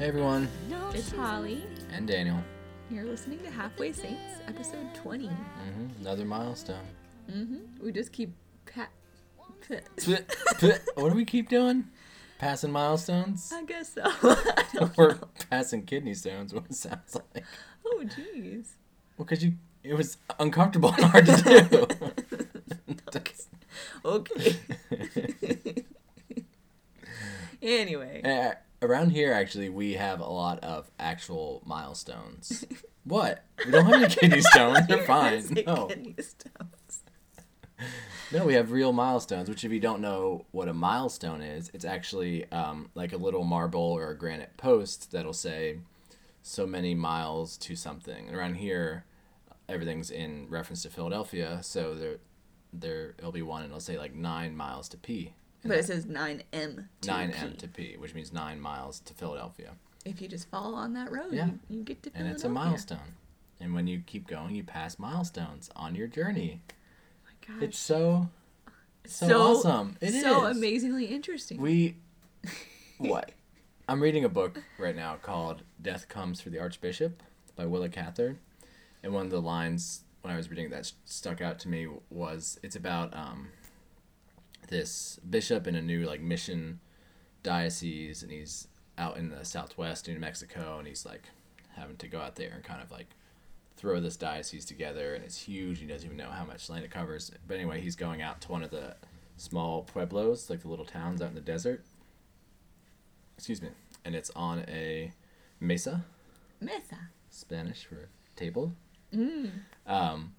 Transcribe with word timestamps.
Hey 0.00 0.06
everyone, 0.08 0.48
It's 0.94 1.12
Holly. 1.12 1.62
and 1.92 2.08
Daniel. 2.08 2.38
You're 2.90 3.04
listening 3.04 3.38
to 3.40 3.50
Halfway 3.50 3.92
Saints, 3.92 4.40
episode 4.48 4.94
20. 4.94 5.26
hmm 5.26 5.32
Another 6.00 6.24
milestone. 6.24 6.86
Mm-hmm. 7.30 7.84
We 7.84 7.92
just 7.92 8.10
keep 8.10 8.32
pat. 8.64 8.88
pat- 9.68 10.80
what 10.94 11.10
do 11.10 11.14
we 11.14 11.26
keep 11.26 11.50
doing? 11.50 11.84
Passing 12.38 12.72
milestones? 12.72 13.52
I 13.54 13.62
guess 13.64 13.92
so. 13.92 14.02
I 14.06 14.64
don't 14.72 14.92
Or 14.98 15.08
know. 15.16 15.28
passing 15.50 15.82
kidney 15.84 16.14
stones? 16.14 16.54
What 16.54 16.64
it 16.64 16.74
sounds 16.74 17.14
like? 17.34 17.44
Oh, 17.84 18.02
jeez. 18.06 18.68
Well, 19.18 19.26
because 19.26 19.44
you, 19.44 19.52
it 19.84 19.92
was 19.94 20.16
uncomfortable 20.38 20.94
and 20.94 21.04
hard 21.04 21.26
to 21.26 21.36
do. 21.68 21.86
Okay. 24.02 24.56
anyway, 27.60 28.22
Uh, 28.24 28.54
around 28.82 29.10
here, 29.10 29.32
actually, 29.32 29.68
we 29.68 29.94
have 29.94 30.20
a 30.20 30.28
lot 30.28 30.58
of 30.60 30.90
actual 30.98 31.62
milestones. 31.66 32.64
What? 33.04 33.42
We 33.64 33.72
don't 33.72 33.86
have 33.86 33.94
any 33.94 34.14
kidney 34.14 34.40
stones. 34.52 34.86
They're 34.86 35.04
fine. 35.04 35.42
No. 35.66 35.86
kidney 35.86 36.14
stones. 36.18 37.02
No, 38.30 38.44
we 38.44 38.52
have 38.54 38.72
real 38.72 38.92
milestones, 38.92 39.48
which 39.48 39.64
if 39.64 39.72
you 39.72 39.80
don't 39.80 40.02
know 40.02 40.44
what 40.50 40.68
a 40.68 40.74
milestone 40.74 41.40
is, 41.40 41.70
it's 41.72 41.86
actually 41.86 42.48
um, 42.52 42.90
like 42.94 43.14
a 43.14 43.16
little 43.16 43.42
marble 43.42 43.80
or 43.80 44.10
a 44.10 44.16
granite 44.16 44.56
post 44.58 45.12
that'll 45.12 45.32
say 45.32 45.78
so 46.42 46.66
many 46.66 46.94
miles 46.94 47.56
to 47.56 47.74
something. 47.74 48.28
And 48.28 48.36
around 48.36 48.56
here, 48.56 49.04
everything's 49.66 50.10
in 50.10 50.46
reference 50.50 50.82
to 50.82 50.90
Philadelphia, 50.90 51.60
so 51.62 51.94
there, 51.94 52.16
there 52.72 53.14
it'll 53.18 53.32
be 53.32 53.42
one 53.42 53.62
and 53.62 53.70
it'll 53.70 53.80
say 53.80 53.96
like 53.98 54.14
nine 54.14 54.54
miles 54.54 54.90
to 54.90 54.98
P. 54.98 55.32
But 55.62 55.78
it 55.78 55.84
says 55.84 56.06
9M. 56.06 56.86
to 57.02 57.06
Nine 57.08 57.32
P. 57.32 57.38
M 57.38 57.52
to 57.56 57.68
P, 57.68 57.96
which 57.98 58.14
means 58.14 58.32
nine 58.32 58.60
miles 58.60 59.00
to 59.00 59.14
Philadelphia. 59.14 59.72
If 60.04 60.22
you 60.22 60.28
just 60.28 60.48
follow 60.48 60.74
on 60.74 60.94
that 60.94 61.12
road, 61.12 61.32
Yeah. 61.32 61.46
you, 61.46 61.58
you 61.68 61.82
get 61.84 62.02
to 62.04 62.10
And 62.14 62.26
it's 62.28 62.44
a 62.44 62.48
milestone. 62.48 63.16
And 63.60 63.74
when 63.74 63.86
you 63.86 64.02
keep 64.06 64.26
going, 64.26 64.54
you 64.54 64.64
pass 64.64 64.98
milestones 64.98 65.68
on 65.76 65.94
your 65.94 66.06
journey. 66.06 66.62
Oh 66.68 66.72
my 67.26 67.54
gosh. 67.54 67.62
It's 67.68 67.78
so 67.78 68.30
so, 69.06 69.28
so 69.28 69.42
awesome. 69.42 69.96
It 70.00 70.14
is 70.14 70.22
so 70.22 70.46
amazingly 70.46 71.06
interesting. 71.06 71.60
We 71.60 71.96
what? 72.98 73.32
I'm 73.88 74.00
reading 74.00 74.24
a 74.24 74.28
book 74.28 74.62
right 74.78 74.94
now 74.96 75.16
called 75.16 75.62
Death 75.82 76.08
Comes 76.08 76.40
for 76.40 76.48
the 76.50 76.58
Archbishop 76.60 77.22
by 77.56 77.66
Willa 77.66 77.88
Cather. 77.88 78.38
And 79.02 79.12
one 79.12 79.24
of 79.26 79.30
the 79.30 79.40
lines 79.42 80.04
when 80.22 80.32
I 80.32 80.36
was 80.36 80.50
reading 80.50 80.70
that 80.70 80.90
stuck 81.04 81.40
out 81.40 81.58
to 81.60 81.68
me 81.68 81.88
was 82.10 82.58
it's 82.62 82.76
about 82.76 83.14
um, 83.16 83.48
this 84.70 85.20
bishop 85.28 85.66
in 85.66 85.74
a 85.74 85.82
new 85.82 86.06
like 86.06 86.20
mission 86.20 86.80
diocese 87.42 88.22
and 88.22 88.32
he's 88.32 88.68
out 88.96 89.16
in 89.16 89.28
the 89.28 89.44
southwest 89.44 90.08
New 90.08 90.18
Mexico 90.18 90.76
and 90.78 90.86
he's 90.86 91.04
like 91.04 91.24
having 91.76 91.96
to 91.96 92.08
go 92.08 92.20
out 92.20 92.36
there 92.36 92.52
and 92.54 92.64
kind 92.64 92.82
of 92.82 92.90
like 92.90 93.08
throw 93.76 94.00
this 94.00 94.16
diocese 94.16 94.64
together 94.64 95.14
and 95.14 95.24
it's 95.24 95.42
huge 95.42 95.80
he 95.80 95.86
doesn't 95.86 96.06
even 96.06 96.16
know 96.16 96.30
how 96.30 96.44
much 96.44 96.68
land 96.70 96.84
it 96.84 96.90
covers. 96.90 97.30
But 97.46 97.54
anyway 97.54 97.80
he's 97.80 97.96
going 97.96 98.22
out 98.22 98.40
to 98.42 98.52
one 98.52 98.62
of 98.62 98.70
the 98.70 98.96
small 99.36 99.82
pueblos 99.82 100.48
like 100.48 100.60
the 100.60 100.68
little 100.68 100.84
towns 100.84 101.20
out 101.20 101.28
in 101.28 101.34
the 101.34 101.40
desert. 101.40 101.84
Excuse 103.36 103.62
me. 103.62 103.68
And 104.04 104.14
it's 104.14 104.30
on 104.36 104.64
a 104.68 105.12
mesa. 105.60 106.04
Mesa. 106.60 106.98
spanish 107.30 107.84
for 107.84 108.08
table. 108.36 108.72
Mm. 109.14 109.50
um, 109.86 110.34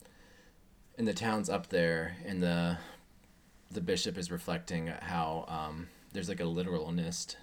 and 0.97 1.07
the 1.07 1.13
town's 1.13 1.49
up 1.49 1.69
there, 1.69 2.17
and 2.25 2.43
the 2.43 2.77
the 3.71 3.81
bishop 3.81 4.17
is 4.17 4.31
reflecting 4.31 4.87
how 4.87 5.45
um, 5.47 5.87
there's 6.13 6.29
like 6.29 6.39
a 6.39 6.45
literalness, 6.45 7.35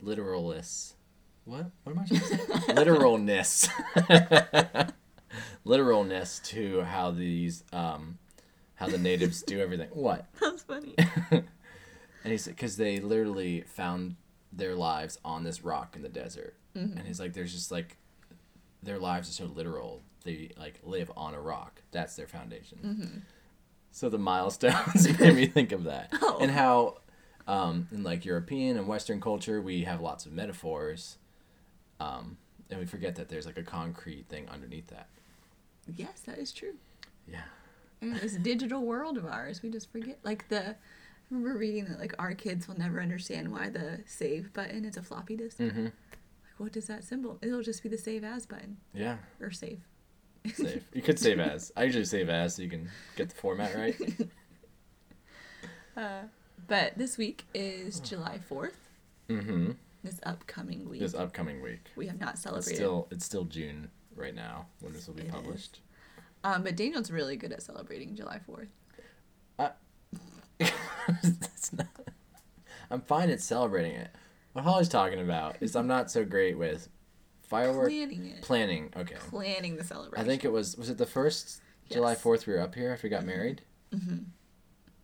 literalness. 0.00 0.94
What? 1.44 1.70
What 1.84 1.92
am 1.92 1.98
I 2.00 2.04
trying 2.06 2.20
to 2.20 2.26
say? 2.26 2.72
Literalness. 2.74 3.68
Literalness 5.64 6.40
to 6.44 6.82
how 6.82 7.10
these 7.10 7.64
um, 7.72 8.18
how 8.74 8.88
the 8.88 8.98
natives 8.98 9.42
do 9.42 9.60
everything. 9.60 9.88
What? 9.92 10.26
That's 10.40 10.62
funny. 10.62 10.94
and 11.30 11.44
he 12.24 12.36
said 12.36 12.56
because 12.56 12.76
they 12.76 13.00
literally 13.00 13.62
found 13.62 14.16
their 14.52 14.74
lives 14.74 15.18
on 15.24 15.44
this 15.44 15.62
rock 15.64 15.94
in 15.96 16.02
the 16.02 16.08
desert 16.08 16.54
and 16.74 17.00
he's 17.06 17.20
like 17.20 17.32
there's 17.34 17.52
just 17.52 17.70
like 17.70 17.96
their 18.82 18.98
lives 18.98 19.28
are 19.28 19.32
so 19.32 19.44
literal 19.44 20.02
they 20.24 20.50
like 20.58 20.80
live 20.82 21.10
on 21.16 21.34
a 21.34 21.40
rock 21.40 21.82
that's 21.92 22.16
their 22.16 22.26
foundation 22.26 23.24
so 23.90 24.08
the 24.08 24.18
milestones 24.18 25.08
made 25.20 25.34
me 25.34 25.46
think 25.46 25.72
of 25.72 25.84
that 25.84 26.10
Oh. 26.22 26.38
and 26.40 26.50
how 26.50 26.98
um, 27.46 27.88
in 27.92 28.02
like 28.02 28.24
european 28.24 28.76
and 28.76 28.86
western 28.86 29.20
culture 29.20 29.60
we 29.60 29.82
have 29.84 30.00
lots 30.00 30.26
of 30.26 30.32
metaphors 30.32 31.18
um, 31.98 32.36
and 32.70 32.78
we 32.78 32.86
forget 32.86 33.16
that 33.16 33.28
there's 33.28 33.46
like 33.46 33.58
a 33.58 33.62
concrete 33.62 34.26
thing 34.28 34.48
underneath 34.48 34.86
that 34.88 35.08
yes, 35.96 36.20
that 36.26 36.38
is 36.38 36.52
true. 36.52 36.74
yeah 37.28 37.40
in 38.02 38.14
this 38.14 38.32
digital 38.36 38.80
world 38.80 39.18
of 39.18 39.26
ours, 39.26 39.60
we 39.62 39.68
just 39.68 39.92
forget. 39.92 40.18
Like 40.22 40.48
the, 40.48 40.70
I 40.70 40.74
remember 41.28 41.58
reading 41.58 41.84
that 41.84 41.98
like 42.00 42.14
our 42.18 42.32
kids 42.32 42.66
will 42.66 42.78
never 42.78 42.98
understand 42.98 43.52
why 43.52 43.68
the 43.68 44.00
save 44.06 44.54
button 44.54 44.86
is 44.86 44.96
a 44.96 45.02
floppy 45.02 45.36
disk. 45.36 45.58
mm-hmm. 45.58 45.84
Like, 45.84 45.92
what 46.56 46.72
does 46.72 46.86
that 46.86 47.04
symbol? 47.04 47.38
It'll 47.42 47.60
just 47.62 47.82
be 47.82 47.90
the 47.90 47.98
save 47.98 48.24
as 48.24 48.46
button 48.46 48.78
yeah 48.94 49.18
or 49.38 49.50
save. 49.50 49.80
Save 50.54 50.84
you 50.94 51.02
could 51.02 51.18
save 51.18 51.38
as 51.40 51.70
i 51.76 51.84
usually 51.84 52.04
save 52.04 52.28
as 52.28 52.54
so 52.56 52.62
you 52.62 52.68
can 52.70 52.88
get 53.16 53.28
the 53.28 53.34
format 53.36 53.74
right 53.76 53.96
Uh, 55.96 56.22
but 56.68 56.96
this 56.96 57.18
week 57.18 57.44
is 57.52 58.00
July 58.00 58.38
fourth. 58.48 58.88
mm-hmm 59.28 59.72
This 60.04 60.20
upcoming 60.22 60.88
week, 60.88 61.00
this 61.00 61.14
upcoming 61.14 61.60
week. 61.60 61.80
we 61.96 62.06
have 62.06 62.18
not 62.20 62.34
It's 62.34 62.42
celebrated. 62.42 62.74
still 62.76 63.08
it's 63.10 63.24
still 63.24 63.44
June 63.44 63.90
right 64.14 64.34
now 64.34 64.66
when 64.80 64.92
this 64.92 65.06
will 65.08 65.14
be 65.14 65.22
It 65.22 65.26
is. 65.26 65.32
published. 65.32 65.80
Um, 66.44 66.62
but 66.62 66.76
Daniel's 66.76 67.10
really 67.10 67.36
good 67.36 67.52
at 67.52 67.62
celebrating 67.62 68.14
July 68.14 68.38
fourth. 68.38 68.68
It's 70.58 71.72
not- 71.72 71.86
I'm 72.90 73.00
fine 73.02 73.30
at 73.30 73.40
celebrating 73.40 73.92
it. 73.92 74.10
What 74.52 74.64
Holly's 74.64 74.88
talking 74.88 75.20
about 75.20 75.56
is 75.60 75.76
I'm 75.76 75.86
not 75.86 76.10
so 76.10 76.24
great 76.24 76.56
with 76.56 76.88
firework 77.50 77.88
Planning 77.90 78.26
it, 78.26 78.42
planning. 78.42 78.92
Okay, 78.96 79.16
planning 79.28 79.76
the 79.76 79.84
celebration. 79.84 80.24
I 80.24 80.26
think 80.26 80.44
it 80.44 80.52
was 80.52 80.76
was 80.76 80.88
it 80.88 80.96
the 80.96 81.04
first 81.06 81.60
July 81.90 82.14
Fourth 82.14 82.46
we 82.46 82.54
were 82.54 82.60
up 82.60 82.74
here 82.74 82.92
after 82.92 83.06
we 83.06 83.10
got 83.10 83.24
married. 83.26 83.60
Mhm. 83.92 84.26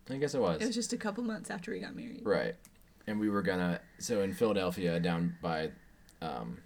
I 0.09 0.15
guess 0.17 0.33
it 0.33 0.39
was. 0.39 0.61
it 0.61 0.65
was 0.65 0.75
just 0.75 0.93
a 0.93 0.97
couple 0.97 1.21
months 1.23 1.51
after 1.51 1.71
we 1.71 1.79
got 1.81 1.93
married. 1.95 2.21
Right. 2.23 2.55
And 3.05 3.19
we 3.19 3.29
were 3.29 3.41
gonna 3.41 3.81
so 3.99 4.21
in 4.21 4.33
Philadelphia 4.33 4.99
down 4.99 5.35
by 5.41 5.71
um, 6.21 6.59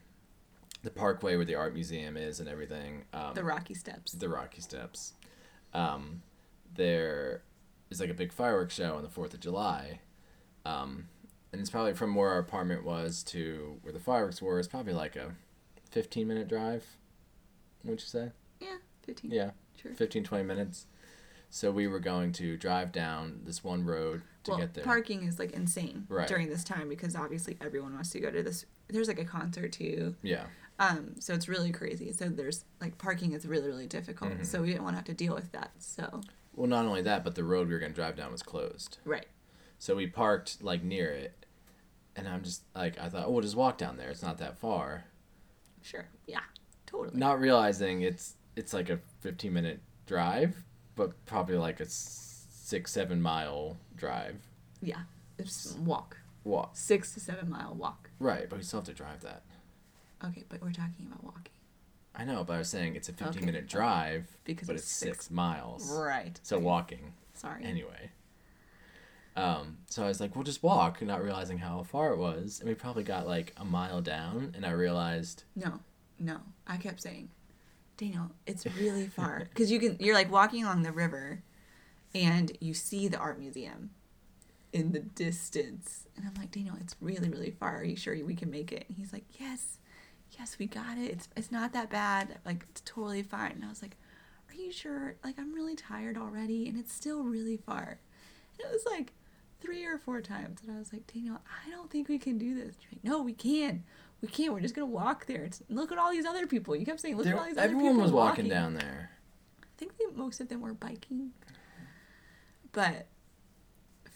the 0.83 0.91
parkway 0.91 1.35
where 1.35 1.45
the 1.45 1.55
art 1.55 1.73
museum 1.73 2.15
is 2.17 2.39
and 2.39 2.47
everything. 2.47 3.03
Um, 3.13 3.33
The 3.33 3.43
Rocky 3.43 3.73
Steps. 3.73 4.11
the 4.13 4.29
Rocky 4.29 4.61
Steps. 4.61 5.13
Um, 5.73 6.21
there 6.75 7.41
is 7.89 7.99
like 7.99 8.09
a 8.09 8.13
big 8.13 8.31
fireworks 8.31 8.75
show 8.75 8.95
on 8.95 9.03
the 9.03 9.09
Fourth 9.09 9.33
of 9.33 9.39
July, 9.39 9.99
um, 10.65 11.07
and 11.51 11.59
it's 11.59 11.69
probably 11.69 11.93
from 11.93 12.13
where 12.15 12.29
our 12.29 12.39
apartment 12.39 12.83
was 12.85 13.23
to 13.23 13.77
where 13.81 13.91
the 13.91 13.99
fireworks 13.99 14.41
were. 14.41 14.59
It's 14.59 14.67
probably 14.67 14.93
like 14.93 15.15
a 15.15 15.35
fifteen 15.91 16.27
minute 16.27 16.47
drive. 16.47 16.85
What'd 17.83 18.01
you 18.01 18.05
say? 18.07 18.31
Yeah, 18.59 18.77
fifteen. 19.03 19.31
Yeah, 19.31 19.51
Sure. 19.81 19.93
15, 19.93 20.23
20 20.23 20.43
minutes. 20.43 20.85
So 21.49 21.71
we 21.71 21.87
were 21.87 21.99
going 21.99 22.31
to 22.33 22.55
drive 22.55 22.91
down 22.91 23.41
this 23.45 23.63
one 23.63 23.83
road 23.83 24.21
to 24.43 24.51
well, 24.51 24.59
get 24.59 24.73
there. 24.75 24.83
parking 24.83 25.23
is 25.23 25.37
like 25.39 25.51
insane 25.51 26.05
Right. 26.07 26.27
during 26.27 26.49
this 26.49 26.63
time 26.63 26.87
because 26.87 27.15
obviously 27.15 27.57
everyone 27.59 27.93
wants 27.93 28.11
to 28.11 28.19
go 28.19 28.29
to 28.31 28.41
this. 28.43 28.65
There's 28.87 29.07
like 29.07 29.19
a 29.19 29.25
concert 29.25 29.71
too, 29.73 30.15
yeah, 30.21 30.45
um, 30.79 31.15
so 31.19 31.33
it's 31.33 31.47
really 31.49 31.71
crazy. 31.71 32.11
So 32.13 32.29
there's 32.29 32.63
like 32.79 32.97
parking 32.97 33.33
is 33.33 33.45
really 33.45 33.67
really 33.67 33.87
difficult. 33.87 34.31
Mhm. 34.33 34.45
So 34.45 34.61
we 34.61 34.67
didn't 34.67 34.83
want 34.83 34.93
to 34.93 34.97
have 34.97 35.05
to 35.05 35.13
deal 35.13 35.33
with 35.33 35.51
that. 35.51 35.71
So 35.79 36.21
well, 36.55 36.67
not 36.67 36.85
only 36.85 37.01
that, 37.01 37.23
but 37.23 37.35
the 37.35 37.43
road 37.43 37.67
we 37.67 37.73
were 37.73 37.79
going 37.79 37.91
to 37.91 37.95
drive 37.95 38.15
down 38.15 38.31
was 38.31 38.43
closed. 38.43 38.99
right, 39.05 39.27
So 39.79 39.95
we 39.95 40.05
parked 40.07 40.61
like 40.61 40.83
near 40.83 41.09
it, 41.11 41.45
and 42.15 42.27
I'm 42.29 42.43
just 42.43 42.63
like, 42.75 42.99
I 42.99 43.09
thought, 43.09 43.25
oh, 43.27 43.31
we'll 43.31 43.41
just 43.41 43.55
walk 43.55 43.77
down 43.77 43.97
there. 43.97 44.09
It's 44.09 44.21
not 44.21 44.37
that 44.37 44.57
far. 44.57 45.05
Sure, 45.81 46.07
yeah, 46.27 46.39
totally. 46.85 47.17
not 47.17 47.39
realizing 47.39 48.01
it's 48.01 48.35
it's 48.55 48.73
like 48.73 48.89
a 48.89 48.99
15 49.21 49.51
minute 49.53 49.79
drive 50.05 50.63
but 50.95 51.25
probably 51.25 51.55
like 51.57 51.79
a 51.79 51.85
six 51.87 52.91
seven 52.91 53.21
mile 53.21 53.77
drive 53.95 54.35
Yeah, 54.81 55.01
it's 55.37 55.75
walk 55.79 56.17
walk 56.43 56.71
six 56.75 57.13
to 57.13 57.19
seven 57.19 57.49
mile 57.49 57.73
walk. 57.73 58.09
right 58.19 58.49
but 58.49 58.57
we 58.57 58.63
still 58.63 58.79
have 58.79 58.87
to 58.87 58.93
drive 58.93 59.21
that 59.21 59.43
Okay, 60.23 60.43
but 60.49 60.61
we're 60.61 60.71
talking 60.71 61.07
about 61.07 61.23
walking 61.23 61.53
i 62.15 62.23
know 62.25 62.43
but 62.43 62.53
i 62.53 62.57
was 62.57 62.69
saying 62.69 62.95
it's 62.95 63.09
a 63.09 63.13
15 63.13 63.27
Okay. 63.37 63.45
minute 63.45 63.67
drive 63.67 64.27
because 64.43 64.67
but 64.67 64.75
it's 64.75 64.85
six. 64.87 65.17
six, 65.17 65.31
miles 65.31 65.89
Right. 65.91 66.39
so 66.43 66.59
walking 66.59 67.13
Sorry. 67.33 67.63
anyway 67.63 68.09
um 69.35 69.77
so 69.87 70.03
i 70.03 70.07
was 70.07 70.19
like 70.19 70.35
we'll 70.35 70.43
just 70.43 70.61
walk 70.61 71.01
not 71.01 71.23
realizing 71.23 71.57
how 71.57 71.83
far 71.83 72.11
it 72.11 72.17
was 72.17 72.59
and 72.59 72.67
we 72.67 72.75
probably 72.75 73.03
got 73.03 73.25
like 73.27 73.53
a 73.57 73.63
mile 73.65 74.01
down 74.01 74.51
and 74.55 74.65
i 74.65 74.71
realized 74.71 75.43
No, 75.55 75.79
no. 76.19 76.37
I 76.67 76.77
kept 76.77 77.01
saying, 77.01 77.29
Daniel, 77.97 78.31
it's 78.45 78.65
really 78.77 79.07
far 79.07 79.39
because 79.49 79.71
you 79.71 79.79
can. 79.79 79.97
You're 79.99 80.15
like 80.15 80.31
walking 80.31 80.63
along 80.63 80.83
the 80.83 80.91
river, 80.91 81.43
and 82.13 82.51
you 82.61 82.73
see 82.73 83.07
the 83.07 83.17
art 83.17 83.39
museum 83.39 83.89
in 84.73 84.91
the 84.91 84.99
distance, 84.99 86.07
and 86.15 86.25
I'm 86.25 86.33
like, 86.35 86.51
Daniel, 86.51 86.75
it's 86.79 86.95
really 87.01 87.29
really 87.29 87.51
far. 87.51 87.77
Are 87.79 87.83
you 87.83 87.95
sure 87.95 88.15
we 88.25 88.35
can 88.35 88.49
make 88.51 88.71
it? 88.71 88.85
And 88.87 88.97
he's 88.97 89.11
like, 89.13 89.25
Yes. 89.39 89.79
yes, 90.37 90.57
we 90.59 90.65
got 90.67 90.97
it. 90.97 91.09
It's 91.11 91.27
it's 91.35 91.51
not 91.51 91.73
that 91.73 91.89
bad. 91.89 92.39
Like 92.45 92.65
it's 92.69 92.81
totally 92.85 93.23
fine. 93.23 93.51
And 93.53 93.65
I 93.65 93.69
was 93.69 93.81
like, 93.81 93.97
are 94.49 94.55
you 94.55 94.71
sure? 94.71 95.15
Like 95.23 95.37
I'm 95.39 95.53
really 95.53 95.75
tired 95.75 96.17
already, 96.17 96.67
and 96.69 96.77
it's 96.79 96.93
still 96.93 97.23
really 97.23 97.57
far. 97.57 97.99
And 98.57 98.67
it 98.69 98.71
was 98.71 98.85
like 98.85 99.13
three 99.61 99.85
or 99.85 99.97
four 99.97 100.21
times, 100.21 100.59
and 100.65 100.75
I 100.75 100.79
was 100.79 100.91
like, 100.91 101.05
Daniel, 101.13 101.37
I 101.65 101.69
don't 101.69 101.89
think 101.89 102.09
we 102.09 102.17
can 102.17 102.37
do 102.37 102.55
this. 102.55 102.75
Like, 102.91 103.03
no, 103.03 103.21
we 103.21 103.33
can. 103.33 103.83
We 104.21 104.27
can't. 104.27 104.53
We're 104.53 104.59
just 104.59 104.75
gonna 104.75 104.85
walk 104.87 105.25
there. 105.27 105.43
It's, 105.43 105.61
look 105.69 105.91
at 105.91 105.97
all 105.97 106.11
these 106.11 106.25
other 106.25 106.45
people. 106.47 106.75
You 106.75 106.85
kept 106.85 106.99
saying, 106.99 107.15
look 107.17 107.25
There- 107.25 107.33
at 107.35 107.39
all 107.39 107.45
these 107.45 107.57
other 107.57 107.67
people. 107.69 107.79
everyone 107.87 108.01
was 108.01 108.11
walking 108.11 108.47
down 108.49 108.73
there. 108.75 109.11
I 109.63 109.67
think 109.77 109.97
they, 109.97 110.05
most 110.15 110.39
of 110.41 110.49
them 110.49 110.61
were 110.61 110.73
biking. 110.73 111.31
But 112.71 113.07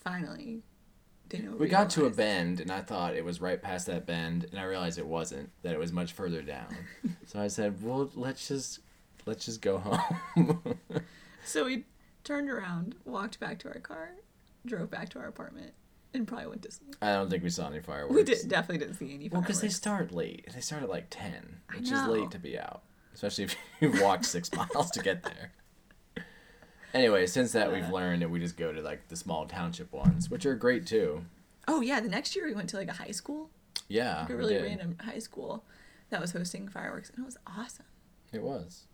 finally, 0.04 0.62
Daniel. 1.30 1.56
We 1.58 1.68
got 1.68 1.90
to 1.92 2.06
a 2.06 2.10
bend, 2.10 2.60
and 2.60 2.72
I 2.72 2.82
thought 2.82 3.16
it 3.16 3.26
was 3.26 3.42
right 3.42 3.62
past 3.62 3.88
that 3.88 4.06
bend, 4.06 4.46
and 4.52 4.60
I 4.60 4.64
realized 4.64 4.98
it 5.00 5.08
wasn't. 5.08 5.50
That 5.64 5.74
it 5.74 5.80
was 5.80 5.92
much 5.92 6.14
further 6.14 6.42
down. 6.42 6.76
so 7.26 7.40
I 7.40 7.48
said, 7.48 7.82
"Well, 7.84 8.12
let's 8.16 8.48
just 8.48 8.80
let's 9.26 9.46
just 9.46 9.62
go 9.62 9.78
home." 9.80 10.62
So 11.48 11.66
we 11.66 11.84
turned 12.24 12.50
around, 12.50 12.96
walked 13.06 13.40
back 13.40 13.60
to 13.60 13.68
our 13.68 13.80
car, 13.80 14.10
drove 14.66 14.90
back 14.92 15.10
to 15.10 15.20
our 15.20 15.28
apartment, 15.28 15.74
and 16.14 16.28
probably 16.28 16.48
went 16.48 16.62
to 16.64 16.72
sleep. 16.72 16.96
I 17.02 17.14
don't 17.14 17.30
think 17.30 17.44
we 17.44 17.50
saw 17.50 17.68
any 17.70 17.80
fireworks. 17.82 18.16
We 18.16 18.24
did 18.24 18.48
definitely 18.48 18.80
didn't 18.86 18.96
see 19.00 19.14
any 19.14 19.30
Well, 19.30 19.42
because 19.42 19.62
they 19.62 19.70
start 19.70 20.12
late. 20.12 20.48
They 20.54 20.62
start 20.62 20.84
at 20.84 20.90
like 20.90 21.08
ten, 21.10 21.58
which 21.76 21.92
is 21.92 22.04
late 22.06 22.32
to 22.32 22.40
be 22.40 22.58
out, 22.60 22.84
especially 23.14 23.46
if 23.46 23.56
you've 23.80 24.02
walked 24.02 24.26
six 24.26 24.52
miles 24.56 24.92
to 24.92 25.02
get 25.02 25.24
there. 25.24 25.52
Anyway, 26.94 27.26
since 27.26 27.52
that 27.52 27.72
we've 27.74 27.84
Uh. 27.86 27.92
learned 27.92 28.22
that 28.22 28.30
we 28.30 28.40
just 28.40 28.58
go 28.58 28.72
to 28.72 28.82
like 28.82 29.08
the 29.10 29.16
small 29.16 29.46
township 29.46 29.92
ones, 29.92 30.30
which 30.30 30.46
are 30.46 30.56
great 30.56 30.86
too. 30.86 31.26
Oh 31.68 31.82
yeah, 31.82 32.00
the 32.00 32.08
next 32.10 32.36
year 32.36 32.46
we 32.46 32.54
went 32.54 32.70
to 32.70 32.78
like 32.78 32.88
a 32.88 32.94
high 32.94 33.12
school, 33.12 33.50
Yeah, 33.90 34.22
like 34.22 34.30
a 34.30 34.36
really 34.36 34.56
random 34.58 34.98
high 35.02 35.20
school 35.20 35.66
that 36.10 36.22
was 36.22 36.32
hosting 36.32 36.68
fireworks, 36.70 37.10
and 37.10 37.20
it 37.20 37.26
was 37.26 37.38
awesome. 37.48 37.86
It 38.32 38.42
was. 38.44 38.86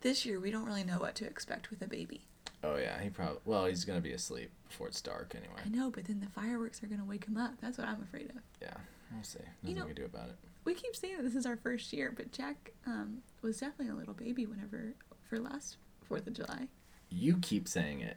This 0.00 0.24
year 0.24 0.38
we 0.40 0.50
don't 0.50 0.64
really 0.64 0.84
know 0.84 0.98
what 0.98 1.14
to 1.16 1.26
expect 1.26 1.70
with 1.70 1.82
a 1.82 1.86
baby. 1.88 2.26
Oh 2.64 2.76
yeah, 2.76 3.00
he 3.02 3.10
probably. 3.10 3.38
Well, 3.44 3.66
he's 3.66 3.84
gonna 3.84 4.00
be 4.00 4.12
asleep 4.12 4.50
before 4.68 4.88
it's 4.88 5.00
dark 5.00 5.34
anyway. 5.36 5.60
I 5.64 5.68
know, 5.68 5.90
but 5.90 6.04
then 6.06 6.20
the 6.20 6.28
fireworks 6.40 6.82
are 6.82 6.86
gonna 6.86 7.04
wake 7.04 7.26
him 7.26 7.36
up. 7.36 7.52
That's 7.60 7.78
what 7.78 7.86
I'm 7.86 8.02
afraid 8.02 8.30
of. 8.30 8.36
Yeah, 8.62 8.74
we'll 9.12 9.22
see. 9.22 9.38
You 9.62 9.74
Nothing 9.74 9.76
know- 9.76 9.82
we 9.82 9.94
can 9.94 10.02
do 10.02 10.04
about 10.06 10.28
it. 10.30 10.36
We 10.64 10.72
keep 10.72 10.96
saying 10.96 11.18
that 11.18 11.24
this 11.24 11.34
is 11.36 11.44
our 11.44 11.56
first 11.58 11.92
year, 11.92 12.10
but 12.16 12.32
Jack 12.32 12.72
um, 12.86 13.18
was 13.42 13.58
definitely 13.60 13.92
a 13.92 13.96
little 13.96 14.14
baby 14.14 14.46
whenever 14.46 14.94
for 15.28 15.38
last 15.38 15.76
Fourth 16.08 16.26
of 16.26 16.32
July. 16.32 16.68
You 17.10 17.36
keep 17.42 17.68
saying 17.68 18.00
it, 18.00 18.16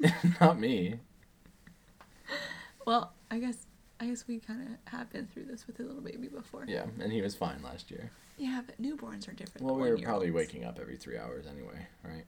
not 0.40 0.60
me. 0.60 1.00
Well, 2.86 3.12
I 3.30 3.38
guess 3.38 3.66
I 4.00 4.06
guess 4.06 4.26
we 4.28 4.38
kind 4.38 4.60
of 4.62 4.92
have 4.92 5.10
been 5.10 5.26
through 5.26 5.46
this 5.46 5.66
with 5.66 5.80
a 5.80 5.82
little 5.82 6.02
baby 6.02 6.28
before. 6.28 6.64
Yeah, 6.68 6.84
and 7.00 7.10
he 7.12 7.22
was 7.22 7.34
fine 7.34 7.62
last 7.62 7.90
year. 7.90 8.10
Yeah, 8.36 8.60
but 8.64 8.80
newborns 8.80 9.28
are 9.28 9.32
different. 9.32 9.66
Well, 9.66 9.76
we 9.76 9.90
were 9.90 9.98
probably 9.98 10.30
waking 10.30 10.64
up 10.64 10.78
every 10.80 10.96
three 10.96 11.18
hours 11.18 11.46
anyway, 11.46 11.86
right? 12.04 12.24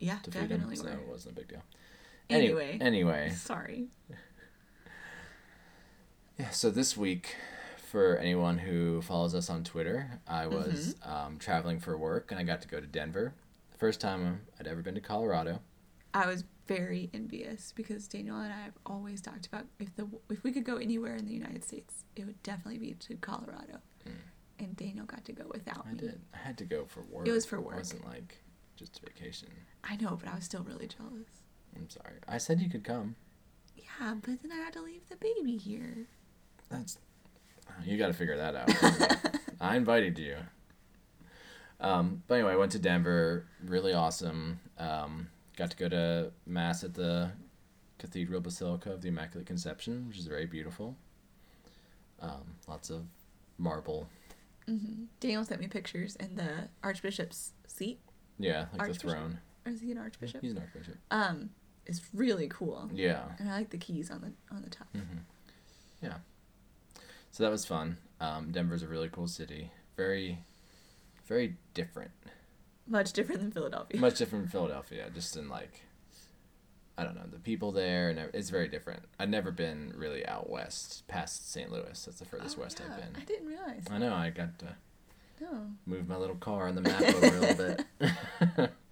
Yeah, 0.00 0.18
To 0.24 0.30
definitely 0.30 0.74
so 0.76 0.84
were. 0.84 0.90
it 0.90 1.06
wasn't 1.08 1.36
a 1.36 1.40
big 1.40 1.48
deal. 1.48 1.62
Anyway, 2.28 2.78
anyway, 2.80 3.30
sorry. 3.36 3.88
Yeah, 6.38 6.50
so 6.50 6.70
this 6.70 6.96
week, 6.96 7.36
for 7.76 8.16
anyone 8.16 8.56
who 8.58 9.02
follows 9.02 9.34
us 9.34 9.50
on 9.50 9.62
Twitter, 9.62 10.20
I 10.26 10.46
was 10.46 10.94
Mm-hmm. 10.94 11.12
um, 11.12 11.38
traveling 11.38 11.80
for 11.80 11.98
work 11.98 12.30
and 12.30 12.40
I 12.40 12.44
got 12.44 12.62
to 12.62 12.68
go 12.68 12.80
to 12.80 12.86
Denver. 12.86 13.34
First 13.76 14.00
time 14.00 14.40
I'd 14.58 14.66
ever 14.66 14.80
been 14.82 14.94
to 14.94 15.00
Colorado. 15.02 15.60
I 16.14 16.26
was 16.26 16.44
very 16.66 17.10
envious 17.12 17.72
because 17.76 18.08
Daniel 18.08 18.38
and 18.38 18.52
I 18.52 18.60
have 18.62 18.72
always 18.86 19.20
talked 19.20 19.46
about 19.46 19.66
if 19.78 19.94
the 19.96 20.06
if 20.30 20.42
we 20.42 20.50
could 20.52 20.64
go 20.64 20.76
anywhere 20.76 21.14
in 21.16 21.26
the 21.26 21.32
United 21.32 21.62
States, 21.64 22.04
it 22.16 22.24
would 22.24 22.42
definitely 22.42 22.78
be 22.78 22.94
to 22.94 23.16
Colorado. 23.16 23.80
And 24.58 24.76
Daniel 24.76 25.06
got 25.06 25.24
to 25.26 25.32
go 25.32 25.44
without 25.50 25.86
Mm. 25.86 25.88
I 25.88 25.92
me. 25.92 25.98
did. 25.98 26.20
I 26.34 26.38
had 26.38 26.58
to 26.58 26.64
go 26.64 26.84
for 26.86 27.02
work. 27.02 27.26
It 27.28 27.32
was 27.32 27.44
for 27.46 27.60
work. 27.60 27.74
It 27.74 27.78
wasn't 27.78 28.06
like 28.06 28.42
just 28.80 28.98
a 28.98 29.06
vacation. 29.06 29.48
I 29.84 29.96
know, 29.96 30.18
but 30.20 30.28
I 30.30 30.34
was 30.34 30.44
still 30.44 30.62
really 30.64 30.88
jealous. 30.88 31.28
I'm 31.76 31.88
sorry. 31.88 32.14
I 32.26 32.38
said 32.38 32.60
you 32.60 32.68
could 32.70 32.82
come. 32.82 33.14
Yeah, 33.76 34.14
but 34.14 34.42
then 34.42 34.50
I 34.52 34.56
had 34.56 34.72
to 34.72 34.82
leave 34.82 35.08
the 35.08 35.16
baby 35.16 35.56
here. 35.56 36.06
That's 36.70 36.98
you 37.84 37.96
got 37.96 38.08
to 38.08 38.12
figure 38.12 38.36
that 38.36 38.56
out. 38.56 39.36
I 39.60 39.76
invited 39.76 40.18
you. 40.18 40.36
Um, 41.78 42.22
but 42.26 42.34
anyway, 42.36 42.52
I 42.52 42.56
went 42.56 42.72
to 42.72 42.78
Denver. 42.78 43.46
Really 43.64 43.92
awesome. 43.92 44.60
Um, 44.76 45.28
got 45.56 45.70
to 45.70 45.76
go 45.76 45.88
to 45.88 46.32
mass 46.46 46.82
at 46.82 46.94
the 46.94 47.30
Cathedral 47.98 48.40
Basilica 48.40 48.92
of 48.92 49.02
the 49.02 49.08
Immaculate 49.08 49.46
Conception, 49.46 50.08
which 50.08 50.18
is 50.18 50.26
very 50.26 50.46
beautiful. 50.46 50.96
Um, 52.20 52.56
lots 52.66 52.90
of 52.90 53.04
marble. 53.58 54.08
hmm 54.66 55.04
Daniel 55.20 55.44
sent 55.44 55.60
me 55.60 55.68
pictures 55.68 56.16
in 56.16 56.34
the 56.36 56.68
Archbishop's 56.82 57.52
seat. 57.66 58.00
Yeah, 58.42 58.66
like 58.78 58.88
the 58.92 58.98
throne. 58.98 59.38
Or 59.66 59.72
is 59.72 59.80
he 59.80 59.92
an 59.92 59.98
Archbishop? 59.98 60.40
He's 60.40 60.52
an 60.52 60.58
archbishop. 60.58 60.94
Um, 61.10 61.50
it's 61.86 62.00
really 62.14 62.48
cool. 62.48 62.88
Yeah. 62.94 63.22
And 63.38 63.50
I 63.50 63.58
like 63.58 63.70
the 63.70 63.78
keys 63.78 64.10
on 64.10 64.20
the 64.22 64.54
on 64.54 64.62
the 64.62 64.70
top. 64.70 64.88
Yeah. 66.02 66.14
So 67.30 67.42
that 67.44 67.50
was 67.50 67.64
fun. 67.66 67.98
Um, 68.20 68.50
Denver's 68.52 68.82
a 68.82 68.88
really 68.88 69.08
cool 69.08 69.26
city. 69.28 69.70
Very, 69.96 70.38
very 71.26 71.56
different. 71.74 72.10
Much 72.86 73.12
different 73.12 73.40
than 73.40 73.52
Philadelphia. 73.52 74.00
much 74.00 74.18
different 74.18 74.44
from 74.44 74.50
Philadelphia. 74.50 75.08
Just 75.14 75.36
in 75.36 75.48
like, 75.48 75.82
I 76.98 77.04
don't 77.04 77.14
know, 77.14 77.26
the 77.30 77.38
people 77.38 77.70
there 77.70 78.08
and 78.10 78.18
it's 78.34 78.50
very 78.50 78.66
different. 78.68 79.02
I've 79.18 79.28
never 79.28 79.50
been 79.52 79.92
really 79.96 80.26
out 80.26 80.50
west 80.50 81.06
past 81.06 81.52
St. 81.52 81.70
Louis. 81.70 82.04
That's 82.04 82.18
the 82.18 82.24
furthest 82.24 82.56
Oh, 82.58 82.62
west 82.62 82.80
yeah, 82.80 82.92
I've 82.94 83.00
been. 83.12 83.22
I 83.22 83.24
didn't 83.24 83.46
realize. 83.46 83.84
I 83.90 83.98
know. 83.98 84.12
I 84.14 84.30
got 84.30 84.58
to 84.60 84.74
Move 85.86 86.08
my 86.08 86.16
little 86.16 86.36
car 86.36 86.68
on 86.68 86.74
the 86.74 86.80
map 86.82 87.02
over 87.02 87.26
a 87.26 87.30
little 87.40 87.76
bit. 87.98 88.70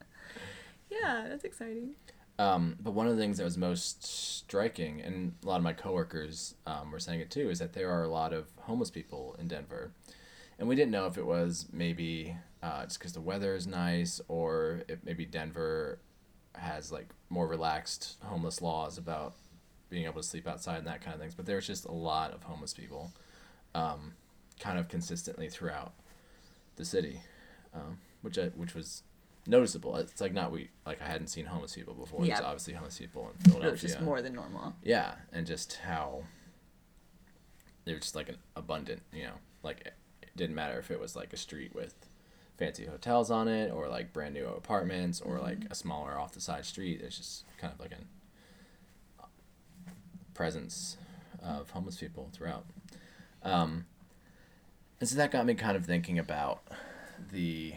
Yeah, 0.91 1.27
that's 1.29 1.45
exciting. 1.45 1.91
Um, 2.39 2.77
but 2.81 2.93
one 2.93 3.07
of 3.07 3.17
the 3.17 3.23
things 3.23 3.39
that 3.39 3.45
was 3.45 3.59
most 3.59 4.05
striking, 4.05 5.01
and 5.01 5.35
a 5.45 5.47
lot 5.47 5.57
of 5.57 5.63
my 5.63 5.73
coworkers 5.73 6.55
um, 6.67 6.91
were 6.91 7.01
saying 7.01 7.21
it 7.21 7.31
too, 7.31 7.51
is 7.51 7.59
that 7.59 7.73
there 7.73 7.91
are 7.91 8.05
a 8.05 8.09
lot 8.09 8.33
of 8.33 8.47
homeless 8.61 8.91
people 8.91 9.37
in 9.39 9.49
Denver, 9.49 9.91
and 10.59 10.69
we 10.69 10.77
didn't 10.77 10.93
know 10.93 11.07
if 11.07 11.19
it 11.19 11.27
was 11.27 11.67
maybe 11.73 12.37
uh, 12.63 12.85
just 12.85 12.99
because 12.99 13.13
the 13.13 13.21
weather 13.21 13.55
is 13.55 13.67
nice, 13.67 14.21
or 14.29 14.83
if 14.89 14.99
maybe 15.05 15.25
Denver 15.27 15.99
has 16.55 16.91
like 16.91 17.09
more 17.29 17.47
relaxed 17.47 18.17
homeless 18.23 18.63
laws 18.63 18.99
about 18.99 19.35
being 19.91 20.05
able 20.05 20.21
to 20.21 20.27
sleep 20.27 20.47
outside 20.47 20.79
and 20.79 20.87
that 20.87 21.01
kind 21.01 21.15
of 21.15 21.21
things. 21.21 21.35
But 21.35 21.47
there's 21.47 21.67
just 21.67 21.87
a 21.87 21.93
lot 21.93 22.33
of 22.33 22.45
homeless 22.45 22.75
people, 22.75 23.13
um, 23.75 24.13
kind 24.61 24.79
of 24.79 24.89
consistently 24.89 25.49
throughout 25.49 25.93
the 26.79 26.85
city, 26.87 27.21
um, 27.75 27.99
which 28.23 28.39
I, 28.39 28.47
which 28.49 28.75
was 28.75 29.03
noticeable. 29.47 29.97
It's 29.97 30.21
like 30.21 30.33
not 30.33 30.51
we 30.53 30.71
like 30.87 31.01
I 31.03 31.07
hadn't 31.07 31.27
seen 31.29 31.45
homeless 31.47 31.75
people 31.75 31.95
before. 31.95 32.21
There's 32.25 32.41
Yeah. 32.41 32.47
obviously 32.47 32.75
homeless 32.75 32.99
people 32.99 33.31
in 33.45 33.63
It 33.63 33.71
was 33.71 33.81
just 33.81 34.01
more 34.01 34.23
than 34.23 34.35
normal. 34.35 34.75
Yeah, 34.83 35.15
and 35.33 35.47
just 35.47 35.75
how 35.85 36.25
they 37.85 37.93
were 37.95 38.01
just 38.01 38.15
like 38.17 38.29
an 38.29 38.37
abundant, 38.57 39.03
you 39.13 39.25
know, 39.25 39.35
like 39.63 39.81
it 40.23 40.31
didn't 40.37 40.55
matter 40.55 40.79
if 40.79 40.91
it 40.91 41.01
was 41.01 41.15
like 41.17 41.33
a 41.33 41.37
street 41.37 41.75
with 41.75 41.95
fancy 42.59 42.85
hotels 42.87 43.31
on 43.31 43.47
it 43.49 43.71
or 43.73 43.89
like 43.89 44.13
brand 44.13 44.35
new 44.35 44.47
apartments 44.47 45.21
or 45.21 45.39
like 45.39 45.59
a 45.71 45.75
smaller 45.75 46.19
off 46.19 46.33
the 46.33 46.41
side 46.41 46.65
street. 46.67 47.01
It's 47.01 47.17
just 47.17 47.45
kind 47.59 47.73
of 47.73 47.79
like 47.81 47.93
a 47.93 49.25
presence 50.35 50.97
of 51.43 51.71
homeless 51.71 51.97
people 51.97 52.29
throughout. 52.33 52.65
Um, 53.43 53.87
and 55.01 55.09
so 55.09 55.17
that 55.17 55.31
got 55.31 55.47
me 55.47 55.55
kind 55.55 55.77
of 55.77 55.85
thinking 55.85 56.19
about 56.19 56.63
the, 57.33 57.75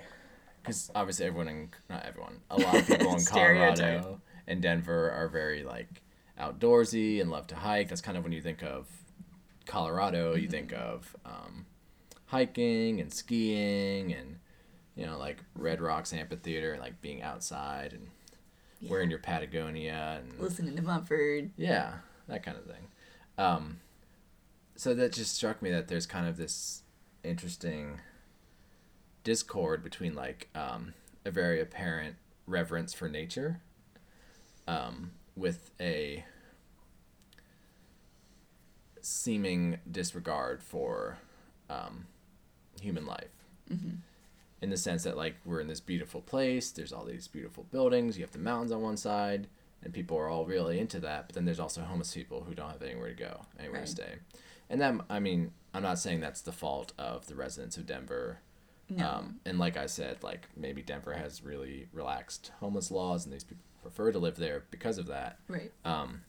because 0.61 0.91
obviously 0.95 1.25
everyone 1.25 1.47
in 1.47 1.69
not 1.89 2.05
everyone, 2.05 2.41
a 2.49 2.57
lot 2.59 2.75
of 2.75 2.87
people 2.87 3.15
in 3.15 3.25
Colorado 3.25 4.21
and 4.47 4.61
Denver 4.61 5.11
are 5.11 5.27
very 5.27 5.63
like 5.63 6.01
outdoorsy 6.39 7.21
and 7.21 7.29
love 7.29 7.47
to 7.47 7.55
hike. 7.55 7.89
That's 7.89 8.01
kind 8.01 8.17
of 8.17 8.23
when 8.23 8.33
you 8.33 8.41
think 8.41 8.63
of 8.63 8.87
Colorado, 9.65 10.35
you 10.35 10.47
think 10.47 10.73
of 10.73 11.15
um, 11.25 11.65
hiking 12.27 12.99
and 12.99 13.13
skiing 13.13 14.13
and 14.13 14.37
you 14.95 15.05
know 15.05 15.17
like 15.17 15.37
Red 15.55 15.81
Rocks 15.81 16.13
Amphitheater 16.13 16.73
and 16.73 16.81
like 16.81 17.01
being 17.01 17.21
outside 17.21 17.93
and 17.93 18.07
wearing 18.89 19.09
your 19.09 19.19
Patagonia 19.19 20.21
and 20.21 20.39
Listening 20.39 20.75
to 20.75 20.81
Mumford. 20.81 21.51
yeah, 21.57 21.93
that 22.27 22.43
kind 22.43 22.57
of 22.57 22.65
thing. 22.65 22.87
Um, 23.37 23.79
so 24.75 24.93
that 24.95 25.13
just 25.13 25.35
struck 25.35 25.61
me 25.61 25.69
that 25.71 25.87
there's 25.87 26.05
kind 26.05 26.27
of 26.27 26.37
this 26.37 26.83
interesting 27.23 27.99
discord 29.23 29.83
between 29.83 30.15
like 30.15 30.49
um, 30.55 30.93
a 31.25 31.31
very 31.31 31.59
apparent 31.61 32.15
reverence 32.47 32.93
for 32.93 33.07
nature 33.07 33.61
um, 34.67 35.11
with 35.35 35.71
a 35.79 36.23
seeming 39.01 39.79
disregard 39.89 40.61
for 40.61 41.17
um, 41.69 42.05
human 42.79 43.05
life. 43.05 43.27
In 44.61 44.69
the 44.69 44.77
sense 44.77 45.03
that 45.03 45.15
like 45.17 45.35
we're 45.45 45.61
in 45.61 45.67
this 45.67 45.79
beautiful 45.79 46.19
place, 46.21 46.71
there's 46.71 46.91
all 46.91 47.05
these 47.05 47.27
beautiful 47.27 47.63
buildings, 47.71 48.17
you 48.17 48.23
have 48.23 48.31
the 48.33 48.37
mountains 48.37 48.71
on 48.71 48.81
one 48.81 48.97
side, 48.97 49.47
and 49.81 49.93
people 49.93 50.17
are 50.17 50.27
all 50.29 50.45
really 50.45 50.77
into 50.77 50.99
that. 50.99 51.27
But 51.27 51.35
then 51.35 51.45
there's 51.45 51.59
also 51.59 51.81
homeless 51.81 52.13
people 52.13 52.43
who 52.47 52.53
don't 52.53 52.69
have 52.69 52.81
anywhere 52.83 53.07
to 53.09 53.15
go, 53.15 53.45
anywhere 53.57 53.79
Right. 53.79 53.85
to 53.87 53.91
stay, 53.91 54.15
and 54.71 54.81
that 54.81 54.95
I 55.09 55.19
mean 55.19 55.51
I'm 55.73 55.83
not 55.83 55.99
saying 55.99 56.19
that's 56.19 56.41
the 56.41 56.51
fault 56.51 56.93
of 56.97 57.27
the 57.27 57.35
residents 57.35 57.77
of 57.77 57.85
Denver. 57.85 58.39
No. 58.89 59.07
Um, 59.07 59.39
and 59.45 59.57
like 59.57 59.77
I 59.77 59.85
said, 59.85 60.21
like 60.21 60.47
maybe 60.57 60.81
Denver 60.81 61.13
has 61.13 61.43
really 61.43 61.87
relaxed 61.93 62.51
homeless 62.59 62.91
laws, 62.91 63.23
and 63.25 63.33
these 63.33 63.43
people 63.43 63.63
prefer 63.81 64.11
to 64.11 64.19
live 64.19 64.35
there 64.35 64.63
because 64.69 64.97
of 64.97 65.07
that. 65.07 65.39
right. 65.47 65.71
Um, 65.85 66.21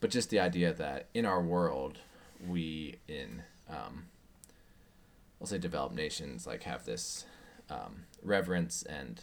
but 0.00 0.10
just 0.10 0.30
the 0.30 0.40
idea 0.40 0.72
that 0.72 1.08
in 1.12 1.26
our 1.26 1.42
world, 1.42 1.98
we 2.46 2.96
in 3.08 3.42
um, 3.68 4.06
I'll 5.40 5.46
say 5.46 5.58
developed 5.58 5.94
nations 5.94 6.46
like 6.46 6.62
have 6.62 6.84
this 6.84 7.24
um, 7.68 8.04
reverence 8.22 8.82
and 8.84 9.20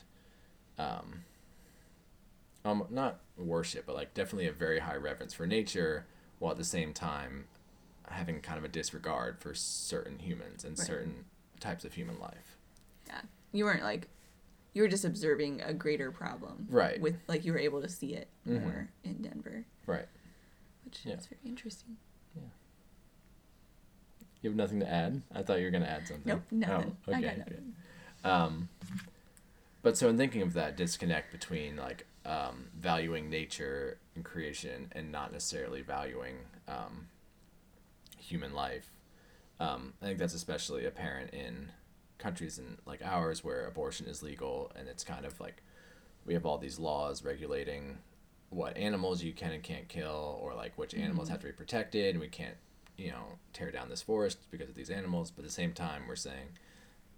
um, 0.78 1.24
um, 2.64 2.84
not 2.90 3.20
worship, 3.38 3.86
but 3.86 3.96
like 3.96 4.14
definitely 4.14 4.48
a 4.48 4.52
very 4.52 4.80
high 4.80 4.96
reverence 4.96 5.34
for 5.34 5.48
nature, 5.48 6.06
while 6.40 6.52
at 6.52 6.58
the 6.58 6.64
same 6.64 6.94
time 6.94 7.46
having 8.10 8.42
kind 8.42 8.58
of 8.58 8.64
a 8.64 8.68
disregard 8.68 9.40
for 9.40 9.54
certain 9.54 10.20
humans 10.20 10.64
and 10.64 10.78
Right. 10.78 10.88
certain 10.88 11.26
types 11.60 11.86
of 11.86 11.94
human 11.94 12.20
life. 12.20 12.58
Yeah. 13.08 13.22
You 13.52 13.66
weren't 13.66 13.84
like 13.84 14.10
you 14.74 14.82
were 14.82 14.88
just 14.90 15.06
observing 15.06 15.62
a 15.62 15.74
greater 15.74 16.12
problem. 16.12 16.68
Right. 16.70 17.00
With 17.00 17.18
like 17.28 17.46
you 17.46 17.54
were 17.54 17.60
able 17.60 17.82
to 17.82 17.88
see 17.90 18.14
it 18.14 18.28
Mhm. 18.46 18.62
more 18.62 18.90
in 19.04 19.22
Denver, 19.22 19.64
Right. 19.86 20.08
which 20.84 21.06
Yeah. 21.06 21.14
is 21.16 21.28
very 21.28 21.40
interesting. 21.46 21.96
Yeah. 22.36 22.42
You 24.42 24.50
have 24.50 24.58
nothing 24.58 24.80
to 24.82 24.88
add? 24.90 25.22
I 25.34 25.44
thought 25.44 25.60
you 25.60 25.66
were 25.66 25.72
going 25.72 25.84
to 25.84 25.90
add 25.90 26.08
something. 26.08 26.24
Nope, 26.26 26.44
nothing. 26.52 26.98
Oh, 27.08 27.12
okay. 27.14 27.44
Um, 28.24 28.70
but 29.82 29.98
so 29.98 30.10
in 30.10 30.18
thinking 30.18 30.42
of 30.42 30.54
that 30.54 30.76
disconnect 30.76 31.32
between 31.32 31.78
like 31.78 32.06
um, 32.26 32.70
valuing 32.76 33.30
nature 33.30 33.98
and 34.16 34.26
creation 34.26 34.90
and 34.92 35.12
not 35.12 35.32
necessarily 35.32 35.82
valuing 35.82 36.38
um, 36.68 37.08
human 38.26 38.54
life, 38.54 38.90
um, 39.60 39.94
I 40.02 40.06
think 40.06 40.20
that's 40.20 40.34
especially 40.34 40.86
apparent 40.86 41.34
in 41.34 41.70
countries 42.18 42.58
in 42.60 42.78
like 42.86 43.02
ours 43.04 43.44
where 43.44 43.68
abortion 43.68 44.08
is 44.08 44.24
legal 44.24 44.72
and 44.76 44.88
it's 44.88 45.04
kind 45.04 45.26
of 45.26 45.40
like 45.40 45.62
we 46.26 46.34
have 46.34 46.46
all 46.46 46.58
these 46.58 46.80
laws 46.80 47.24
regulating 47.24 47.98
what 48.50 48.76
animals 48.78 49.22
you 49.22 49.34
can 49.34 49.52
and 49.52 49.64
can't 49.64 49.88
kill 49.90 50.40
or 50.42 50.54
like 50.54 50.78
which 50.78 50.94
animals 50.94 51.30
have 51.30 51.40
to 51.42 51.48
be 51.48 51.52
protected. 51.52 52.16
And 52.16 52.20
we 52.22 52.28
can't 52.30 52.56
you 52.98 53.12
know 53.12 53.38
tear 53.54 53.72
down 53.72 53.90
this 53.90 54.02
forest 54.02 54.40
because 54.52 54.70
of 54.70 54.76
these 54.76 54.90
animals 54.90 55.30
but 55.30 55.42
at 55.42 55.48
the 55.48 55.54
same 55.54 55.74
time 55.74 56.04
we're 56.08 56.16
saying 56.16 56.48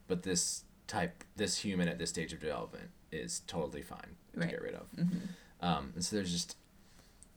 but 0.07 0.23
this 0.23 0.63
type 0.87 1.23
this 1.35 1.57
human 1.59 1.87
at 1.87 1.99
this 1.99 2.09
stage 2.09 2.33
of 2.33 2.39
development 2.39 2.89
is 3.11 3.41
totally 3.47 3.81
fine 3.81 4.15
to 4.39 4.47
get 4.47 4.61
rid 4.61 4.73
of. 4.73 4.87
Mhm. 4.95 5.19
um, 5.61 5.91
and 5.95 6.03
so 6.03 6.15
there's 6.15 6.31
just 6.31 6.57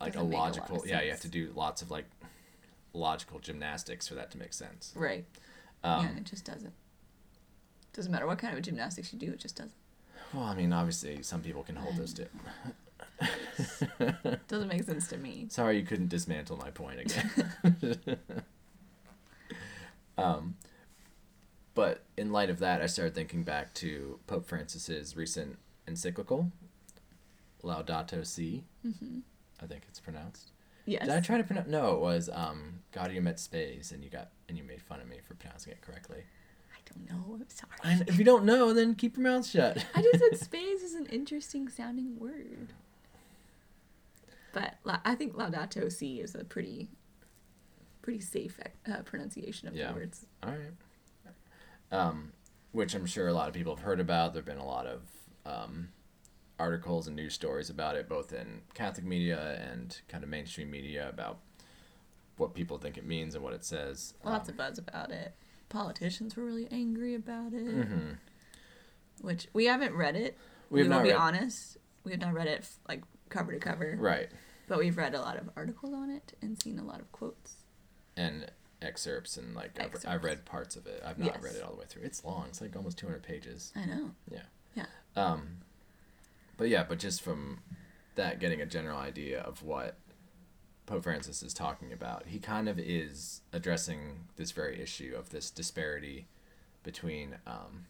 like 0.01 0.15
Doesn't 0.15 0.29
a 0.29 0.31
make 0.31 0.39
a 0.39 0.43
logical 0.43 0.83
yeah 0.87 1.03
you 1.03 1.11
have 1.11 1.21
to 1.21 1.29
do 1.29 1.53
lots 1.55 1.83
of 1.83 1.91
like 1.91 2.07
logical 2.93 3.39
gymnastics 3.39 4.09
for 4.09 4.15
that 4.15 4.31
to 4.31 4.39
make 4.39 4.53
sense 4.53 4.93
Right. 4.97 5.25
um, 5.85 6.05
yeah, 6.05 6.17
it 6.19 6.25
just 6.25 6.45
doesn't. 6.45 6.73
Doesn't 7.93 8.11
matter 8.13 8.27
what 8.27 8.39
kind 8.39 8.57
of 8.57 8.63
gymnastics 8.63 9.13
you 9.13 9.19
do, 9.19 9.33
it 9.33 9.39
just 9.41 9.57
doesn't. 9.57 9.73
well 10.33 10.45
i 10.45 10.55
mean 10.55 10.73
obviously 10.73 11.23
some 11.23 11.41
people 11.43 11.63
can 11.63 11.77
hold 11.77 11.97
those 11.97 12.13
too 12.15 12.27
Doesn't 14.49 14.69
make 14.69 14.85
sense 14.85 15.09
to 15.09 15.17
me. 15.19 15.47
Sorry 15.51 15.77
you 15.79 15.85
couldn't 15.85 16.09
dismantle 16.09 16.57
my 16.57 16.71
point 16.71 17.01
again. 17.05 18.07
um, 20.19 20.57
but 21.75 22.03
in 22.17 22.33
light 22.33 22.51
of 22.51 22.59
that, 22.61 22.81
I 22.83 22.87
started 22.87 23.15
thinking 23.15 23.43
back 23.43 23.75
to 23.75 24.19
Pope 24.27 24.47
Francis's 24.47 25.17
recent 25.17 25.59
encyclical, 25.87 26.51
Laudato 27.63 28.27
Si. 28.27 28.65
hmm 28.83 29.19
I 29.63 29.67
think 29.67 29.83
it's 29.89 30.01
pronounced. 30.01 30.51
Yes. 30.87 31.07
Did 31.07 31.15
I 31.15 31.21
try 31.21 31.39
to 31.39 31.45
pronounce? 31.45 31.69
No, 31.69 31.95
it 31.95 32.01
was 32.01 32.29
um, 32.33 32.81
Gaudium 32.93 33.27
et 33.29 33.39
Spes, 33.39 33.93
and 33.93 34.03
you 34.03 34.11
got 34.11 34.31
and 34.49 34.57
you 34.59 34.65
made 34.65 34.83
fun 34.83 35.01
of 35.01 35.09
me 35.09 35.19
for 35.27 35.35
pronouncing 35.35 35.73
it 35.73 35.81
correctly. 35.83 36.25
I 36.75 36.79
don't 36.93 37.09
know. 37.11 37.35
I'm 37.37 37.47
sorry. 37.49 37.71
And 37.85 38.09
if 38.09 38.19
you 38.19 38.25
don't 38.25 38.45
know, 38.45 38.73
then 38.73 38.95
keep 38.95 39.17
your 39.17 39.25
mouth 39.31 39.47
shut. 39.47 39.85
I 39.95 40.03
just 40.03 40.19
said 40.19 40.39
space 40.45 40.83
is 40.83 40.95
an 40.95 41.07
interesting 41.07 41.69
sounding 41.69 42.19
word. 42.19 42.73
But 44.53 44.75
la- 44.85 45.01
I 45.05 45.15
think 45.15 45.35
Laudato 45.35 45.91
Si 45.93 46.21
is 46.21 46.35
a 46.35 46.43
pretty, 46.45 46.89
pretty 48.03 48.21
safe 48.21 48.59
uh, 48.91 49.03
pronunciation 49.05 49.69
of 49.69 49.75
Yeah. 49.77 49.89
the 49.89 49.95
words. 49.95 50.27
All 50.43 50.51
right. 50.51 50.73
Um, 51.93 52.33
which 52.73 52.95
I'm 52.95 53.07
sure 53.07 53.29
a 53.29 53.33
lot 53.33 53.49
of 53.49 53.55
people 53.55 53.75
have 53.77 53.85
heard 53.85 54.01
about. 54.01 54.33
There've 54.33 54.45
been 54.45 54.59
a 54.59 54.67
lot 54.67 54.87
of 54.87 55.03
um, 55.47 55.89
articles 56.61 57.07
and 57.07 57.17
news 57.17 57.35
stories 57.35 57.71
about 57.71 57.97
it, 57.97 58.09
both 58.09 58.33
in 58.33 58.61
Catholic 58.75 59.05
media 59.07 59.59
and 59.71 59.99
kind 60.09 60.23
of 60.23 60.31
mainstream 60.31 60.71
media 60.71 61.09
about 61.09 61.39
what 62.37 62.55
people 62.55 62.79
think 62.79 62.97
it 62.97 63.05
means 63.07 63.35
and 63.35 63.43
what 63.43 63.53
it 63.53 63.65
says. 63.65 64.15
Lots 64.25 64.49
of 64.49 64.57
buzz 64.57 64.79
about 64.79 65.11
it. 65.11 65.35
Politicians 65.69 66.37
were 66.37 66.45
really 66.45 66.69
angry 66.71 67.15
about 67.15 67.53
it. 67.53 67.85
hmm 67.87 68.11
Which 69.21 69.49
we 69.53 69.67
haven't 69.67 69.95
read 69.95 70.17
it. 70.17 70.37
We 70.71 70.77
We, 70.77 70.81
have 70.81 70.89
will 70.89 70.97
not 70.99 71.03
be 71.05 71.11
read- 71.11 71.17
honest. 71.19 71.77
We 72.05 72.13
have 72.13 72.21
not 72.21 72.33
read 72.35 72.47
it 72.47 72.67
like 72.89 73.03
cover 73.29 73.53
to 73.53 73.59
cover. 73.59 73.97
Right. 73.99 74.29
But 74.69 74.79
we've 74.79 74.97
read 74.97 75.15
a 75.15 75.21
lot 75.21 75.37
of 75.37 75.51
articles 75.57 75.93
on 75.93 76.11
it 76.11 76.33
and 76.41 76.61
seen 76.61 76.79
a 76.79 76.85
lot 76.85 77.01
of 77.01 77.11
quotes. 77.13 77.57
And 78.17 78.51
excerpts 78.83 79.37
and 79.37 79.55
like 79.55 79.79
I've, 79.79 79.95
I've 80.09 80.25
read 80.25 80.45
parts 80.47 80.77
of 80.77 80.87
it. 80.87 81.03
I've 81.05 81.19
not 81.19 81.35
Yes. 81.35 81.43
read 81.43 81.55
it 81.57 81.63
all 81.63 81.73
the 81.73 81.77
way 81.79 81.85
through. 81.89 82.03
It's 82.03 82.25
long. 82.25 82.47
It's 82.49 82.61
like 82.61 82.75
almost 82.77 82.97
200 82.99 83.23
pages. 83.23 83.73
I 83.77 83.85
know. 83.85 84.11
Yeah. 84.31 84.43
Yeah. 84.75 84.87
Um, 85.17 85.59
but 86.61 86.69
yeah, 86.69 86.85
but 86.87 86.99
just 86.99 87.23
from 87.23 87.61
that, 88.17 88.39
getting 88.39 88.61
a 88.61 88.67
general 88.67 88.99
idea 88.99 89.41
of 89.41 89.63
what 89.63 89.97
Pope 90.85 91.05
Francis 91.05 91.43
is 91.43 91.55
talking 91.55 91.91
about, 91.91 92.25
he 92.27 92.39
kind 92.39 92.69
of 92.69 92.79
is 92.79 93.41
addressing 93.51 94.27
this 94.37 94.53
very 94.53 94.79
issue 94.79 95.15
of 95.19 95.31
this 95.31 95.51
disparity 95.51 96.27
between 96.83 97.37
um, 97.47 97.87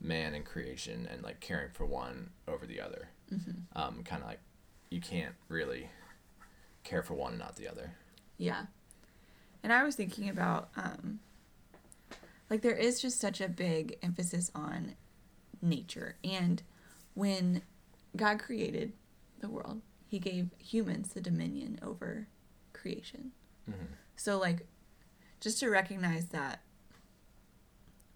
man 0.00 0.32
and 0.32 0.46
creation 0.46 1.06
and 1.12 1.22
like 1.22 1.40
caring 1.40 1.68
for 1.70 1.84
one 1.84 2.30
over 2.48 2.64
the 2.64 2.80
other. 2.80 3.10
hmm 3.28 3.50
Um, 3.76 4.04
kind 4.04 4.22
of 4.22 4.28
like 4.28 4.40
you 4.88 5.02
can't 5.02 5.34
really 5.48 5.90
care 6.82 7.02
for 7.02 7.12
one 7.12 7.32
and 7.32 7.40
not 7.40 7.56
the 7.56 7.68
other. 7.68 7.92
Yeah. 8.38 8.64
And 9.62 9.70
I 9.70 9.84
was 9.84 9.96
thinking 9.96 10.30
about 10.30 10.70
um 10.76 11.20
like 12.48 12.62
there 12.62 12.74
is 12.74 13.02
just 13.02 13.20
such 13.20 13.38
a 13.42 13.48
big 13.50 13.98
emphasis 14.02 14.50
on 14.54 14.94
nature 15.60 16.16
and 16.24 16.62
when 17.20 17.60
God 18.16 18.38
created 18.38 18.92
the 19.40 19.48
world, 19.50 19.82
he 20.06 20.18
gave 20.18 20.48
humans 20.58 21.12
the 21.12 21.20
dominion 21.20 21.78
over 21.82 22.26
creation. 22.72 23.32
Mm-hmm. 23.70 23.92
So 24.16 24.38
like 24.38 24.66
just 25.40 25.60
to 25.60 25.68
recognize 25.68 26.26
that 26.28 26.60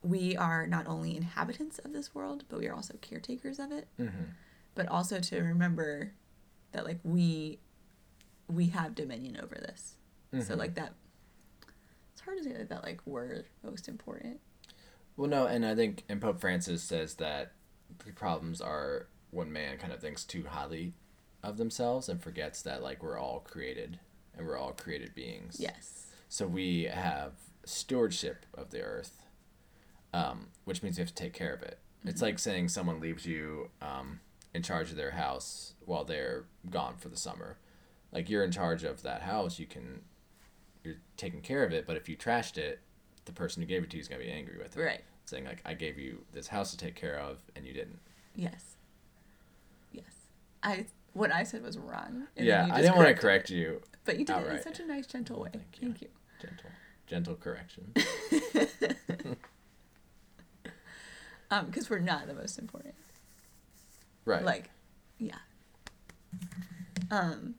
we 0.02 0.36
are 0.36 0.66
not 0.66 0.86
only 0.86 1.16
inhabitants 1.16 1.78
of 1.78 1.92
this 1.92 2.14
world, 2.14 2.44
but 2.48 2.58
we 2.58 2.66
are 2.68 2.74
also 2.74 2.94
caretakers 3.00 3.58
of 3.58 3.72
it, 3.72 3.88
Mm-hmm. 4.00 4.24
but 4.74 4.88
also 4.88 5.20
to 5.20 5.40
remember 5.40 6.12
that 6.72 6.84
like 6.84 6.98
we 7.04 7.58
we 8.48 8.66
have 8.68 8.94
dominion 8.94 9.38
over 9.42 9.54
this. 9.54 9.94
So 10.46 10.54
Mhm. 10.54 10.58
like 10.58 10.74
that 10.74 10.92
it's 12.12 12.20
hard 12.22 12.38
to 12.38 12.44
say 12.44 12.52
that 12.52 12.68
that 12.70 12.82
like 12.82 13.00
we're 13.06 13.44
most 13.62 13.86
important. 13.88 14.40
Well, 15.16 15.30
no, 15.30 15.46
and 15.46 15.64
I 15.64 15.74
think, 15.76 16.02
and 16.08 16.20
Pope 16.20 16.40
Francis 16.40 16.82
says 16.82 17.14
that 17.16 17.52
the 18.04 18.12
problems 18.12 18.60
are 18.60 19.08
when 19.30 19.52
man 19.52 19.78
kind 19.78 19.92
of 19.92 20.00
thinks 20.00 20.24
too 20.24 20.44
highly 20.48 20.94
of 21.42 21.56
themselves 21.56 22.08
and 22.08 22.22
forgets 22.22 22.62
that 22.62 22.82
like 22.82 23.02
we're 23.02 23.18
all 23.18 23.40
created 23.40 23.98
and 24.36 24.46
we're 24.46 24.58
all 24.58 24.72
created 24.72 25.14
beings. 25.14 25.56
Yes. 25.58 26.06
So 26.28 26.46
we 26.46 26.84
have 26.84 27.32
stewardship 27.64 28.46
of 28.54 28.70
the 28.70 28.80
earth, 28.80 29.22
um, 30.12 30.48
which 30.64 30.82
means 30.82 30.96
we 30.96 31.02
have 31.02 31.08
to 31.08 31.14
take 31.14 31.32
care 31.32 31.52
of 31.52 31.62
it. 31.62 31.78
It's 32.04 32.20
like 32.20 32.38
saying 32.38 32.68
someone 32.68 33.00
leaves 33.00 33.24
you 33.24 33.70
um, 33.80 34.20
in 34.52 34.62
charge 34.62 34.90
of 34.90 34.96
their 34.96 35.12
house 35.12 35.74
while 35.84 36.04
they're 36.04 36.44
gone 36.70 36.96
for 36.98 37.08
the 37.08 37.16
summer. 37.16 37.56
Like 38.12 38.28
you're 38.28 38.44
in 38.44 38.52
charge 38.52 38.84
of 38.84 39.02
that 39.02 39.22
house, 39.22 39.58
you 39.58 39.66
can, 39.66 40.02
you're 40.82 40.96
taking 41.16 41.40
care 41.40 41.64
of 41.64 41.72
it. 41.72 41.86
But 41.86 41.96
if 41.96 42.08
you 42.08 42.16
trashed 42.16 42.58
it, 42.58 42.80
the 43.24 43.32
person 43.32 43.62
who 43.62 43.66
gave 43.66 43.82
it 43.82 43.90
to 43.90 43.96
you 43.96 44.00
is 44.02 44.08
gonna 44.08 44.22
be 44.22 44.30
angry 44.30 44.58
with 44.58 44.76
it 44.76 44.80
Right. 44.80 45.04
Saying 45.24 45.44
like 45.44 45.62
I 45.64 45.74
gave 45.74 45.98
you 45.98 46.24
this 46.32 46.48
house 46.48 46.70
to 46.72 46.76
take 46.76 46.94
care 46.94 47.18
of 47.18 47.38
and 47.56 47.66
you 47.66 47.72
didn't. 47.72 47.98
Yes. 48.34 48.76
Yes. 49.92 50.12
I 50.62 50.86
what 51.12 51.32
I 51.32 51.44
said 51.44 51.62
was 51.62 51.78
wrong. 51.78 52.26
yeah, 52.36 52.68
I 52.72 52.80
didn't 52.80 52.96
want 52.96 53.08
to 53.08 53.14
correct 53.14 53.50
you. 53.50 53.80
But 54.04 54.18
you 54.18 54.24
did 54.24 54.36
it 54.36 54.52
in 54.52 54.62
such 54.62 54.80
a 54.80 54.86
nice, 54.86 55.06
gentle 55.06 55.40
way. 55.40 55.50
Thank 55.52 55.80
you. 55.80 55.88
Thank 55.88 56.02
you. 56.02 56.08
Gentle, 56.40 56.70
gentle 57.06 57.34
correction. 57.36 57.94
Um, 61.50 61.66
because 61.66 61.88
we're 61.88 62.00
not 62.00 62.26
the 62.26 62.34
most 62.34 62.58
important. 62.58 62.94
right. 64.24 64.44
Like, 64.44 64.70
yeah. 65.18 65.36
Um, 67.12 67.54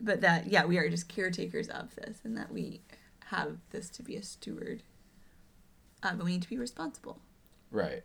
but 0.00 0.20
that 0.22 0.48
yeah, 0.48 0.64
we 0.64 0.78
are 0.78 0.88
just 0.88 1.08
caretakers 1.08 1.68
of 1.68 1.94
this, 1.94 2.18
and 2.24 2.36
that 2.36 2.52
we 2.52 2.80
have 3.26 3.58
this 3.70 3.88
to 3.90 4.02
be 4.02 4.16
a 4.16 4.22
steward. 4.22 4.82
Um, 6.02 6.14
and 6.16 6.22
we 6.22 6.32
need 6.32 6.42
to 6.42 6.48
be 6.48 6.58
responsible. 6.58 7.18
right. 7.70 8.02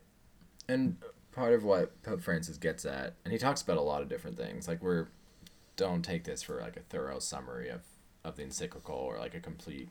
And 0.68 0.98
part 1.34 1.54
of 1.54 1.64
what 1.64 2.02
Pope 2.04 2.22
Francis 2.22 2.58
gets 2.58 2.86
at, 2.86 3.16
and 3.26 3.32
he 3.34 3.38
talks 3.38 3.62
about 3.62 3.78
a 3.78 3.82
lot 3.82 4.02
of 4.02 4.08
different 4.08 4.38
things. 4.38 4.68
Like 4.68 4.82
we're 4.82 5.08
don't 5.76 6.04
take 6.04 6.24
this 6.24 6.42
for 6.44 6.62
like 6.62 6.78
a 6.78 6.82
thorough 6.82 7.20
summary 7.20 7.70
of 7.70 7.82
of 8.24 8.36
the 8.38 8.44
encyclical 8.44 8.96
or 8.96 9.18
like 9.18 9.36
a 9.36 9.40
complete 9.40 9.90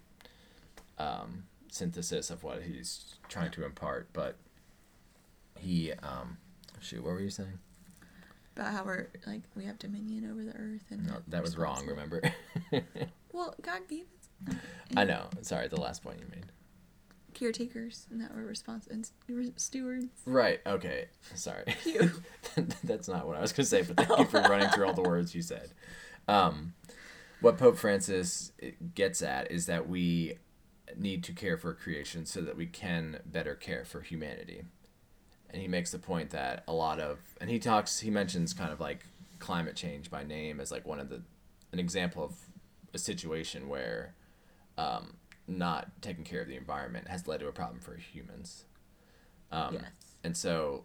um, 0.99 1.45
synthesis 1.71 2.31
of 2.31 2.43
what 2.43 2.63
he's 2.63 3.17
trying 3.29 3.51
to 3.51 3.65
impart. 3.65 4.09
But 4.13 4.37
he, 5.59 5.93
um, 5.93 6.39
shoot, 6.81 7.05
what 7.05 7.13
were 7.13 7.21
you 7.21 7.31
saying? 7.31 7.59
About 8.57 8.73
how 8.73 8.85
we're 8.85 9.09
like 9.27 9.43
we 9.55 9.65
have 9.67 9.79
dominion 9.79 10.31
over 10.31 10.43
the 10.45 10.53
earth 10.57 10.85
and 10.91 11.07
No, 11.07 11.17
that 11.29 11.43
was 11.43 11.57
wrong. 11.57 11.87
Remember? 11.87 12.23
Well, 13.33 13.55
God 13.63 13.89
gave 13.89 14.03
us 14.03 14.57
I 14.95 15.05
know. 15.05 15.29
Sorry, 15.41 15.67
the 15.69 15.81
last 15.81 16.03
point 16.05 16.19
you 16.19 16.27
made. 16.31 16.45
Caretakers 17.43 18.07
and 18.11 18.21
that 18.21 18.33
were 18.35 18.45
responsible 18.45 18.95
and 18.95 19.07
st- 19.07 19.61
stewards. 19.61 20.07
Right. 20.25 20.61
Okay. 20.65 21.07
Sorry. 21.35 21.65
That's 22.85 23.09
not 23.09 23.27
what 23.27 23.37
I 23.37 23.41
was 23.41 23.53
going 23.53 23.65
to 23.65 23.69
say, 23.69 23.83
but 23.83 23.97
thank 23.97 24.19
you 24.19 24.25
for 24.27 24.41
running 24.49 24.69
through 24.69 24.87
all 24.87 24.95
the 24.95 25.03
words 25.03 25.35
you 25.35 25.43
said. 25.43 25.71
Um, 26.29 26.75
what 27.41 27.59
Pope 27.59 27.77
Francis 27.77 28.53
gets 28.95 29.23
at 29.23 29.51
is 29.51 29.67
that 29.67 29.89
we 29.89 30.39
need 30.97 31.25
to 31.25 31.33
care 31.33 31.57
for 31.57 31.75
creation 31.75 32.27
so 32.27 32.41
that 32.43 32.57
we 32.57 32.67
can 32.67 33.19
better 33.27 33.57
care 33.57 33.85
for 33.85 34.03
humanity. 34.03 34.63
And 35.51 35.61
he 35.61 35.67
makes 35.67 35.91
the 35.91 35.99
point 35.99 36.31
that 36.31 36.63
a 36.69 36.73
lot 36.73 37.01
of, 37.01 37.19
and 37.41 37.51
he 37.51 37.59
talks, 37.59 37.99
he 37.99 38.11
mentions 38.11 38.55
kind 38.55 38.73
of 38.73 38.79
like 38.79 39.05
climate 39.41 39.75
change 39.75 40.11
by 40.11 40.23
name 40.23 40.61
as 40.61 40.71
like 40.71 40.87
one 40.87 41.01
of 41.01 41.09
the, 41.09 41.23
an 41.73 41.81
example 41.81 42.23
of 42.23 42.35
a 42.95 42.99
situation 42.99 43.69
where 43.69 44.15
um, 44.79 45.15
not 45.47 45.91
taking 46.01 46.25
care 46.25 46.43
of 46.43 46.49
the 46.49 46.57
environment 46.57 47.09
has 47.09 47.27
led 47.27 47.41
to 47.41 47.49
a 47.49 47.53
problem 47.53 47.81
for 47.81 47.97
humans. 47.97 48.65
Um, 49.51 49.75
yes. 49.75 49.83
and 50.25 50.37
so 50.37 50.85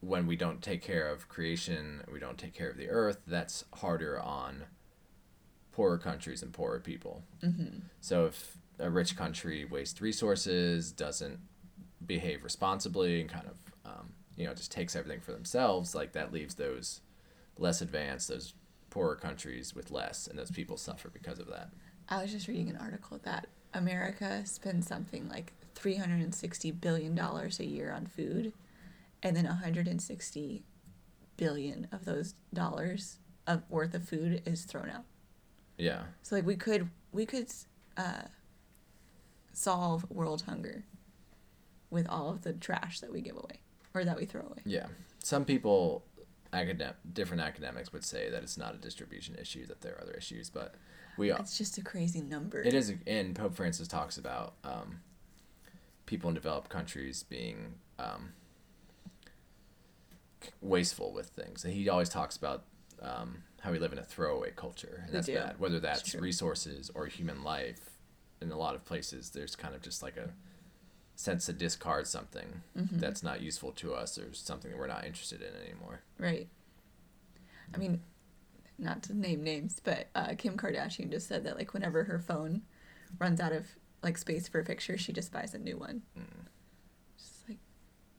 when 0.00 0.26
we 0.26 0.36
don't 0.36 0.62
take 0.62 0.82
care 0.82 1.08
of 1.08 1.28
creation, 1.28 2.02
we 2.12 2.20
don't 2.20 2.38
take 2.38 2.54
care 2.54 2.70
of 2.70 2.76
the 2.76 2.88
earth, 2.88 3.18
that's 3.26 3.64
harder 3.74 4.20
on 4.20 4.64
poorer 5.72 5.98
countries 5.98 6.42
and 6.42 6.52
poorer 6.52 6.80
people. 6.80 7.22
Mm-hmm. 7.42 7.78
So 8.00 8.26
if 8.26 8.58
a 8.78 8.90
rich 8.90 9.16
country 9.16 9.64
wastes 9.64 10.00
resources, 10.00 10.92
doesn't 10.92 11.38
behave 12.04 12.44
responsibly, 12.44 13.20
and 13.20 13.30
kind 13.30 13.46
of, 13.46 13.90
um, 13.90 14.12
you 14.36 14.46
know, 14.46 14.54
just 14.54 14.70
takes 14.70 14.94
everything 14.94 15.20
for 15.20 15.32
themselves, 15.32 15.94
like 15.94 16.12
that 16.12 16.32
leaves 16.32 16.54
those 16.54 17.00
less 17.58 17.80
advanced, 17.80 18.28
those 18.28 18.54
poorer 18.90 19.16
countries 19.16 19.74
with 19.74 19.90
less, 19.90 20.26
and 20.26 20.38
those 20.38 20.50
people 20.50 20.76
suffer 20.76 21.08
because 21.08 21.38
of 21.38 21.48
that. 21.48 21.70
I 22.08 22.22
was 22.22 22.32
just 22.32 22.48
reading 22.48 22.70
an 22.70 22.76
article 22.76 23.20
that 23.24 23.46
America 23.74 24.42
spends 24.44 24.86
something 24.86 25.28
like 25.28 25.52
three 25.74 25.96
hundred 25.96 26.20
and 26.20 26.34
sixty 26.34 26.70
billion 26.70 27.14
dollars 27.14 27.60
a 27.60 27.66
year 27.66 27.92
on 27.92 28.06
food, 28.06 28.52
and 29.22 29.36
then 29.36 29.44
hundred 29.44 29.88
and 29.88 30.00
sixty 30.00 30.64
billion 31.36 31.88
of 31.92 32.04
those 32.04 32.34
dollars 32.54 33.18
of 33.46 33.62
worth 33.68 33.94
of 33.94 34.08
food 34.08 34.42
is 34.46 34.64
thrown 34.64 34.88
out. 34.88 35.04
Yeah. 35.78 36.02
So 36.22 36.36
like 36.36 36.46
we 36.46 36.56
could 36.56 36.90
we 37.12 37.26
could 37.26 37.52
uh, 37.96 38.22
solve 39.52 40.10
world 40.10 40.42
hunger 40.42 40.84
with 41.90 42.08
all 42.08 42.30
of 42.30 42.42
the 42.42 42.52
trash 42.52 43.00
that 43.00 43.12
we 43.12 43.20
give 43.20 43.36
away 43.36 43.60
or 43.94 44.04
that 44.04 44.16
we 44.16 44.24
throw 44.26 44.42
away. 44.42 44.58
Yeah. 44.64 44.86
Some 45.22 45.44
people, 45.44 46.04
academ- 46.52 46.94
different 47.12 47.42
academics 47.42 47.92
would 47.92 48.04
say 48.04 48.28
that 48.30 48.42
it's 48.42 48.58
not 48.58 48.74
a 48.74 48.78
distribution 48.78 49.36
issue, 49.36 49.66
that 49.66 49.80
there 49.80 49.94
are 49.94 50.02
other 50.02 50.12
issues, 50.12 50.50
but 50.50 50.74
we 51.16 51.30
are. 51.30 51.38
It's 51.38 51.56
just 51.58 51.78
a 51.78 51.82
crazy 51.82 52.20
number. 52.20 52.60
It 52.62 52.74
is, 52.74 52.92
and 53.06 53.34
Pope 53.34 53.54
Francis 53.54 53.88
talks 53.88 54.16
about 54.18 54.54
um, 54.64 55.00
people 56.06 56.28
in 56.28 56.34
developed 56.34 56.68
countries 56.68 57.22
being 57.22 57.74
um, 57.98 58.32
wasteful 60.60 61.12
with 61.12 61.28
things. 61.28 61.64
And 61.64 61.72
he 61.74 61.88
always 61.88 62.08
talks 62.08 62.36
about 62.36 62.64
um, 63.02 63.42
how 63.60 63.72
we 63.72 63.78
live 63.78 63.92
in 63.92 63.98
a 63.98 64.02
throwaway 64.04 64.52
culture, 64.54 65.00
and 65.04 65.06
We 65.08 65.12
that's 65.12 65.26
do. 65.26 65.34
bad. 65.34 65.58
Whether 65.58 65.80
that's 65.80 66.14
resources 66.14 66.90
or 66.94 67.06
human 67.06 67.42
life, 67.42 67.90
in 68.40 68.50
a 68.50 68.56
lot 68.58 68.74
of 68.74 68.84
places, 68.84 69.30
there's 69.30 69.56
kind 69.56 69.74
of 69.74 69.80
just 69.82 70.02
like 70.02 70.16
a 70.16 70.30
sense 71.14 71.46
to 71.46 71.52
discard 71.54 72.06
something 72.06 72.62
Mhm. 72.76 73.00
that's 73.00 73.22
not 73.22 73.40
useful 73.40 73.72
to 73.72 73.94
us 73.94 74.18
or 74.18 74.34
something 74.34 74.70
that 74.70 74.76
we're 74.78 74.86
not 74.86 75.06
interested 75.06 75.40
in 75.40 75.54
anymore. 75.66 76.00
Right. 76.18 76.46
I 77.72 77.78
mean, 77.78 78.02
not 78.78 79.02
to 79.04 79.14
name 79.16 79.42
names, 79.42 79.80
but 79.82 80.08
uh, 80.14 80.34
Kim 80.36 80.56
Kardashian 80.56 81.10
just 81.10 81.28
said 81.28 81.44
that 81.44 81.56
like 81.56 81.72
whenever 81.72 82.04
her 82.04 82.18
phone 82.18 82.62
runs 83.18 83.40
out 83.40 83.52
of 83.52 83.66
like 84.02 84.18
space 84.18 84.48
for 84.48 84.60
a 84.60 84.64
picture, 84.64 84.98
she 84.98 85.12
just 85.12 85.32
buys 85.32 85.54
a 85.54 85.58
new 85.58 85.76
one. 85.78 86.02
Mm. 86.18 86.24
Just 87.18 87.48
like 87.48 87.58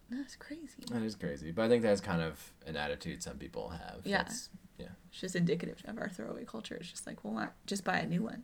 that's 0.09 0.35
crazy. 0.35 0.83
That 0.91 1.03
is 1.03 1.15
crazy, 1.15 1.51
but 1.51 1.65
I 1.65 1.69
think 1.69 1.83
that's 1.83 2.01
kind 2.01 2.21
of 2.21 2.53
an 2.65 2.75
attitude 2.75 3.21
some 3.23 3.37
people 3.37 3.69
have. 3.69 4.01
Yeah. 4.03 4.17
That's- 4.19 4.49
yeah. 4.77 4.87
It's 5.09 5.19
just 5.21 5.35
indicative 5.35 5.81
of 5.85 5.97
our 5.97 6.07
throwaway 6.07 6.45
culture. 6.45 6.75
It's 6.75 6.89
just 6.91 7.07
like, 7.07 7.23
well, 7.23 7.33
why, 7.33 7.47
just 7.65 7.83
buy 7.83 7.97
a 7.97 8.05
new 8.05 8.21
one. 8.21 8.43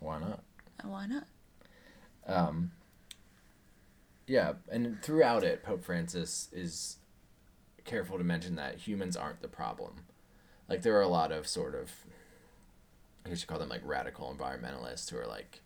Why 0.00 0.18
not? 0.18 0.42
Uh, 0.82 0.88
Why 0.88 1.06
not? 1.06 1.24
Um, 2.26 2.70
yeah, 4.26 4.54
and 4.72 5.02
throughout 5.02 5.44
it, 5.44 5.62
Pope 5.62 5.84
Francis 5.84 6.48
is 6.52 6.96
careful 7.84 8.16
to 8.16 8.24
mention 8.24 8.54
that 8.56 8.76
humans 8.78 9.16
aren't 9.16 9.42
the 9.42 9.48
problem. 9.48 9.96
Like 10.68 10.82
there 10.82 10.96
are 10.96 11.02
a 11.02 11.08
lot 11.08 11.30
of 11.32 11.46
sort 11.46 11.74
of, 11.74 11.90
I 13.24 13.28
guess 13.28 13.40
you 13.42 13.46
call 13.46 13.58
them 13.58 13.68
like 13.68 13.82
radical 13.84 14.34
environmentalists 14.36 15.10
who 15.10 15.18
are 15.18 15.26
like, 15.26 15.60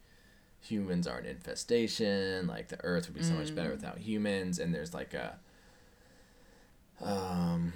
humans 0.61 1.07
are 1.07 1.19
an 1.19 1.27
infestation. 1.27 2.47
Like 2.47 2.69
the 2.69 2.83
Earth 2.85 3.07
would 3.07 3.15
be 3.17 3.23
so 3.23 3.35
much 3.35 3.55
better 3.55 3.69
Mm. 3.71 3.77
without 3.77 3.99
humans, 3.99 4.59
and 4.59 4.75
there's 4.75 4.93
like 4.95 5.15
a, 5.15 5.39
um, 7.01 7.73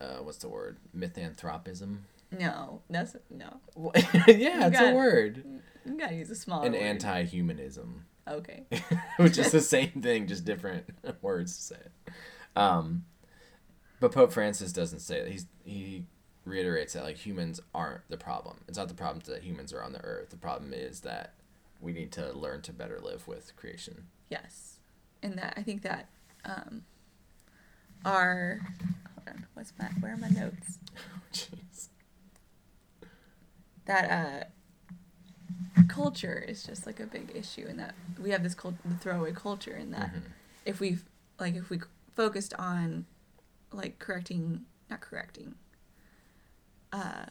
uh, 0.00 0.18
what's 0.18 0.38
the 0.38 0.48
word? 0.48 0.76
Misanthropism. 0.96 1.98
No, 2.30 2.80
that's 2.90 3.16
no. 3.30 3.60
yeah, 4.26 4.66
it's 4.68 4.80
a 4.80 4.92
word. 4.92 5.44
You 5.84 5.98
gotta 5.98 6.14
use 6.16 6.30
a 6.30 6.34
small. 6.34 6.62
An 6.62 6.72
word. 6.72 6.80
anti-humanism. 6.80 8.04
Okay. 8.26 8.64
which 9.18 9.38
is 9.38 9.52
the 9.52 9.60
same 9.60 9.90
thing, 10.02 10.26
just 10.26 10.44
different 10.44 10.86
words 11.22 11.56
to 11.56 11.62
say 11.62 11.76
it. 11.76 12.12
Um, 12.56 13.04
but 14.04 14.12
Pope 14.12 14.32
Francis 14.32 14.70
doesn't 14.70 14.98
say 14.98 15.22
that. 15.22 15.32
He's 15.32 15.46
he 15.64 16.04
reiterates 16.44 16.92
that 16.92 17.04
like 17.04 17.16
humans 17.16 17.58
aren't 17.74 18.02
the 18.10 18.18
problem. 18.18 18.58
It's 18.68 18.76
not 18.76 18.88
the 18.88 18.94
problem 18.94 19.22
that 19.26 19.42
humans 19.42 19.72
are 19.72 19.82
on 19.82 19.92
the 19.94 20.04
earth. 20.04 20.28
The 20.28 20.36
problem 20.36 20.74
is 20.74 21.00
that 21.00 21.32
we 21.80 21.92
need 21.94 22.12
to 22.12 22.30
learn 22.32 22.60
to 22.62 22.72
better 22.74 23.00
live 23.00 23.26
with 23.26 23.56
creation. 23.56 24.08
Yes, 24.28 24.76
and 25.22 25.38
that 25.38 25.54
I 25.56 25.62
think 25.62 25.80
that 25.82 26.08
um, 26.44 26.82
our 28.04 28.60
hold 29.14 29.28
on, 29.28 29.46
what's 29.54 29.72
my 29.78 29.86
where 30.00 30.12
are 30.12 30.16
my 30.18 30.28
notes? 30.28 30.78
Oh 30.96 31.20
jeez. 31.32 31.88
That 33.86 34.10
uh, 35.78 35.82
culture 35.88 36.44
is 36.46 36.62
just 36.62 36.84
like 36.86 37.00
a 37.00 37.06
big 37.06 37.32
issue, 37.34 37.64
and 37.68 37.78
that 37.78 37.94
we 38.22 38.30
have 38.30 38.42
this 38.42 38.54
cult- 38.54 38.74
the 38.84 38.96
throwaway 38.96 39.32
culture, 39.32 39.72
and 39.72 39.94
that 39.94 40.12
Mhm. 40.12 40.22
if 40.66 40.78
we 40.78 40.98
like 41.40 41.54
if 41.54 41.70
we 41.70 41.80
focused 42.14 42.52
on 42.54 43.06
like 43.76 43.98
correcting 43.98 44.64
not 44.90 45.00
correcting 45.00 45.54
uh 46.92 47.26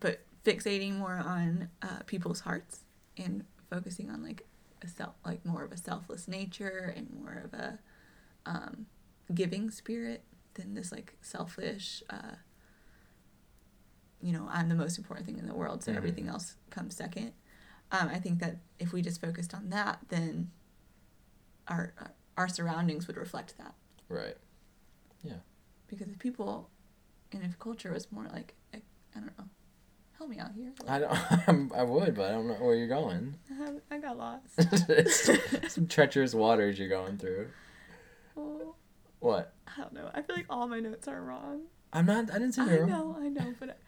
but 0.00 0.20
fixating 0.44 0.96
more 0.98 1.16
on 1.24 1.68
uh 1.82 2.00
people's 2.06 2.40
hearts 2.40 2.80
and 3.16 3.44
focusing 3.70 4.10
on 4.10 4.22
like 4.22 4.44
a 4.82 4.88
self 4.88 5.14
like 5.24 5.44
more 5.46 5.62
of 5.64 5.72
a 5.72 5.76
selfless 5.76 6.26
nature 6.28 6.92
and 6.96 7.08
more 7.14 7.42
of 7.44 7.54
a 7.54 7.78
um 8.46 8.86
giving 9.34 9.70
spirit 9.70 10.24
than 10.54 10.74
this 10.74 10.90
like 10.92 11.16
selfish 11.22 12.02
uh 12.10 12.34
you 14.20 14.32
know 14.32 14.46
i'm 14.50 14.68
the 14.68 14.74
most 14.74 14.98
important 14.98 15.26
thing 15.26 15.38
in 15.38 15.46
the 15.46 15.54
world 15.54 15.82
so 15.82 15.92
Mhm. 15.92 15.96
everything 15.96 16.28
else 16.28 16.56
comes 16.70 16.96
second 16.96 17.32
um, 17.92 18.08
i 18.08 18.18
think 18.18 18.40
that 18.40 18.56
if 18.78 18.92
we 18.92 19.00
just 19.02 19.20
focused 19.20 19.54
on 19.54 19.70
that 19.70 20.00
then 20.08 20.50
our 21.68 21.94
our 22.36 22.48
surroundings 22.48 23.06
would 23.06 23.16
reflect 23.16 23.56
that 23.58 23.74
Right. 24.08 24.36
Because 25.92 26.08
if 26.12 26.18
people 26.18 26.70
and 27.32 27.42
if 27.44 27.58
culture 27.58 27.92
was 27.92 28.10
more 28.10 28.26
like 28.32 28.54
I, 28.74 28.78
I 29.14 29.20
don't 29.20 29.38
know 29.38 29.44
help 30.18 30.30
me 30.30 30.38
out 30.38 30.52
here 30.54 30.72
I 30.88 30.98
don't. 30.98 31.48
I'm, 31.48 31.72
I 31.76 31.82
would, 31.82 32.14
but 32.14 32.26
I 32.30 32.32
don't 32.32 32.46
know 32.48 32.54
where 32.54 32.74
you're 32.74 32.88
going. 32.88 33.36
I, 33.90 33.94
I 33.94 33.98
got 33.98 34.16
lost 34.16 34.46
Some 35.70 35.86
treacherous 35.86 36.34
waters 36.34 36.78
you're 36.78 36.88
going 36.88 37.18
through. 37.18 37.48
oh, 38.36 38.74
What? 39.20 39.52
I 39.66 39.80
don't 39.80 39.92
know 39.92 40.10
I 40.14 40.22
feel 40.22 40.36
like 40.36 40.46
all 40.50 40.66
my 40.66 40.80
notes 40.80 41.06
are 41.08 41.20
wrong 41.20 41.62
I'm 41.92 42.06
not. 42.06 42.30
I 42.30 42.34
didn't 42.38 42.52
say 42.52 42.62
I 42.62 42.66
they 42.66 42.78
were 42.78 42.86
know 42.86 43.16
I 43.20 43.28
know 43.28 43.54
but 43.60 43.78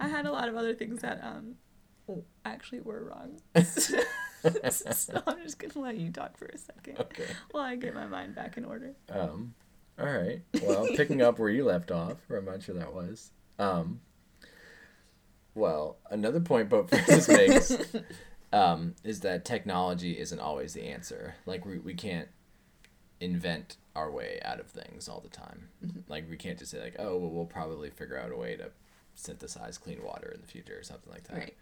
I, 0.00 0.06
I 0.06 0.08
had 0.08 0.26
a 0.26 0.32
lot 0.32 0.48
of 0.48 0.56
other 0.56 0.74
things 0.74 1.02
that 1.02 1.20
um 1.22 1.54
w- 2.08 2.24
actually 2.44 2.80
were 2.80 3.04
wrong 3.04 3.40
so 3.64 3.98
I'm 5.26 5.42
just 5.42 5.58
gonna 5.58 5.72
let 5.86 5.96
you 5.96 6.10
talk 6.10 6.36
for 6.36 6.46
a 6.46 6.58
second 6.58 6.98
okay. 6.98 7.26
while 7.52 7.62
I 7.64 7.76
get 7.76 7.94
my 7.94 8.06
mind 8.06 8.34
back 8.34 8.56
in 8.56 8.64
order 8.64 8.94
Um, 9.10 9.54
all 10.02 10.12
right. 10.12 10.42
Well, 10.62 10.86
picking 10.96 11.22
up 11.22 11.38
where 11.38 11.50
you 11.50 11.64
left 11.64 11.90
off, 11.90 12.16
or 12.30 12.36
I'm 12.38 12.44
not 12.44 12.62
sure 12.62 12.74
that 12.76 12.92
was. 12.94 13.30
Um, 13.58 14.00
well, 15.54 15.98
another 16.10 16.40
point 16.40 16.70
Pope 16.70 16.88
Francis 16.90 17.28
makes 17.28 17.76
um, 18.52 18.94
is 19.04 19.20
that 19.20 19.44
technology 19.44 20.18
isn't 20.18 20.38
always 20.40 20.72
the 20.74 20.84
answer. 20.84 21.34
Like 21.46 21.64
we 21.66 21.78
we 21.78 21.94
can't 21.94 22.28
invent 23.20 23.76
our 23.94 24.10
way 24.10 24.40
out 24.44 24.58
of 24.58 24.66
things 24.68 25.08
all 25.08 25.20
the 25.20 25.28
time. 25.28 25.68
Mhm. 25.84 26.02
Like 26.08 26.28
we 26.28 26.36
can't 26.36 26.58
just 26.58 26.70
say 26.70 26.80
like, 26.82 26.96
oh, 26.98 27.16
well, 27.18 27.30
we'll 27.30 27.44
probably 27.44 27.90
figure 27.90 28.18
out 28.18 28.32
a 28.32 28.36
way 28.36 28.56
to 28.56 28.70
synthesize 29.14 29.76
clean 29.78 30.02
water 30.02 30.30
in 30.34 30.40
the 30.40 30.46
future 30.46 30.78
or 30.78 30.82
something 30.82 31.12
like 31.12 31.24
that. 31.24 31.36
right 31.38 31.56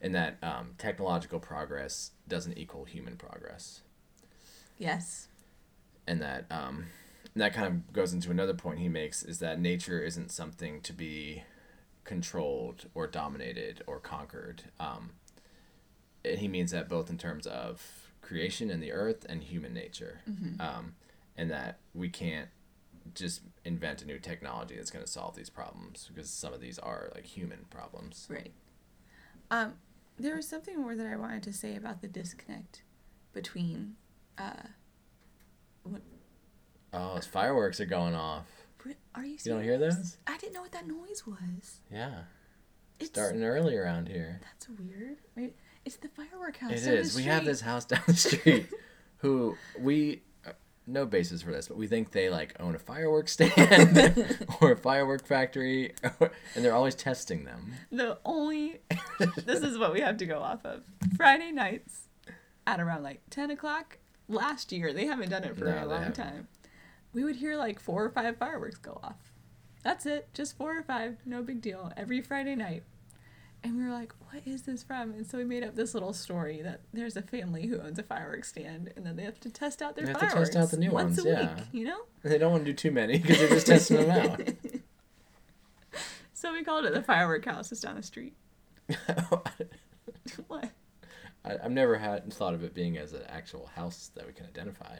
and 0.00 0.14
that 0.14 0.36
um, 0.44 0.74
technological 0.78 1.40
progress 1.40 2.12
doesn't 2.28 2.56
equal 2.56 2.84
human 2.84 3.16
progress, 3.16 3.80
Yes. 4.76 5.26
and 6.06 6.22
that 6.22 6.44
um, 6.52 6.86
and 7.38 7.44
that 7.44 7.54
kind 7.54 7.68
of 7.68 7.92
goes 7.92 8.12
into 8.12 8.32
another 8.32 8.52
point 8.52 8.80
he 8.80 8.88
makes 8.88 9.22
is 9.22 9.38
that 9.38 9.60
nature 9.60 10.00
isn't 10.00 10.32
something 10.32 10.80
to 10.80 10.92
be 10.92 11.44
controlled 12.02 12.86
or 12.96 13.06
dominated 13.06 13.80
or 13.86 14.00
conquered. 14.00 14.64
Um, 14.80 15.10
and 16.24 16.40
he 16.40 16.48
means 16.48 16.72
that 16.72 16.88
both 16.88 17.08
in 17.08 17.16
terms 17.16 17.46
of 17.46 18.10
creation 18.22 18.70
and 18.70 18.82
the 18.82 18.90
earth 18.90 19.24
and 19.28 19.44
human 19.44 19.72
nature, 19.72 20.22
um, 20.58 20.96
and 21.36 21.48
that 21.52 21.78
we 21.94 22.08
can't 22.08 22.48
just 23.14 23.42
invent 23.64 24.02
a 24.02 24.04
new 24.04 24.18
technology 24.18 24.74
that's 24.74 24.90
going 24.90 25.04
to 25.04 25.10
solve 25.10 25.36
these 25.36 25.48
problems 25.48 26.10
because 26.12 26.28
some 26.28 26.52
of 26.52 26.60
these 26.60 26.80
are 26.80 27.12
like 27.14 27.24
human 27.24 27.66
problems. 27.70 28.26
Right. 28.28 28.50
Um, 29.52 29.74
there 30.18 30.34
was 30.34 30.48
something 30.48 30.76
more 30.76 30.96
that 30.96 31.06
I 31.06 31.14
wanted 31.14 31.44
to 31.44 31.52
say 31.52 31.76
about 31.76 32.00
the 32.00 32.08
disconnect 32.08 32.82
between. 33.32 33.94
Uh, 34.36 34.70
what 35.84 36.02
Oh, 36.92 37.14
those 37.14 37.26
fireworks 37.26 37.80
are 37.80 37.86
going 37.86 38.14
off. 38.14 38.46
Are 39.14 39.24
you? 39.24 39.36
Serious? 39.38 39.46
You 39.46 39.52
don't 39.52 39.62
hear 39.62 39.78
those? 39.78 40.16
I 40.26 40.36
didn't 40.38 40.54
know 40.54 40.62
what 40.62 40.72
that 40.72 40.86
noise 40.86 41.26
was. 41.26 41.80
Yeah, 41.92 42.20
It's 43.00 43.08
starting 43.10 43.42
early 43.44 43.76
around 43.76 44.08
here. 44.08 44.40
That's 44.42 44.68
weird. 44.68 45.16
Maybe 45.36 45.54
it's 45.84 45.96
the 45.96 46.08
firework 46.08 46.56
house. 46.58 46.72
It 46.72 46.84
down 46.84 47.02
the. 47.02 47.12
We 47.16 47.22
have 47.24 47.44
this 47.44 47.60
house 47.60 47.84
down 47.84 48.00
the 48.06 48.14
street, 48.14 48.68
who 49.18 49.56
we 49.78 50.22
uh, 50.46 50.52
no 50.86 51.04
basis 51.04 51.42
for 51.42 51.50
this, 51.50 51.68
but 51.68 51.76
we 51.76 51.86
think 51.86 52.12
they 52.12 52.30
like 52.30 52.54
own 52.60 52.74
a 52.74 52.78
fireworks 52.78 53.32
stand 53.38 54.46
or 54.60 54.72
a 54.72 54.76
firework 54.76 55.26
factory, 55.26 55.92
and 56.54 56.64
they're 56.64 56.74
always 56.74 56.94
testing 56.94 57.44
them. 57.44 57.72
The 57.92 58.18
only. 58.24 58.80
this 59.44 59.60
is 59.62 59.76
what 59.76 59.92
we 59.92 60.00
have 60.00 60.16
to 60.18 60.26
go 60.26 60.38
off 60.40 60.64
of. 60.64 60.84
Friday 61.16 61.50
nights, 61.50 62.02
at 62.66 62.80
around 62.80 63.02
like 63.02 63.20
ten 63.28 63.50
o'clock. 63.50 63.98
Last 64.30 64.72
year, 64.72 64.92
they 64.92 65.06
haven't 65.06 65.30
done 65.30 65.44
it 65.44 65.56
for 65.56 65.64
No, 65.64 65.84
a 65.84 65.86
long 65.86 65.98
haven't. 66.04 66.14
time. 66.14 66.48
We 67.12 67.24
would 67.24 67.36
hear 67.36 67.56
like 67.56 67.80
four 67.80 68.04
or 68.04 68.10
five 68.10 68.36
fireworks 68.36 68.78
go 68.78 69.00
off. 69.02 69.32
That's 69.82 70.06
it, 70.06 70.28
just 70.34 70.56
four 70.56 70.76
or 70.76 70.82
five, 70.82 71.18
no 71.24 71.42
big 71.42 71.60
deal. 71.60 71.92
Every 71.96 72.20
Friday 72.20 72.54
night. 72.54 72.82
And 73.64 73.76
we 73.76 73.82
were 73.82 73.90
like, 73.90 74.12
what 74.30 74.42
is 74.46 74.62
this 74.62 74.84
from? 74.84 75.12
And 75.12 75.26
so 75.26 75.36
we 75.36 75.44
made 75.44 75.64
up 75.64 75.74
this 75.74 75.92
little 75.92 76.12
story 76.12 76.62
that 76.62 76.82
there's 76.92 77.16
a 77.16 77.22
family 77.22 77.66
who 77.66 77.80
owns 77.80 77.98
a 77.98 78.04
fireworks 78.04 78.50
stand 78.50 78.92
and 78.94 79.04
then 79.04 79.16
they 79.16 79.24
have 79.24 79.40
to 79.40 79.50
test 79.50 79.82
out 79.82 79.96
their 79.96 80.06
They 80.06 80.12
have 80.12 80.20
to 80.20 80.26
fireworks 80.28 80.50
test 80.50 80.58
out 80.58 80.70
the 80.70 80.76
new 80.76 80.92
once 80.92 81.16
ones, 81.16 81.26
a 81.26 81.30
yeah. 81.30 81.54
week, 81.54 81.64
you 81.72 81.84
know? 81.84 81.98
And 82.22 82.32
they 82.32 82.38
don't 82.38 82.52
want 82.52 82.64
to 82.64 82.70
do 82.70 82.76
too 82.76 82.92
many 82.92 83.18
because 83.18 83.38
they're 83.38 83.48
just 83.48 83.66
testing 83.66 83.96
them 83.96 84.10
out. 84.10 84.40
So 86.38 86.52
we 86.52 86.62
called 86.62 86.84
it 86.84 86.94
the 86.94 87.02
firework 87.02 87.44
house 87.46 87.70
just 87.70 87.82
down 87.82 87.96
the 87.96 88.02
street. 88.04 88.32
what? 90.46 90.70
I, 91.44 91.56
I've 91.64 91.72
never 91.72 91.98
had 91.98 92.32
thought 92.32 92.54
of 92.54 92.62
it 92.62 92.74
being 92.74 92.96
as 92.96 93.12
an 93.12 93.22
actual 93.28 93.66
house 93.74 94.12
that 94.14 94.24
we 94.24 94.32
can 94.32 94.46
identify. 94.46 94.98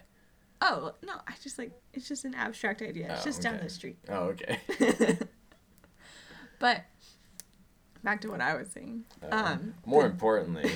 Oh, 0.60 0.92
no, 1.04 1.12
I 1.26 1.34
just 1.42 1.58
like, 1.58 1.70
it's 1.94 2.08
just 2.08 2.24
an 2.24 2.34
abstract 2.34 2.82
idea. 2.82 3.10
It's 3.12 3.22
Oh, 3.22 3.24
just 3.24 3.42
down 3.42 3.58
the 3.62 3.68
street. 3.70 3.98
Oh, 4.08 4.34
okay. 4.34 4.58
But 6.58 6.82
back 8.02 8.20
to 8.22 8.28
what 8.30 8.40
I 8.40 8.54
was 8.56 8.68
saying. 8.68 9.04
Um, 9.30 9.74
More 9.86 10.02
the, 10.02 10.08
importantly, 10.10 10.70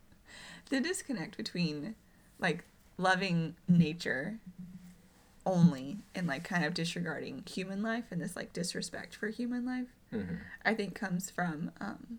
the 0.70 0.80
disconnect 0.80 1.36
between 1.36 1.94
like 2.40 2.64
loving 2.98 3.54
nature 3.68 4.38
only 5.46 5.98
and 6.14 6.26
like 6.26 6.44
kind 6.44 6.64
of 6.64 6.74
disregarding 6.74 7.44
human 7.48 7.82
life 7.82 8.04
and 8.10 8.20
this 8.20 8.36
like 8.36 8.52
disrespect 8.52 9.14
for 9.14 9.28
human 9.28 9.64
life, 9.64 9.88
Mhm. 10.12 10.38
I 10.64 10.74
think 10.74 10.94
comes 10.96 11.30
from 11.30 11.70
um, 11.80 12.18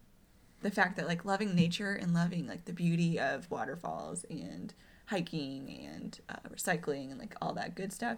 the 0.62 0.72
fact 0.72 0.96
that 0.96 1.08
like 1.08 1.26
loving 1.26 1.54
nature 1.54 1.94
and 1.94 2.14
loving 2.14 2.48
like 2.48 2.64
the 2.66 2.74
beauty 2.74 3.20
of 3.20 3.52
waterfalls 3.52 4.26
and 4.30 4.74
hiking 5.12 5.88
and 5.93 6.19
uh, 6.30 6.36
recycling 6.54 7.12
and 7.12 7.19
like 7.19 7.36
all 7.41 7.54
that 7.54 7.76
good 7.76 7.93
stuff, 7.93 8.17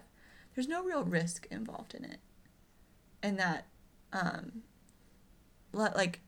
there's 0.54 0.68
no 0.68 0.82
real 0.82 1.04
risk 1.04 1.46
involved 1.50 1.94
in 1.94 2.04
it. 2.04 2.18
And 3.22 3.38
that, 3.38 3.66
um, 4.12 4.62
like, 5.72 6.20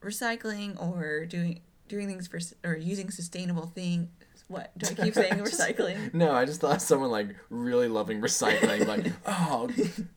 recycling 0.00 0.80
or 0.80 1.26
doing 1.26 1.60
doing 1.88 2.06
things 2.06 2.26
for 2.28 2.38
or 2.64 2.76
using 2.76 3.10
sustainable 3.10 3.66
things. 3.66 4.08
What 4.48 4.76
do 4.78 4.88
I 4.90 5.04
keep 5.04 5.14
saying? 5.14 5.36
Just- 5.44 5.60
recycling. 5.60 6.12
No, 6.14 6.32
I 6.32 6.44
just 6.46 6.60
thought 6.60 6.80
someone 6.80 7.10
like 7.10 7.36
really 7.50 7.86
loving 7.88 8.20
recycling, 8.22 8.86
like 8.86 9.12
oh, 9.26 9.68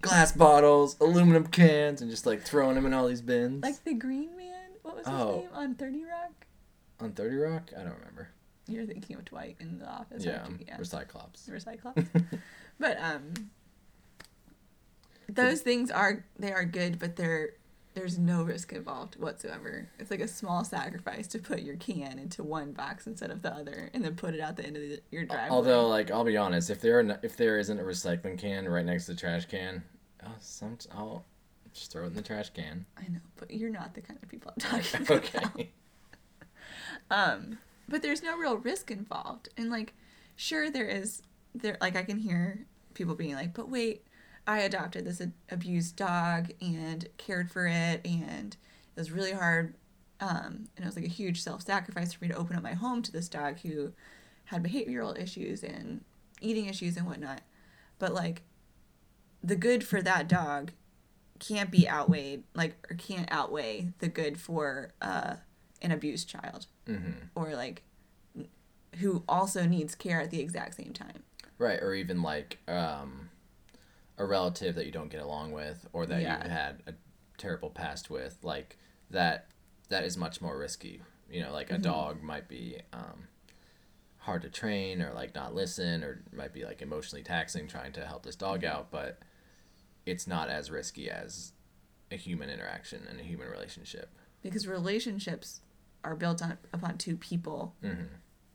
glass 0.02 0.32
bottles, 0.32 0.96
aluminum 1.02 1.48
cans, 1.48 2.02
and 2.02 2.10
just 2.10 2.26
like 2.26 2.42
throwing 2.42 2.76
them 2.76 2.86
in 2.86 2.94
all 2.94 3.08
these 3.08 3.22
bins. 3.22 3.62
Like 3.62 3.84
the 3.84 3.94
Green 3.94 4.36
Man. 4.38 4.48
What 4.84 4.96
was 4.98 5.06
his 5.06 5.14
Oh. 5.16 5.40
name 5.42 5.50
on 5.54 5.76
Thirty 5.76 6.04
Rock? 6.04 6.32
on 7.02 7.12
Thirty 7.12 7.36
Rock, 7.36 7.72
I 7.78 7.84
don't 7.84 7.98
remember. 8.00 8.30
You're 8.72 8.86
thinking 8.86 9.18
of 9.18 9.26
Dwight 9.26 9.58
in 9.60 9.80
the 9.80 9.88
office. 9.88 10.24
yeah, 10.24 10.44
aren't 10.44 10.60
you? 10.60 10.66
yeah. 10.68 10.78
Recyclops. 10.78 11.50
Recyclops. 11.50 12.40
but 12.80 12.98
um, 13.02 13.34
those 15.30 15.62
things 15.62 15.92
are 15.92 16.26
they 16.38 16.52
are 16.52 16.66
good, 16.66 17.00
but 17.00 17.16
they're 17.16 17.52
there's 17.94 18.18
no 18.18 18.44
risk 18.44 18.72
involved 18.72 19.20
whatsoever. 19.20 19.90
It's 20.00 20.12
like 20.12 20.22
a 20.22 20.28
small 20.28 20.64
sacrifice 20.64 21.28
to 21.28 21.40
put 21.40 21.62
your 21.62 21.76
can 21.76 22.20
into 22.20 22.42
one 22.44 22.72
box 22.72 23.06
instead 23.06 23.32
of 23.32 23.42
the 23.42 23.54
other, 23.54 23.90
and 23.94 24.04
then 24.04 24.16
put 24.16 24.34
it 24.34 24.40
out 24.40 24.56
the 24.56 24.66
end 24.66 24.78
of 24.78 24.82
the, 24.82 25.02
your 25.12 25.26
driveway. 25.26 25.50
Although, 25.50 25.88
like, 25.88 26.10
I'll 26.10 26.24
be 26.24 26.38
honest, 26.38 26.70
if 26.70 26.80
there 26.80 27.00
are, 27.00 27.20
if 27.22 27.36
there 27.36 27.60
isn't 27.60 27.80
a 27.80 27.84
recycling 27.84 28.40
can 28.40 28.68
right 28.68 28.86
next 28.86 29.06
to 29.08 29.14
the 29.14 29.20
trash 29.20 29.46
can, 29.46 29.84
I'll, 30.24 30.36
some, 30.40 30.78
I'll 30.96 31.26
just 31.74 31.92
throw 31.92 32.04
it 32.04 32.08
in 32.08 32.14
the 32.14 32.22
trash 32.22 32.52
can. 32.52 32.86
I 32.98 33.10
know, 33.10 33.20
but 33.36 33.52
you're 33.52 33.70
not 33.70 33.94
the 33.94 34.02
kind 34.02 34.20
of 34.24 34.30
people 34.30 34.54
I'm 34.54 34.82
talking 34.82 35.02
about. 35.02 35.36
okay. 35.36 35.70
Um, 37.10 37.58
but 37.92 38.02
there's 38.02 38.24
no 38.24 38.38
real 38.38 38.58
risk 38.58 38.90
involved. 38.90 39.50
And 39.58 39.70
like, 39.70 39.94
sure 40.38 40.72
there 40.72 40.88
is 40.88 41.22
there 41.54 41.78
like 41.82 41.98
I 41.98 42.04
can 42.04 42.18
hear 42.18 42.66
people 42.94 43.14
being 43.16 43.36
like, 43.36 43.54
"But 43.54 43.70
wait, 43.70 44.06
I 44.48 44.60
adopted 44.60 45.06
this 45.06 45.22
abused 45.50 45.98
dog 45.98 46.52
and 46.62 47.08
cared 47.18 47.52
for 47.52 47.68
it 47.68 48.02
and 48.06 48.56
it 48.96 49.00
was 49.00 49.12
really 49.12 49.34
hard 49.34 49.76
um, 50.22 50.70
and 50.76 50.84
it 50.84 50.86
was 50.86 50.96
like 50.96 51.06
a 51.06 51.10
huge 51.10 51.42
self-sacrifice 51.42 52.14
for 52.14 52.24
me 52.24 52.30
to 52.30 52.38
open 52.38 52.56
up 52.56 52.64
my 52.64 52.74
home 52.74 53.02
to 53.02 53.12
this 53.12 53.28
dog 53.28 53.60
who 53.60 53.92
had 54.46 54.64
behavioral 54.64 55.20
issues 55.20 55.64
and 55.64 56.04
eating 56.40 56.68
issues 56.68 56.96
and 56.96 57.06
whatnot. 57.06 57.42
But 58.00 58.14
like 58.14 58.44
the 59.44 59.56
good 59.56 59.84
for 59.84 60.02
that 60.02 60.28
dog 60.28 60.72
can't 61.40 61.72
be 61.72 61.90
outweighed 61.90 62.44
like 62.54 62.76
or 62.90 62.96
can't 62.96 63.28
outweigh 63.32 63.94
the 64.00 64.08
good 64.08 64.40
for 64.40 64.94
uh, 65.02 65.36
an 65.82 65.92
abused 65.92 66.28
child 66.30 66.68
hmm 66.86 67.12
or 67.36 67.56
like 67.56 67.84
who 68.98 69.24
also 69.28 69.66
needs 69.66 69.96
care 69.96 70.20
at 70.22 70.32
the 70.32 70.40
exact 70.40 70.76
same 70.76 70.92
time. 70.94 71.24
Right, 71.58 71.80
or 71.82 71.94
even 71.94 72.22
like 72.22 72.58
um, 72.68 73.30
a 74.18 74.26
relative 74.26 74.76
that 74.76 74.86
you 74.86 74.92
don't 74.92 75.10
get 75.10 75.22
along 75.22 75.52
with, 75.54 75.88
or 75.94 76.06
that 76.08 76.22
Yeah. 76.22 76.44
you've 76.44 76.52
had 76.52 76.84
a 76.88 76.94
terrible 77.38 77.70
past 77.70 78.10
with, 78.10 78.38
like 78.44 78.78
that. 79.10 79.48
That 79.90 80.04
is 80.04 80.18
much 80.18 80.42
more 80.42 80.58
risky. 80.58 81.02
You 81.30 81.42
know, 81.44 81.52
like 81.54 81.72
a 81.72 81.78
Mhm. 81.78 81.84
dog 81.84 82.22
might 82.22 82.48
be 82.50 82.82
um, 82.92 83.28
hard 84.20 84.42
to 84.42 84.50
train, 84.50 85.02
or 85.02 85.14
like 85.14 85.34
not 85.36 85.54
listen, 85.56 86.04
or 86.04 86.24
might 86.34 86.52
be 86.54 86.66
like 86.66 86.82
emotionally 86.82 87.24
taxing 87.24 87.68
trying 87.68 87.94
to 87.94 88.06
help 88.06 88.24
this 88.24 88.36
dog 88.36 88.66
out, 88.66 88.92
but 88.92 89.20
it's 90.06 90.28
not 90.28 90.50
as 90.50 90.70
risky 90.72 91.10
as 91.10 91.54
a 92.12 92.16
human 92.18 92.50
interaction 92.50 93.06
and 93.10 93.20
a 93.20 93.24
human 93.24 93.48
relationship. 93.50 94.10
Because 94.42 94.68
relationships 94.68 95.62
are 96.04 96.16
built 96.16 96.42
on 96.42 96.58
upon 96.74 96.98
two 96.98 97.16
people 97.18 97.74
hmm 97.82 97.94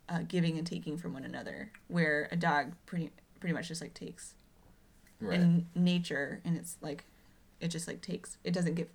uh, 0.08 0.20
giving 0.28 0.56
and 0.56 0.64
taking 0.64 0.96
from 0.96 1.12
one 1.14 1.24
another, 1.24 1.72
where 1.88 2.28
a 2.30 2.36
dog 2.36 2.72
pretty 2.86 3.10
pretty 3.40 3.52
much 3.52 3.66
just 3.68 3.80
like 3.80 3.92
takes. 3.92 4.34
Right. 5.20 5.40
In 5.40 5.66
nature, 5.74 6.40
and 6.44 6.56
it's 6.56 6.76
like, 6.80 7.04
it 7.60 7.68
just 7.68 7.88
like 7.88 8.02
takes. 8.02 8.36
It 8.44 8.52
doesn't 8.52 8.74
give. 8.74 8.86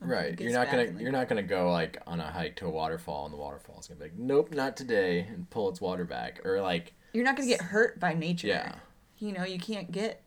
Right, 0.00 0.38
you're 0.40 0.52
not 0.52 0.70
gonna 0.70 0.84
and, 0.84 0.94
like- 0.94 1.02
you're 1.02 1.12
not 1.12 1.28
gonna 1.28 1.42
go 1.42 1.70
like 1.70 1.98
on 2.06 2.20
a 2.20 2.30
hike 2.30 2.56
to 2.56 2.66
a 2.66 2.70
waterfall, 2.70 3.24
and 3.26 3.32
the 3.34 3.38
waterfall's 3.38 3.88
gonna 3.88 3.98
be 3.98 4.04
like, 4.04 4.18
nope, 4.18 4.54
not 4.54 4.76
today, 4.76 5.20
and 5.28 5.48
pull 5.50 5.68
its 5.68 5.80
water 5.82 6.04
back, 6.04 6.40
or 6.46 6.60
like, 6.62 6.92
You're 7.12 7.24
not 7.24 7.36
gonna 7.36 7.48
get 7.48 7.60
hurt 7.60 7.98
by 8.00 8.14
nature. 8.14 8.46
yeah, 8.46 8.74
You 9.18 9.32
know, 9.32 9.44
you 9.44 9.58
can't 9.58 9.90
get. 9.92 10.22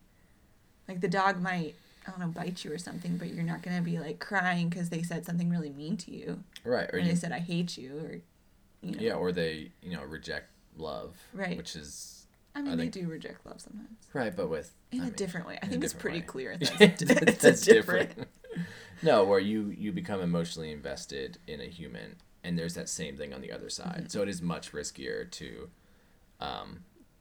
Like 0.87 1.01
the 1.01 1.07
dog 1.07 1.39
might, 1.41 1.75
I 2.07 2.11
don't 2.11 2.19
know, 2.19 2.27
bite 2.27 2.63
you 2.65 2.71
or 2.73 2.77
something, 2.77 3.17
but 3.17 3.29
you're 3.33 3.43
not 3.43 3.61
gonna 3.61 3.81
be 3.81 3.99
like 3.99 4.19
crying 4.19 4.69
because 4.69 4.89
they 4.89 5.03
said 5.03 5.25
something 5.25 5.49
really 5.49 5.69
mean 5.71 5.97
to 5.97 6.11
you, 6.11 6.43
right, 6.63 6.89
or 6.91 6.95
or 6.97 6.99
you, 6.99 7.09
they 7.09 7.15
said 7.15 7.31
I 7.31 7.39
hate 7.39 7.77
you, 7.77 7.97
or, 7.97 8.19
you 8.81 8.95
know. 8.95 9.01
yeah, 9.01 9.13
or 9.13 9.31
they 9.31 9.71
you 9.81 9.95
know 9.95 10.03
reject 10.03 10.47
love, 10.77 11.15
Right. 11.33 11.57
which 11.57 11.75
is 11.75 12.25
I 12.55 12.61
mean, 12.61 12.73
I 12.73 12.75
they 12.77 12.87
do 12.87 13.07
reject 13.07 13.45
love 13.45 13.61
sometimes. 13.61 14.07
right, 14.13 14.35
but 14.35 14.49
with 14.49 14.73
In 14.91 14.99
I 15.01 15.03
a 15.03 15.05
mean, 15.07 15.13
different 15.15 15.45
way. 15.47 15.59
I 15.61 15.67
think 15.67 15.83
it's 15.83 15.93
pretty 15.93 16.19
way. 16.19 16.25
clear. 16.25 16.57
That's, 16.79 17.03
that's, 17.03 17.43
it's 17.43 17.61
different. 17.61 18.11
no, 19.03 19.23
where 19.25 19.39
you 19.39 19.73
you 19.77 19.91
become 19.91 20.21
emotionally 20.21 20.71
invested 20.71 21.37
in 21.47 21.61
a 21.61 21.65
human, 21.65 22.15
and 22.43 22.57
there's 22.57 22.73
that 22.75 22.89
same 22.89 23.17
thing 23.17 23.33
on 23.33 23.41
the 23.41 23.51
other 23.51 23.69
side. 23.69 23.95
Mm-hmm. 23.97 24.07
So 24.07 24.21
it 24.23 24.29
is 24.29 24.41
much 24.41 24.71
riskier 24.71 25.29
to, 25.31 25.69
um, 26.39 26.79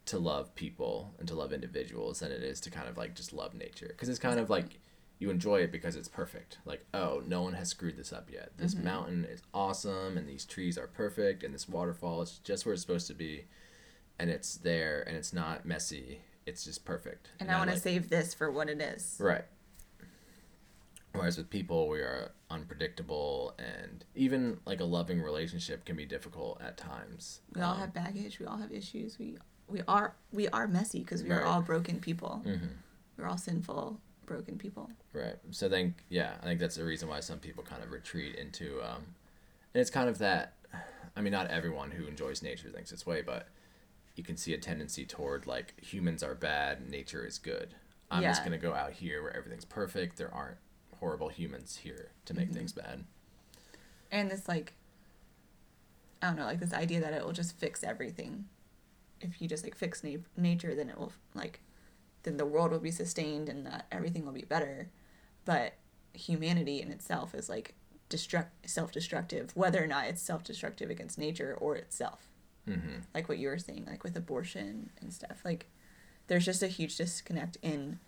to 0.08 0.18
love 0.18 0.54
people 0.54 1.14
and 1.18 1.28
to 1.28 1.34
love 1.34 1.52
individuals 1.52 2.20
than 2.20 2.32
it 2.32 2.42
is 2.42 2.60
to 2.62 2.70
kind 2.70 2.88
of 2.88 2.96
like 2.96 3.14
just 3.14 3.32
love 3.32 3.54
nature, 3.54 3.88
because 3.88 4.08
it's 4.08 4.18
kind 4.18 4.40
of 4.40 4.48
like 4.50 4.78
you 5.18 5.30
enjoy 5.30 5.60
it 5.60 5.72
because 5.72 5.96
it's 5.96 6.08
perfect. 6.08 6.58
Like, 6.64 6.84
oh, 6.94 7.22
no 7.26 7.42
one 7.42 7.52
has 7.54 7.68
screwed 7.68 7.96
this 7.96 8.12
up 8.12 8.30
yet. 8.32 8.52
This 8.56 8.74
Mhm. 8.74 8.84
mountain 8.84 9.24
is 9.24 9.42
awesome, 9.52 10.16
and 10.16 10.28
these 10.28 10.44
trees 10.44 10.78
are 10.78 10.86
perfect, 10.86 11.42
and 11.42 11.52
this 11.52 11.68
waterfall 11.68 12.22
is 12.22 12.38
just 12.44 12.64
where 12.64 12.72
it's 12.72 12.82
supposed 12.82 13.08
to 13.08 13.14
be, 13.14 13.46
and 14.18 14.30
it's 14.30 14.56
there, 14.56 15.02
and 15.06 15.16
it's 15.16 15.32
not 15.32 15.66
messy. 15.66 16.22
It's 16.46 16.64
just 16.64 16.84
perfect. 16.84 17.30
And 17.40 17.50
I 17.50 17.58
want 17.58 17.68
to 17.70 17.74
like- 17.74 17.82
save 17.82 18.08
this 18.10 18.32
for 18.32 18.50
what 18.50 18.70
it 18.70 18.80
is. 18.80 19.16
Right. 19.20 19.44
Whereas 21.12 21.36
with 21.36 21.50
people, 21.50 21.88
we 21.88 21.98
are 22.00 22.30
unpredictable, 22.48 23.54
and 23.58 24.04
even 24.14 24.60
like 24.66 24.80
a 24.80 24.84
loving 24.84 25.20
relationship 25.20 25.84
can 25.84 25.96
be 25.96 26.06
difficult 26.06 26.60
at 26.62 26.76
times. 26.78 27.40
We 27.54 27.60
all 27.60 27.74
Um, 27.74 27.80
have 27.80 27.92
baggage. 27.92 28.38
We 28.38 28.46
all 28.46 28.58
have 28.58 28.72
issues. 28.72 29.18
We 29.18 29.36
we 29.68 29.82
are 29.86 30.14
we 30.32 30.48
are 30.48 30.66
messy 30.66 31.00
because 31.00 31.22
we 31.22 31.30
are 31.30 31.44
all 31.44 31.60
broken 31.62 32.00
people. 32.00 32.42
mhm. 32.44 32.68
We're 33.16 33.26
all 33.26 33.38
sinful, 33.38 34.00
broken 34.26 34.58
people. 34.58 34.90
Right. 35.12 35.36
So 35.50 35.66
I 35.66 35.70
think 35.70 35.94
yeah, 36.08 36.34
I 36.40 36.44
think 36.44 36.60
that's 36.60 36.76
the 36.76 36.84
reason 36.84 37.08
why 37.08 37.20
some 37.20 37.38
people 37.38 37.62
kind 37.64 37.82
of 37.82 37.90
retreat 37.90 38.36
into 38.36 38.80
um 38.82 39.04
and 39.74 39.80
it's 39.80 39.90
kind 39.90 40.08
of 40.08 40.18
that 40.18 40.54
I 41.16 41.20
mean 41.20 41.32
not 41.32 41.48
everyone 41.50 41.90
who 41.90 42.06
enjoys 42.06 42.42
nature 42.42 42.68
thinks 42.70 42.90
this 42.90 43.06
way, 43.06 43.22
but 43.22 43.48
you 44.16 44.24
can 44.24 44.36
see 44.36 44.52
a 44.54 44.58
tendency 44.58 45.04
toward 45.04 45.46
like 45.46 45.74
humans 45.82 46.22
are 46.22 46.34
bad, 46.34 46.88
nature 46.90 47.24
is 47.26 47.38
good. 47.38 47.74
I'm 48.10 48.22
just 48.22 48.42
gonna 48.44 48.58
go 48.58 48.72
out 48.74 48.92
here 48.92 49.22
where 49.22 49.36
everything's 49.36 49.64
perfect. 49.66 50.16
There 50.16 50.32
aren't 50.32 50.56
horrible 50.98 51.28
humans 51.28 51.76
here 51.76 52.10
to 52.24 52.34
make 52.34 52.50
Mhm. 52.50 52.54
things 52.54 52.72
bad. 52.72 53.04
And 54.10 54.30
this 54.30 54.48
like 54.48 54.72
I 56.22 56.26
don't 56.28 56.36
know, 56.36 56.44
like 56.46 56.58
this 56.60 56.72
idea 56.72 57.00
that 57.00 57.12
it 57.12 57.24
will 57.24 57.32
just 57.32 57.56
fix 57.58 57.84
everything. 57.84 58.46
If 59.20 59.40
you 59.40 59.48
just 59.48 59.64
like 59.64 59.74
fix 59.74 60.04
na- 60.04 60.18
nature, 60.36 60.74
then 60.74 60.88
it 60.88 60.98
will 60.98 61.12
like 61.34 61.60
then 62.22 62.36
the 62.36 62.46
world 62.46 62.70
will 62.70 62.78
be 62.78 62.90
sustained 62.90 63.48
and 63.48 63.64
that 63.66 63.86
everything 63.90 64.24
will 64.24 64.32
be 64.32 64.42
better. 64.42 64.90
But 65.44 65.74
humanity 66.12 66.80
in 66.82 66.90
itself 66.90 67.34
is 67.34 67.48
like 67.48 67.74
destruct 68.10 68.48
self-destructive, 68.66 69.52
whether 69.54 69.82
or 69.82 69.86
not 69.86 70.06
it's 70.06 70.22
self-destructive 70.22 70.90
against 70.90 71.18
nature 71.18 71.56
or 71.58 71.76
itself. 71.76 72.28
Mm-hmm. 72.68 73.00
like 73.14 73.28
what 73.28 73.38
you 73.38 73.48
were 73.48 73.58
saying, 73.58 73.86
like 73.88 74.04
with 74.04 74.16
abortion 74.16 74.90
and 75.00 75.12
stuff. 75.12 75.40
Like, 75.44 75.70
there's 76.26 76.44
just 76.44 76.62
a 76.62 76.66
huge 76.66 76.96
disconnect 76.96 77.56
in 77.62 77.98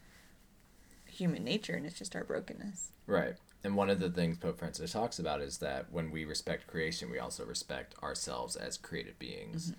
human 1.07 1.45
nature, 1.45 1.75
and 1.75 1.87
it's 1.87 1.99
just 1.99 2.15
our 2.15 2.25
brokenness. 2.25 2.93
Right. 3.07 3.37
And 3.65 3.75
one 3.75 3.89
of 3.89 4.01
the 4.01 4.11
things 4.11 4.39
Pope 4.39 4.59
Francis 4.59 4.93
talks 4.93 5.19
about 5.19 5.41
is 5.41 5.59
that 5.59 5.91
when 5.91 6.11
we 6.11 6.25
respect 6.25 6.67
creation, 6.67 7.11
we 7.11 7.19
also 7.19 7.45
respect 7.45 7.95
ourselves 8.03 8.57
as 8.57 8.77
created 8.77 9.19
beings 9.19 9.73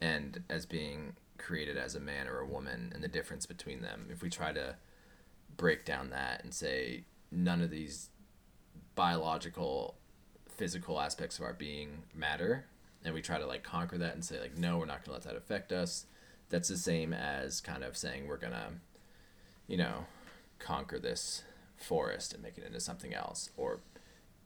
and 0.00 0.42
as 0.48 0.66
being 0.66 1.14
created 1.38 1.76
as 1.76 1.94
a 1.94 2.00
man 2.00 2.28
or 2.28 2.38
a 2.38 2.46
woman 2.46 2.92
and 2.94 3.02
the 3.02 3.08
difference 3.08 3.46
between 3.46 3.82
them. 3.82 4.06
If 4.10 4.22
we 4.22 4.30
try 4.30 4.52
to 4.52 4.76
break 5.56 5.84
down 5.84 6.10
that 6.10 6.44
and 6.44 6.52
say 6.54 7.04
none 7.30 7.60
of 7.60 7.70
these 7.70 8.10
biological, 8.94 9.96
physical 10.48 11.00
aspects 11.00 11.38
of 11.38 11.44
our 11.44 11.52
being 11.52 12.02
matter, 12.14 12.66
and 13.04 13.14
we 13.14 13.22
try 13.22 13.38
to 13.38 13.46
like 13.46 13.62
conquer 13.62 13.98
that 13.98 14.14
and 14.14 14.24
say, 14.24 14.40
like, 14.40 14.56
no, 14.56 14.78
we're 14.78 14.84
not 14.84 15.04
going 15.04 15.06
to 15.06 15.12
let 15.12 15.22
that 15.22 15.36
affect 15.36 15.72
us, 15.72 16.06
that's 16.50 16.68
the 16.68 16.76
same 16.76 17.12
as 17.12 17.60
kind 17.60 17.82
of 17.82 17.96
saying 17.96 18.26
we're 18.26 18.36
going 18.36 18.52
to, 18.52 18.72
you 19.66 19.76
know, 19.76 20.04
conquer 20.58 20.98
this 20.98 21.42
forest 21.76 22.34
and 22.34 22.42
make 22.42 22.58
it 22.58 22.64
into 22.66 22.80
something 22.80 23.14
else 23.14 23.50
or 23.56 23.80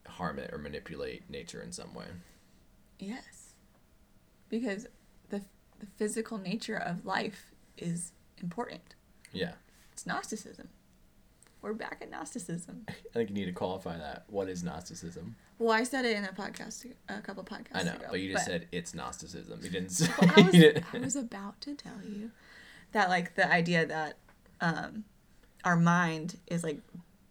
harm 0.07 0.39
it 0.39 0.51
or 0.53 0.59
manipulate 0.59 1.29
nature 1.29 1.61
in 1.61 1.73
some 1.73 1.93
way. 1.95 2.07
Yes, 2.99 3.55
because 4.49 4.87
the 5.31 5.43
the 5.81 5.87
physical 5.97 6.39
nature 6.39 6.77
of 6.77 7.05
life 7.05 7.53
is 7.77 8.13
important. 8.41 8.95
Yeah. 9.33 9.53
It's 9.93 10.07
Gnosticism. 10.07 10.69
We're 11.63 11.73
back 11.73 11.99
at 12.03 12.11
Gnosticism. 12.11 12.85
I 12.89 12.93
think 13.13 13.31
you 13.31 13.35
need 13.35 13.45
to 13.47 13.53
qualify 13.53 13.97
that. 13.97 14.25
What 14.29 14.49
is 14.49 14.63
Gnosticism? 14.63 15.35
Well, 15.59 15.73
I 15.73 15.83
said 15.85 16.05
it 16.05 16.17
in 16.17 16.25
a 16.25 16.29
podcast 16.33 16.85
a 17.09 17.21
couple 17.21 17.43
podcasts 17.45 17.75
I 17.77 17.83
know, 17.85 17.93
ago. 17.93 18.07
but 18.11 18.21
you 18.21 18.33
just 18.33 18.45
said 18.45 18.67
it's 18.73 18.95
Gnosticism. 18.95 19.61
You 19.63 19.71
didn't 19.71 19.91
say. 19.91 20.09
Well, 20.21 20.33
I 20.37 20.41
was, 20.43 20.53
didn't- 20.53 20.85
I 20.95 20.99
was 20.99 21.17
about 21.17 21.61
to 21.63 21.75
tell 21.75 22.01
you 22.07 22.31
that 22.93 23.09
like 23.09 23.35
the 23.35 23.51
idea 23.51 23.87
that 23.87 24.19
um, 24.61 25.05
our 25.65 25.77
mind 25.77 26.39
is 26.47 26.63
like 26.63 26.81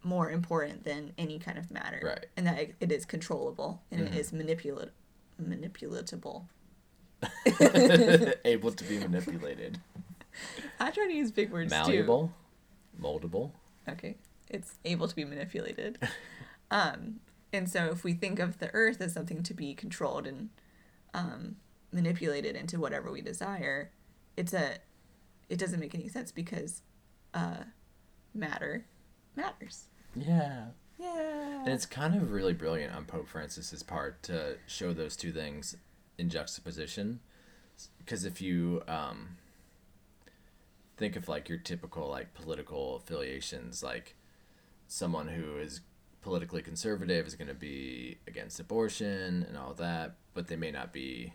more 0.04 0.30
important 0.32 0.84
than 0.84 1.14
any 1.18 1.40
kind 1.40 1.58
of 1.58 1.72
matter, 1.72 2.02
Right. 2.04 2.26
And 2.36 2.46
that 2.48 2.60
it, 2.60 2.76
it 2.82 2.92
is 2.92 3.06
controllable 3.06 3.82
and 3.92 4.02
Mhm. 4.02 4.08
it 4.08 4.16
is 4.20 4.32
manipulat 4.32 4.90
manipulatable. 5.42 6.46
able 8.46 8.72
to 8.72 8.84
be 8.84 9.00
manipulated, 9.00 9.80
I 10.80 10.92
try 10.92 11.08
to 11.08 11.14
use 11.14 11.32
big 11.32 11.52
words 11.52 11.72
malleable, 11.72 12.34
moldable. 13.02 13.52
Okay, 13.88 14.16
it's 14.50 14.76
able 14.86 15.08
to 15.08 15.16
be 15.16 15.26
manipulated. 15.26 15.98
um, 16.72 17.20
and 17.52 17.70
so 17.70 17.86
if 17.86 18.04
we 18.04 18.14
think 18.14 18.40
of 18.40 18.60
the 18.60 18.74
Earth 18.74 19.02
as 19.02 19.14
something 19.14 19.44
to 19.44 19.54
be 19.54 19.74
controlled 19.74 20.26
and 20.26 20.50
um, 21.14 21.58
manipulated 21.92 22.56
into 22.56 22.80
whatever 22.80 23.12
we 23.12 23.22
desire, 23.22 23.92
it's 24.36 24.54
a 24.54 24.78
it 25.50 25.60
doesn't 25.60 25.80
make 25.80 25.94
any 25.94 26.08
sense 26.08 26.32
because 26.32 26.82
uh, 27.34 27.64
matter 28.34 28.86
matters. 29.36 29.88
Yeah. 30.16 30.66
Yeah. 31.00 31.64
And 31.64 31.70
it's 31.70 31.86
kind 31.86 32.16
of 32.16 32.32
really 32.32 32.54
brilliant 32.54 32.94
on 32.96 33.06
Pope 33.06 33.28
Francis's 33.28 33.84
part 33.84 34.22
to 34.24 34.58
show 34.68 34.94
those 34.94 35.16
two 35.16 35.32
things 35.32 35.76
in 36.18 36.30
juxtaposition. 36.30 37.20
Because 37.98 38.26
if 38.26 38.42
you 38.42 38.84
um, 38.88 39.38
think 40.98 41.16
of 41.16 41.28
like 41.28 41.50
your 41.50 41.58
typical 41.58 42.10
like 42.10 42.34
political 42.34 42.96
affiliations, 42.98 43.84
like 43.84 44.16
someone 44.88 45.28
who 45.28 45.58
is 45.58 45.82
politically 46.22 46.62
conservative 46.62 47.26
is 47.28 47.36
going 47.36 47.48
to 47.48 47.54
be 47.54 48.18
against 48.28 48.60
abortion 48.60 49.46
and 49.48 49.58
all 49.58 49.74
that, 49.74 50.16
but 50.34 50.48
they 50.48 50.56
may 50.56 50.72
not 50.72 50.94
be, 50.94 51.34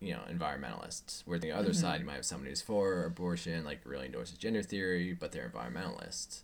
you 0.00 0.12
know, 0.12 0.20
environmentalists. 0.30 1.22
Where 1.26 1.38
the 1.38 1.50
other 1.50 1.70
Mhm. 1.70 1.74
side, 1.76 2.00
you 2.00 2.06
might 2.06 2.14
have 2.16 2.26
somebody 2.26 2.50
who's 2.50 2.62
for 2.62 3.04
abortion, 3.04 3.64
like 3.64 3.80
really 3.84 4.06
endorses 4.06 4.38
gender 4.38 4.62
theory, 4.62 5.12
but 5.14 5.32
they're 5.32 5.48
environmentalists. 5.48 6.42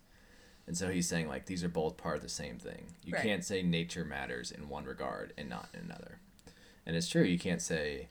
And 0.66 0.76
so 0.76 0.90
he's 0.90 1.08
saying 1.08 1.28
like 1.28 1.46
these 1.46 1.62
are 1.62 1.68
both 1.68 1.96
part 1.96 2.16
of 2.16 2.22
the 2.22 2.28
same 2.28 2.58
thing. 2.58 2.94
You 3.04 3.14
Right. 3.14 3.22
can't 3.22 3.44
say 3.44 3.62
nature 3.62 4.04
matters 4.04 4.50
in 4.50 4.68
one 4.68 4.84
regard 4.84 5.32
and 5.36 5.48
not 5.48 5.68
in 5.74 5.80
another. 5.80 6.20
And 6.90 6.96
it's 6.96 7.06
true. 7.08 7.22
You 7.22 7.38
can't 7.38 7.62
say, 7.62 8.08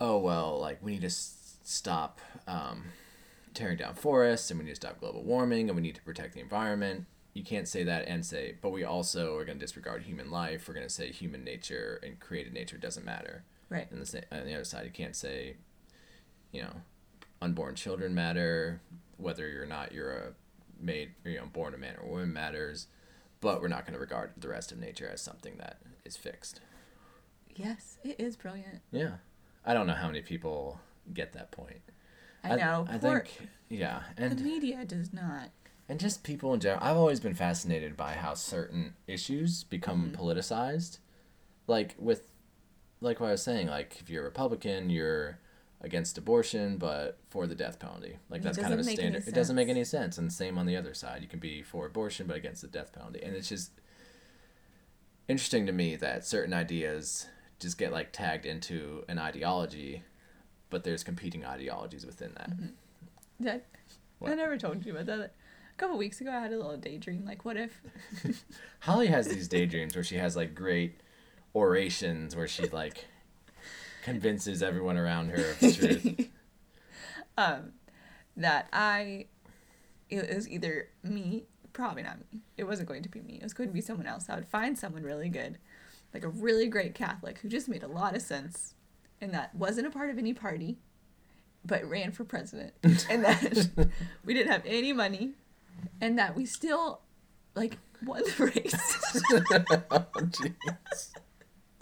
oh 0.00 0.16
well, 0.16 0.58
like 0.58 0.82
we 0.82 0.92
need 0.92 1.02
to 1.02 1.08
s- 1.08 1.58
stop 1.62 2.22
um, 2.48 2.84
tearing 3.52 3.76
down 3.76 3.94
forests 3.94 4.50
and 4.50 4.58
we 4.58 4.64
need 4.64 4.70
to 4.70 4.76
stop 4.76 4.98
global 4.98 5.22
warming 5.22 5.68
and 5.68 5.76
we 5.76 5.82
need 5.82 5.94
to 5.94 6.00
protect 6.00 6.32
the 6.32 6.40
environment. 6.40 7.04
You 7.34 7.44
can't 7.44 7.68
say 7.68 7.84
that 7.84 8.08
and 8.08 8.24
say, 8.24 8.54
but 8.62 8.70
we 8.70 8.82
also 8.82 9.36
are 9.36 9.44
going 9.44 9.58
to 9.58 9.62
disregard 9.62 10.04
human 10.04 10.30
life. 10.30 10.66
We're 10.66 10.72
going 10.72 10.86
to 10.86 10.90
say 10.90 11.12
human 11.12 11.44
nature 11.44 12.00
and 12.02 12.18
created 12.18 12.54
nature 12.54 12.78
doesn't 12.78 13.04
matter. 13.04 13.44
right. 13.68 13.86
And 13.90 14.00
the 14.00 14.06
sa- 14.06 14.20
on 14.32 14.46
the 14.46 14.54
other 14.54 14.64
side, 14.64 14.86
you 14.86 14.90
can't 14.90 15.14
say, 15.14 15.56
you 16.52 16.62
know, 16.62 16.76
unborn 17.42 17.74
children 17.74 18.14
matter. 18.14 18.80
Whether 19.18 19.50
you're 19.50 19.66
not 19.66 19.92
you're 19.92 20.12
a 20.12 20.32
made 20.80 21.10
you 21.26 21.36
know 21.36 21.44
born 21.52 21.74
a 21.74 21.76
man 21.76 21.96
or 22.02 22.08
woman 22.08 22.32
matters, 22.32 22.86
but 23.42 23.60
we're 23.60 23.68
not 23.68 23.84
going 23.84 23.92
to 23.92 24.00
regard 24.00 24.30
the 24.38 24.48
rest 24.48 24.72
of 24.72 24.78
nature 24.78 25.10
as 25.12 25.20
something 25.20 25.58
that 25.58 25.76
is 26.06 26.16
fixed. 26.16 26.62
Yes, 27.56 27.98
it 28.04 28.20
is 28.20 28.36
brilliant. 28.36 28.80
Yeah, 28.92 29.14
I 29.64 29.74
don't 29.74 29.86
know 29.86 29.94
how 29.94 30.06
many 30.06 30.22
people 30.22 30.80
get 31.12 31.32
that 31.32 31.50
point. 31.50 31.80
I 32.44 32.56
know. 32.56 32.86
I, 32.88 32.98
poor, 32.98 33.24
think 33.24 33.48
yeah, 33.68 34.02
and 34.16 34.38
the 34.38 34.44
media 34.44 34.84
does 34.84 35.12
not. 35.12 35.50
and 35.88 35.98
just 35.98 36.22
people 36.22 36.52
in 36.54 36.60
general. 36.60 36.82
I've 36.84 36.96
always 36.96 37.20
been 37.20 37.34
fascinated 37.34 37.96
by 37.96 38.12
how 38.14 38.34
certain 38.34 38.94
issues 39.06 39.64
become 39.64 40.10
Mhm. 40.10 40.16
politicized. 40.16 40.98
Like 41.66 41.94
with, 41.98 42.30
like 43.00 43.18
what 43.20 43.28
I 43.28 43.32
was 43.32 43.42
saying, 43.42 43.66
like 43.68 43.96
if 44.00 44.08
you're 44.10 44.22
a 44.22 44.26
Republican, 44.26 44.90
you're 44.90 45.38
against 45.80 46.16
abortion 46.18 46.78
but 46.78 47.18
for 47.30 47.46
the 47.46 47.54
death 47.54 47.78
penalty. 47.78 48.18
Like 48.30 48.42
that's 48.42 48.56
kind 48.58 48.72
of 48.72 48.78
a 48.78 48.82
doesn't 48.82 48.92
make 48.96 48.98
any 49.04 49.10
standard. 49.20 49.28
It 49.28 49.34
doesn't 49.34 49.56
make 49.56 49.68
any 49.68 49.84
sense. 49.84 50.18
And 50.18 50.32
same 50.32 50.58
on 50.58 50.66
the 50.66 50.76
other 50.76 50.94
side. 50.94 51.22
You 51.22 51.28
can 51.28 51.38
be 51.40 51.62
for 51.62 51.86
abortion 51.86 52.26
but 52.26 52.36
against 52.36 52.62
the 52.62 52.68
death 52.68 52.92
penalty. 52.92 53.22
And 53.22 53.34
it's 53.36 53.48
just 53.48 53.70
interesting 55.28 55.66
to 55.66 55.72
me 55.72 55.96
that 55.96 56.24
certain 56.24 56.54
ideas 56.54 57.26
just 57.58 57.78
get 57.78 57.92
like 57.92 58.12
tagged 58.12 58.46
into 58.46 59.04
an 59.08 59.18
ideology, 59.18 60.02
but 60.70 60.84
there's 60.84 61.04
competing 61.04 61.44
ideologies 61.44 62.04
within 62.04 62.32
that. 62.36 62.50
That, 63.40 63.66
I 64.24 64.34
never 64.34 64.56
told 64.56 64.84
you 64.84 64.92
about 64.92 65.06
that. 65.06 65.20
A 65.20 65.78
couple 65.78 65.98
weeks 65.98 66.20
ago, 66.20 66.30
I 66.30 66.40
had 66.40 66.52
a 66.52 66.56
little 66.56 66.76
daydream. 66.76 67.24
Like, 67.26 67.44
what 67.44 67.56
if? 67.56 67.82
Holly 68.80 69.08
has 69.08 69.28
these 69.28 69.48
daydreams 69.48 69.94
where 69.94 70.04
she 70.04 70.16
has 70.16 70.36
like 70.36 70.54
great 70.54 71.00
orations 71.54 72.36
where 72.36 72.46
she 72.46 72.68
like 72.68 73.06
convinces 74.02 74.62
everyone 74.62 74.96
around 74.96 75.30
her 75.30 75.50
of 75.50 75.58
the 75.58 75.72
truth. 75.72 76.28
um, 77.38 77.72
that 78.36 78.68
I, 78.72 79.26
it 80.08 80.34
was 80.34 80.48
either 80.48 80.88
me, 81.02 81.44
probably 81.72 82.02
not 82.02 82.18
me. 82.18 82.40
It 82.56 82.64
wasn't 82.64 82.88
going 82.88 83.02
to 83.02 83.08
be 83.08 83.20
me. 83.20 83.34
It 83.34 83.42
was 83.42 83.54
going 83.54 83.68
to 83.68 83.74
be 83.74 83.80
someone 83.80 84.06
else. 84.06 84.26
I 84.28 84.36
would 84.36 84.46
find 84.46 84.78
someone 84.78 85.02
really 85.02 85.28
good, 85.28 85.58
like 86.14 86.24
a 86.24 86.28
really 86.28 86.68
great 86.68 86.94
Catholic 86.94 87.38
who 87.38 87.48
just 87.48 87.68
made 87.68 87.82
a 87.82 87.88
lot 87.88 88.16
of 88.16 88.22
sense, 88.22 88.74
and 89.20 89.32
that 89.34 89.54
wasn't 89.54 89.86
a 89.86 89.90
part 89.90 90.10
of 90.10 90.18
any 90.18 90.32
party, 90.32 90.78
but 91.64 91.84
ran 91.88 92.12
for 92.12 92.24
president, 92.24 92.72
and 93.10 93.24
that 93.24 93.88
we 94.24 94.34
didn't 94.34 94.52
have 94.52 94.62
any 94.64 94.92
money, 94.92 95.32
and 96.00 96.18
that 96.18 96.36
we 96.36 96.46
still 96.46 97.00
like 97.54 97.78
won 98.04 98.22
the 98.22 98.44
race 98.44 99.22
oh, 99.90 100.06
jeez. 100.18 101.12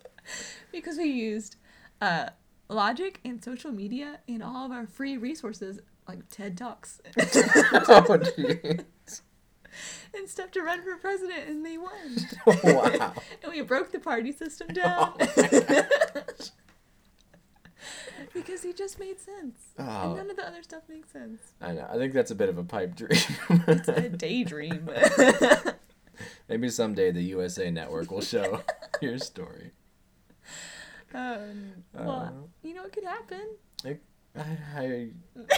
because 0.73 0.97
we 0.97 1.05
used 1.05 1.57
uh, 2.01 2.29
logic 2.69 3.21
and 3.25 3.43
social 3.43 3.73
media 3.73 4.21
and 4.29 4.43
all 4.43 4.65
of 4.65 4.73
our 4.73 4.87
free 4.87 5.17
resources 5.17 5.81
like 6.09 6.29
TED 6.31 6.57
Talks 6.57 7.01
oh, 7.07 7.23
jeez. 7.23 8.85
and 10.15 10.29
stuff 10.29 10.51
to 10.53 10.63
run 10.63 10.83
for 10.83 10.97
president, 10.97 11.49
and 11.49 11.65
they 11.65 11.79
won. 11.79 12.17
Wow. 12.65 13.13
and 13.43 13.53
we 13.53 13.61
broke 13.63 13.93
the 13.93 13.99
party 13.99 14.33
system 14.33 14.69
down. 14.69 15.15
Oh 15.19 15.33
my 15.37 15.61
gosh. 16.17 16.51
because 18.33 18.63
he 18.63 18.73
just 18.73 18.99
made 18.99 19.19
sense. 19.21 19.59
Oh. 19.79 19.83
And 20.09 20.17
none 20.17 20.31
of 20.31 20.37
the 20.37 20.47
other 20.47 20.63
stuff 20.63 20.83
makes 20.89 21.11
sense. 21.13 21.41
I 21.61 21.73
know. 21.73 21.87
I 21.91 21.97
think 21.97 22.13
that's 22.13 22.31
a 22.31 22.35
bit 22.35 22.49
of 22.49 22.59
a 22.59 22.65
pipe 22.65 22.95
dream. 22.97 23.11
It's 23.69 23.89
a 23.89 24.09
daydream. 24.09 24.89
Maybe 26.49 26.69
someday 26.69 27.11
the 27.11 27.23
USA 27.23 27.71
Network 27.71 28.11
will 28.11 28.21
show 28.21 28.61
your 29.01 29.19
story. 29.19 29.73
um, 31.15 31.73
well, 31.95 32.11
Uh. 32.11 32.31
you 32.63 32.75
know, 32.75 32.85
it 32.85 32.93
could 32.93 33.05
happen. 33.05 33.57
I, 33.85 33.99
I, 34.37 35.11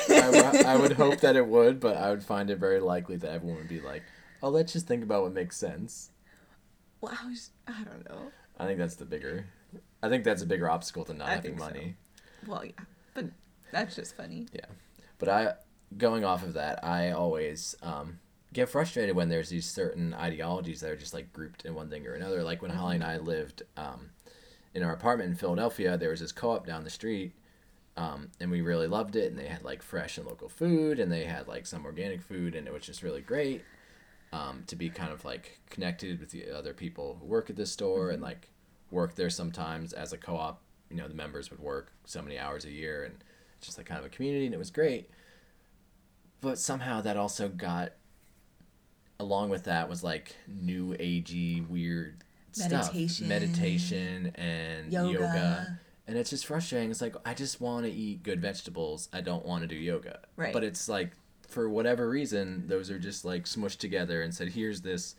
I, 0.09 0.63
I 0.67 0.77
would 0.77 0.93
hope 0.93 1.21
that 1.21 1.37
it 1.37 1.47
would, 1.47 1.81
but 1.81 1.97
I 1.97 2.11
would 2.11 2.23
find 2.23 2.51
it 2.51 2.59
very 2.59 2.81
likely 2.81 3.17
that 3.17 3.31
everyone 3.31 3.59
would 3.59 3.69
be 3.69 3.81
like, 3.81 4.03
"Oh, 4.43 4.51
let's 4.51 4.73
just 4.73 4.87
think 4.87 5.03
about 5.03 5.23
what 5.23 5.33
makes 5.33 5.57
sense." 5.57 6.11
Well, 7.01 7.17
I, 7.23 7.27
was, 7.27 7.51
I 7.67 7.85
don't 7.85 8.09
know. 8.09 8.33
I 8.59 8.67
think 8.67 8.79
that's 8.79 8.97
the 8.97 9.05
bigger. 9.05 9.47
I 10.03 10.09
think 10.09 10.25
that's 10.25 10.43
a 10.43 10.47
bigger 10.47 10.69
obstacle 10.69 11.05
to 11.07 11.15
not 11.15 11.29
I 11.29 11.35
having 11.37 11.53
think 11.53 11.61
so. 11.61 11.67
money. 11.67 11.97
Well, 12.47 12.65
yeah, 12.65 12.85
but 13.15 13.27
that's 13.73 13.97
just 13.97 14.15
funny. 14.17 14.47
Yeah, 14.53 14.67
but 15.19 15.29
I, 15.29 15.55
going 15.97 16.25
off 16.25 16.43
of 16.43 16.53
that, 16.55 16.85
I 16.85 17.13
always 17.13 17.75
um, 17.83 18.19
get 18.53 18.69
frustrated 18.69 19.17
when 19.17 19.29
there's 19.29 19.49
these 19.49 19.67
certain 19.67 20.15
ideologies 20.15 20.81
that 20.81 20.91
are 20.91 20.97
just 20.97 21.15
like 21.15 21.33
grouped 21.33 21.65
in 21.65 21.75
one 21.75 21.89
thing 21.89 22.07
or 22.07 22.15
another. 22.15 22.43
Like 22.43 22.61
when 22.63 22.71
Holly 22.71 22.97
and 22.97 23.05
I 23.05 23.17
lived 23.19 23.63
um, 23.77 24.11
in 24.75 24.83
our 24.83 24.93
apartment 24.93 25.31
in 25.31 25.37
Philadelphia, 25.37 25.97
there 25.97 26.11
was 26.11 26.21
this 26.21 26.33
co-op 26.33 26.67
down 26.67 26.85
the 26.85 26.91
street, 26.91 27.33
um, 27.97 28.31
and 28.41 28.51
we 28.51 28.61
really 28.61 28.87
loved 28.87 29.17
it. 29.17 29.31
And 29.31 29.39
they 29.39 29.47
had 29.49 29.65
like 29.65 29.83
fresh 29.83 30.19
and 30.19 30.27
local 30.27 30.49
food, 30.49 30.99
and 31.01 31.11
they 31.11 31.25
had 31.25 31.49
like 31.49 31.67
some 31.67 31.85
organic 31.85 32.23
food, 32.23 32.55
and 32.55 32.67
it 32.67 32.73
was 32.73 32.83
just 32.85 33.03
really 33.03 33.21
great 33.23 33.63
um, 34.33 34.65
to 34.67 34.77
be 34.77 34.89
kind 34.91 35.13
of 35.13 35.25
like 35.25 35.61
connected 35.71 36.21
with 36.21 36.31
the 36.31 36.51
other 36.51 36.75
people 36.75 37.17
who 37.21 37.27
work 37.27 37.51
at 37.51 37.57
this 37.57 37.73
store 37.73 38.11
and 38.11 38.23
like 38.23 38.49
work 38.91 39.15
there 39.15 39.31
sometimes 39.31 39.93
as 39.93 40.13
a 40.13 40.19
co-op. 40.19 40.61
You 40.91 40.97
know, 40.97 41.09
the 41.09 41.15
members 41.15 41.51
would 41.51 41.61
work 41.61 41.93
so 42.05 42.23
many 42.23 42.39
hours 42.39 42.65
a 42.65 42.71
year, 42.71 43.05
and 43.05 43.15
just 43.61 43.79
like 43.79 43.87
kind 43.87 43.99
of 44.01 44.07
a 44.07 44.11
community, 44.11 44.47
and 44.47 44.55
it 44.55 44.59
was 44.59 44.71
great 44.71 45.11
but 46.41 46.59
somehow 46.59 47.01
that 47.01 47.17
also 47.17 47.49
got 47.49 47.93
along 49.19 49.49
with 49.49 49.65
that 49.65 49.89
was 49.89 50.05
like 50.05 50.37
new 50.47 50.95
agey 50.95 51.67
weird 51.69 52.23
Meditation. 52.59 53.09
stuff 53.09 53.29
meditation 53.29 54.33
and 54.37 54.93
Yoga. 54.93 55.13
yoga. 55.13 55.81
And 56.09 56.17
it's 56.17 56.31
just 56.31 56.47
frustrating 56.47 56.91
it's 56.91 57.01
like 57.01 57.17
i 57.25 57.35
just 57.35 57.61
want 57.61 57.85
to 57.85 57.91
eat 57.93 58.23
good 58.23 58.41
vegetables 58.41 59.09
i 59.13 59.21
don't 59.21 59.45
want 59.45 59.63
to 59.63 59.67
do 59.69 59.77
yoga 59.77 60.21
Right. 60.37 60.53
but 60.53 60.63
it's 60.65 60.89
like 60.89 61.13
for 61.49 61.69
whatever 61.69 62.09
reason 62.09 62.65
those 62.69 62.91
are 62.91 62.99
just 62.99 63.25
like 63.25 63.45
smushed 63.45 63.79
together 63.79 64.23
and 64.23 64.35
said 64.35 64.49
here's 64.51 64.83
this 64.83 65.15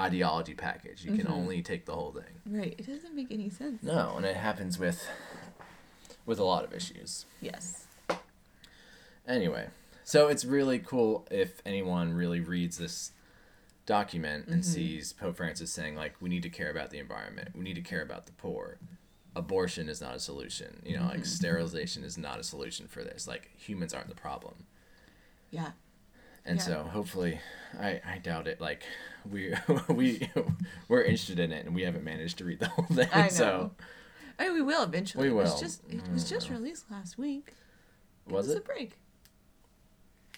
ideology 0.00 0.54
package 0.54 1.04
you 1.04 1.16
can 1.16 1.26
Mhm. 1.26 1.30
only 1.32 1.62
take 1.62 1.84
the 1.86 1.94
whole 1.94 2.12
thing 2.12 2.40
Right. 2.46 2.74
It 2.78 2.86
doesn't 2.86 3.14
make 3.14 3.32
any 3.32 3.50
sense. 3.50 3.82
no 3.82 4.14
and 4.16 4.24
it 4.24 4.36
happens 4.36 4.78
with 4.78 5.06
with 6.24 6.38
a 6.38 6.44
lot 6.44 6.64
of 6.64 6.72
issues 6.74 7.26
Yes. 7.40 7.86
Anyway, 9.26 9.68
so 10.04 10.28
it's 10.28 10.44
really 10.44 10.78
cool 10.78 11.26
if 11.30 11.60
anyone 11.66 12.14
really 12.14 12.40
reads 12.40 12.78
this 12.78 13.12
document 13.84 14.46
and 14.48 14.62
Mhm. 14.62 14.66
sees 14.66 15.12
Pope 15.12 15.36
Francis 15.36 15.70
saying 15.70 15.96
like 15.96 16.20
we 16.20 16.28
need 16.30 16.42
to 16.44 16.48
care 16.50 16.70
about 16.70 16.90
the 16.90 16.98
environment, 16.98 17.50
we 17.54 17.62
need 17.62 17.74
to 17.74 17.82
care 17.82 18.00
about 18.02 18.24
the 18.26 18.32
poor. 18.32 18.78
Abortion 19.38 19.88
is 19.88 20.00
not 20.00 20.14
a 20.16 20.18
solution. 20.18 20.82
You 20.84 20.96
know, 20.98 21.04
like 21.06 21.20
Mhm. 21.20 21.26
sterilization 21.26 22.02
is 22.04 22.18
not 22.18 22.38
a 22.40 22.42
solution 22.42 22.88
for 22.88 23.04
this. 23.04 23.26
Like 23.28 23.50
humans 23.56 23.94
aren't 23.94 24.08
the 24.08 24.14
problem. 24.14 24.66
Yeah. 25.50 25.72
And 26.44 26.58
Yeah. 26.58 26.64
so 26.64 26.82
hopefully 26.84 27.40
I, 27.78 28.00
I 28.04 28.18
doubt 28.18 28.48
it 28.48 28.60
like 28.60 28.82
we 29.24 29.54
we 29.88 30.28
we're 30.88 31.02
interested 31.02 31.38
in 31.38 31.52
it 31.52 31.66
and 31.66 31.74
we 31.74 31.82
haven't 31.82 32.04
managed 32.04 32.38
to 32.38 32.44
read 32.44 32.58
the 32.58 32.68
whole 32.68 32.86
thing. 32.86 33.08
I 33.12 33.22
know. 33.22 33.28
So 33.28 33.70
I 34.40 34.44
mean, 34.44 34.54
we 34.54 34.62
will 34.62 34.82
eventually. 34.82 35.28
We 35.28 35.34
It 35.34 35.42
was 35.42 35.60
just 35.60 35.82
it 35.88 36.08
was 36.10 36.28
just 36.28 36.48
Mm. 36.48 36.52
released 36.52 36.90
last 36.90 37.16
week. 37.16 37.54
was 38.26 38.46
was 38.46 38.56
it 38.56 38.58
a 38.58 38.60
break. 38.62 38.92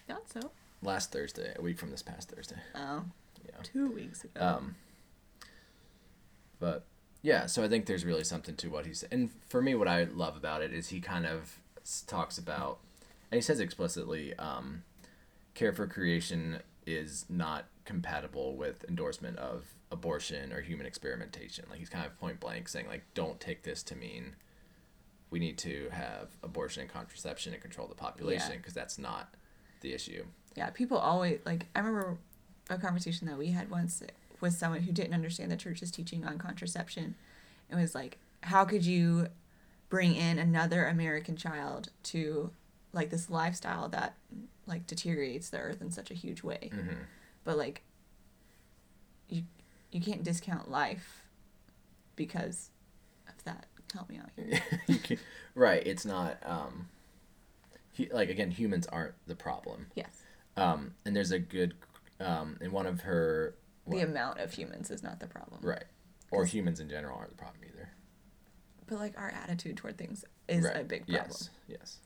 Thought 0.07 0.29
so. 0.31 0.51
last 0.81 1.11
Thursday, 1.11 1.53
a 1.57 1.61
week 1.61 1.77
from 1.79 1.89
this 1.91 2.01
past 2.03 2.29
Thursday. 2.29 2.57
Oh. 2.75 3.03
Yeah. 3.45 3.61
Two 3.63 3.89
weeks 3.91 4.23
ago. 4.23 4.39
Um, 4.45 4.75
but 6.59 6.85
yeah, 7.21 7.45
so 7.45 7.63
I 7.63 7.67
think 7.67 7.85
there's 7.85 8.05
really 8.05 8.23
something 8.23 8.55
to 8.55 8.69
what 8.69 8.85
he 8.85 8.93
said. 8.93 9.09
And 9.11 9.29
for 9.47 9.61
me, 9.61 9.75
what 9.75 9.87
I 9.87 10.03
love 10.05 10.35
about 10.35 10.61
it 10.61 10.73
is 10.73 10.89
he 10.89 10.99
kind 10.99 11.25
of 11.25 11.59
talks 12.07 12.37
about, 12.37 12.79
and 13.31 13.37
he 13.37 13.41
says 13.41 13.59
explicitly, 13.59 14.35
um, 14.37 14.83
care 15.53 15.71
for 15.73 15.85
creation 15.87 16.59
is 16.85 17.25
not 17.29 17.65
compatible 17.85 18.55
with 18.55 18.85
endorsement 18.87 19.37
of 19.37 19.65
abortion 19.91 20.51
or 20.53 20.61
human 20.61 20.85
experimentation. 20.85 21.65
Like 21.69 21.79
he's 21.79 21.89
kind 21.89 22.05
of 22.05 22.17
point 22.19 22.39
blank 22.39 22.67
saying 22.69 22.87
like, 22.87 23.03
don't 23.13 23.39
take 23.39 23.63
this 23.63 23.83
to 23.83 23.95
mean 23.95 24.35
we 25.29 25.39
need 25.39 25.57
to 25.59 25.89
have 25.91 26.29
abortion 26.43 26.81
and 26.81 26.91
contraception 26.91 27.53
and 27.53 27.61
control 27.61 27.87
the 27.87 27.95
population 27.95 28.51
Yeah. 28.51 28.57
because 28.57 28.73
that's 28.73 28.97
not 28.97 29.33
the 29.81 29.93
issue. 29.93 30.25
yeah, 30.55 30.69
people 30.69 30.97
always 30.97 31.39
like. 31.45 31.67
I 31.75 31.79
remember 31.79 32.17
a 32.69 32.77
conversation 32.77 33.27
that 33.27 33.37
we 33.37 33.47
had 33.51 33.69
once 33.71 34.01
with 34.41 34.53
someone 34.53 34.81
who 34.81 34.91
didn't 34.91 35.13
understand 35.13 35.51
the 35.51 35.57
church's 35.57 35.91
teaching 35.91 36.25
on 36.25 36.37
contraception. 36.37 37.15
and 37.69 37.79
was 37.79 37.95
like, 37.95 38.17
how 38.43 38.65
could 38.65 38.85
you 38.85 39.27
bring 39.89 40.15
in 40.15 40.39
another 40.39 40.85
American 40.87 41.35
child 41.35 41.89
to 42.03 42.51
like 42.93 43.09
this 43.09 43.29
lifestyle 43.29 43.87
that 43.89 44.15
like 44.65 44.85
deteriorates 44.87 45.49
the 45.49 45.57
earth 45.57 45.81
in 45.81 45.91
such 45.91 46.11
a 46.11 46.15
huge 46.15 46.43
way? 46.43 46.69
hmm 46.73 46.93
but 47.43 47.57
like 47.57 47.81
you 49.29 49.43
you 49.91 49.99
can't 49.99 50.23
discount 50.23 50.69
life 50.69 51.23
because 52.15 52.69
of 53.27 53.43
that 53.45 53.65
help 53.93 54.07
me 54.09 54.17
out 54.19 54.29
here 54.35 55.17
right 55.55 55.85
it's 55.87 56.05
not 56.05 56.37
um 56.45 56.87
hu- 57.97 58.05
like 58.11 58.29
again 58.29 58.51
humans 58.51 58.85
aren't 58.87 59.15
the 59.27 59.35
problem 59.35 59.87
yes 59.95 60.21
um 60.55 60.93
and 61.05 61.15
there's 61.15 61.31
a 61.31 61.39
good 61.39 61.73
um 62.19 62.57
in 62.61 62.71
one 62.71 62.85
of 62.85 63.01
her 63.01 63.55
the 63.91 64.01
amount 64.01 64.39
of 64.39 64.53
humans 64.53 64.89
is 64.91 65.03
not 65.03 65.19
the 65.19 65.27
problem. 65.27 65.61
Right. 65.61 65.83
Or 66.31 66.45
humans 66.45 66.79
in 66.79 66.89
general 66.89 67.17
aren't 67.17 67.31
the 67.31 67.37
problem 67.37 67.61
either. 67.67 67.89
But 68.87 68.99
like 68.99 69.17
our 69.17 69.29
attitude 69.29 69.77
toward 69.77 69.97
things 69.97 70.25
is 70.47 70.65
right. 70.65 70.77
a 70.77 70.83
big 70.83 71.07
problem. 71.07 71.29
Yes. 71.29 71.49
Yes 71.67 71.97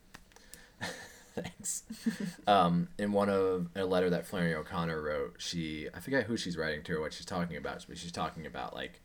thanks. 1.36 1.84
Um 2.48 2.90
in 2.98 3.12
one 3.12 3.30
of 3.30 3.68
a 3.76 3.86
letter 3.86 4.10
that 4.10 4.26
Flannery 4.26 4.56
O'Connor 4.56 5.02
wrote 5.02 5.36
she 5.38 5.88
I 5.94 6.00
forget 6.00 6.26
who 6.26 6.38
she's 6.38 6.58
writing 6.58 6.84
to 6.84 6.94
or 6.94 7.02
what 7.02 7.14
she's 7.14 7.26
talking 7.26 7.58
about 7.58 7.86
but 7.88 7.98
she's 7.98 8.12
talking 8.12 8.46
about 8.46 8.74
like 8.74 9.02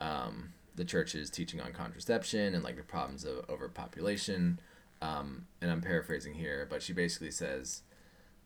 um 0.00 0.52
the 0.74 0.84
church's 0.84 1.30
teaching 1.30 1.60
on 1.60 1.72
contraception 1.72 2.54
and 2.54 2.64
like 2.64 2.76
the 2.76 2.82
problems 2.82 3.24
of 3.24 3.48
overpopulation. 3.48 4.60
Um 5.00 5.46
and 5.60 5.70
I'm 5.70 5.80
paraphrasing 5.80 6.34
here 6.34 6.66
but 6.68 6.82
she 6.82 6.92
basically 6.92 7.30
says 7.30 7.82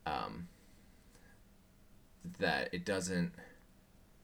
um 0.06 0.48
that 2.38 2.68
it 2.72 2.84
doesn't 2.84 3.32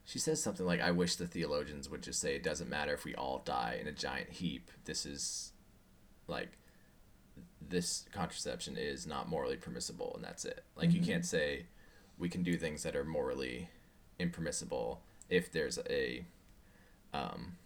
she 0.05 0.19
says 0.19 0.43
something 0.43 0.67
like 0.67 0.81
i 0.81 0.91
wish 0.91 1.17
the 1.17 1.27
theologians 1.27 1.89
would 1.89 2.03
just 2.03 2.21
say 2.21 2.35
it 2.35 2.43
doesn't 2.43 2.69
matter 2.69 2.93
if 2.93 3.05
we 3.05 3.15
all 3.15 3.39
die 3.45 3.79
in 3.81 3.87
a 3.87 3.93
giant 3.93 4.29
heap. 4.31 4.71
This 4.85 5.07
is 5.07 5.53
like 6.29 6.59
this 7.67 8.05
contraception 8.13 8.77
is 8.77 9.07
not 9.07 9.29
morally 9.29 9.57
permissible 9.57 10.13
and 10.15 10.23
that's 10.25 10.45
it. 10.45 10.63
Like 10.77 10.93
you 10.93 11.01
Mhm. 11.01 11.07
can't 11.07 11.25
say 11.25 11.67
we 12.19 12.29
can 12.29 12.43
do 12.43 12.57
things 12.57 12.83
that 12.83 12.95
are 12.95 13.05
morally 13.05 13.69
impermissible 14.19 15.03
if 15.31 15.51
there's 15.51 15.79
a 15.89 16.27
um 17.15 17.57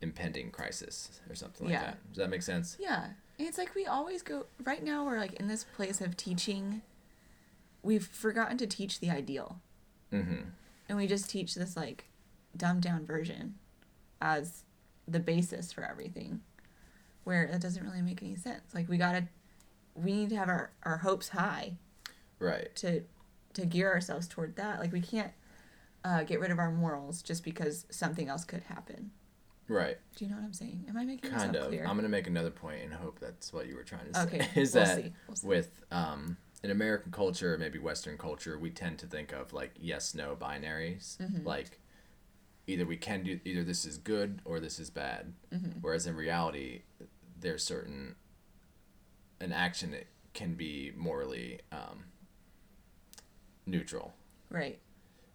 impending 0.00 0.50
crisis 0.50 1.20
or 1.28 1.34
something 1.34 1.66
like 1.66 1.74
Yeah. 1.74 1.82
that. 1.84 2.08
Does 2.08 2.16
that 2.18 2.30
make 2.30 2.42
sense? 2.42 2.76
Yeah. 2.78 3.12
And 3.38 3.46
it's 3.48 3.58
like 3.58 3.74
we 3.74 3.86
always 3.86 4.22
go 4.22 4.46
right 4.64 4.82
now 4.82 5.04
we're 5.04 5.18
like 5.18 5.34
in 5.34 5.48
this 5.48 5.64
place 5.64 6.00
of 6.00 6.16
teaching 6.16 6.82
we've 7.82 8.06
forgotten 8.06 8.56
to 8.58 8.66
teach 8.66 9.00
the 9.00 9.10
ideal. 9.10 9.60
Mm-hmm 10.12 10.48
and 10.88 10.98
we 10.98 11.06
just 11.06 11.30
teach 11.30 11.54
this 11.54 11.76
like 11.76 12.04
dumbed 12.56 12.82
down 12.82 13.04
version 13.06 13.54
as 14.20 14.64
the 15.06 15.20
basis 15.20 15.72
for 15.72 15.84
everything 15.84 16.40
where 17.24 17.48
that 17.50 17.60
doesn't 17.60 17.82
really 17.82 18.02
make 18.02 18.22
any 18.22 18.36
sense. 18.36 18.74
Like 18.74 18.88
we 18.88 18.98
gotta 18.98 19.24
we 19.94 20.12
need 20.12 20.30
to 20.30 20.36
have 20.36 20.48
our, 20.48 20.70
our 20.84 20.98
hopes 20.98 21.30
high 21.30 21.74
right. 22.38 22.74
to 22.76 23.02
to 23.54 23.66
gear 23.66 23.90
ourselves 23.90 24.28
toward 24.28 24.56
that. 24.56 24.78
Like 24.78 24.92
we 24.92 25.00
can't 25.00 25.32
uh, 26.04 26.22
get 26.22 26.38
rid 26.38 26.50
of 26.50 26.58
our 26.58 26.70
morals 26.70 27.22
just 27.22 27.42
because 27.42 27.86
something 27.90 28.28
else 28.28 28.44
could 28.44 28.62
happen. 28.62 29.10
Right. 29.68 29.98
Do 30.14 30.24
you 30.24 30.30
know 30.30 30.36
what 30.36 30.44
i'm 30.44 30.52
saying? 30.52 30.84
Am 30.88 30.96
i 30.96 31.04
making 31.04 31.30
kind 31.30 31.56
of. 31.56 31.66
clear? 31.66 31.84
I'm 31.84 31.96
gonna 31.96 32.08
make 32.08 32.28
another 32.28 32.50
point 32.50 32.82
and 32.84 32.92
hope 32.94 33.18
that's 33.18 33.52
what 33.52 33.66
you 33.66 33.74
were 33.74 33.82
trying 33.82 34.06
to 34.12 34.14
say. 34.14 34.22
Okay 34.22 34.48
is 34.60 34.74
we'll 34.74 34.84
that 34.84 34.96
see. 34.96 35.12
We'll 35.26 35.36
see. 35.36 35.46
with 35.48 35.82
um 35.90 36.36
in 36.66 36.72
American 36.72 37.12
culture, 37.12 37.56
maybe 37.56 37.78
Western 37.78 38.18
culture, 38.18 38.58
we 38.58 38.70
tend 38.70 38.98
to 38.98 39.06
think 39.06 39.32
of 39.32 39.52
like 39.52 39.72
yes 39.78 40.16
no 40.16 40.34
binaries, 40.34 41.16
like 41.44 41.78
either 42.66 42.84
we 42.84 42.96
can 42.96 43.22
do 43.22 43.38
either 43.44 43.62
this 43.62 43.84
is 43.84 43.98
good 43.98 44.40
or 44.44 44.58
this 44.58 44.80
is 44.80 44.90
bad. 44.90 45.32
Whereas 45.80 46.08
in 46.08 46.16
reality, 46.16 46.82
there's 47.38 47.62
certain 47.62 48.16
an 49.40 49.52
action 49.52 49.92
that 49.92 50.06
can 50.34 50.54
be 50.54 50.92
morally 50.96 51.60
um, 51.70 52.06
neutral, 53.64 54.14
Right. 54.50 54.80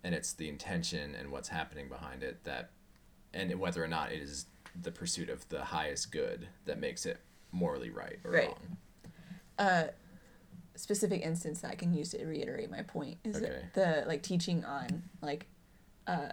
and 0.03 0.13
it's 0.13 0.33
the 0.33 0.49
intention 0.49 1.15
and 1.15 1.31
what's 1.31 1.47
happening 1.47 1.87
behind 1.87 2.23
it 2.23 2.43
that, 2.43 2.71
and 3.33 3.57
whether 3.57 3.81
or 3.81 3.87
not 3.87 4.11
it 4.11 4.21
is 4.21 4.47
the 4.81 4.91
pursuit 4.91 5.29
of 5.29 5.47
the 5.47 5.63
highest 5.65 6.11
good 6.11 6.49
that 6.65 6.77
makes 6.79 7.05
it 7.05 7.19
morally 7.53 7.89
right 7.89 8.19
or 8.25 8.31
Right. 8.31 8.47
wrong. 8.47 8.77
uh 9.57 9.83
specific 10.75 11.21
instance 11.21 11.61
that 11.61 11.71
I 11.71 11.75
can 11.75 11.93
use 11.93 12.09
to 12.11 12.25
reiterate 12.25 12.69
my 12.71 12.81
point 12.83 13.17
is 13.23 13.37
Okay. 13.37 13.61
the 13.73 14.03
like 14.07 14.23
teaching 14.23 14.63
on 14.65 15.03
like 15.21 15.47
uh 16.07 16.29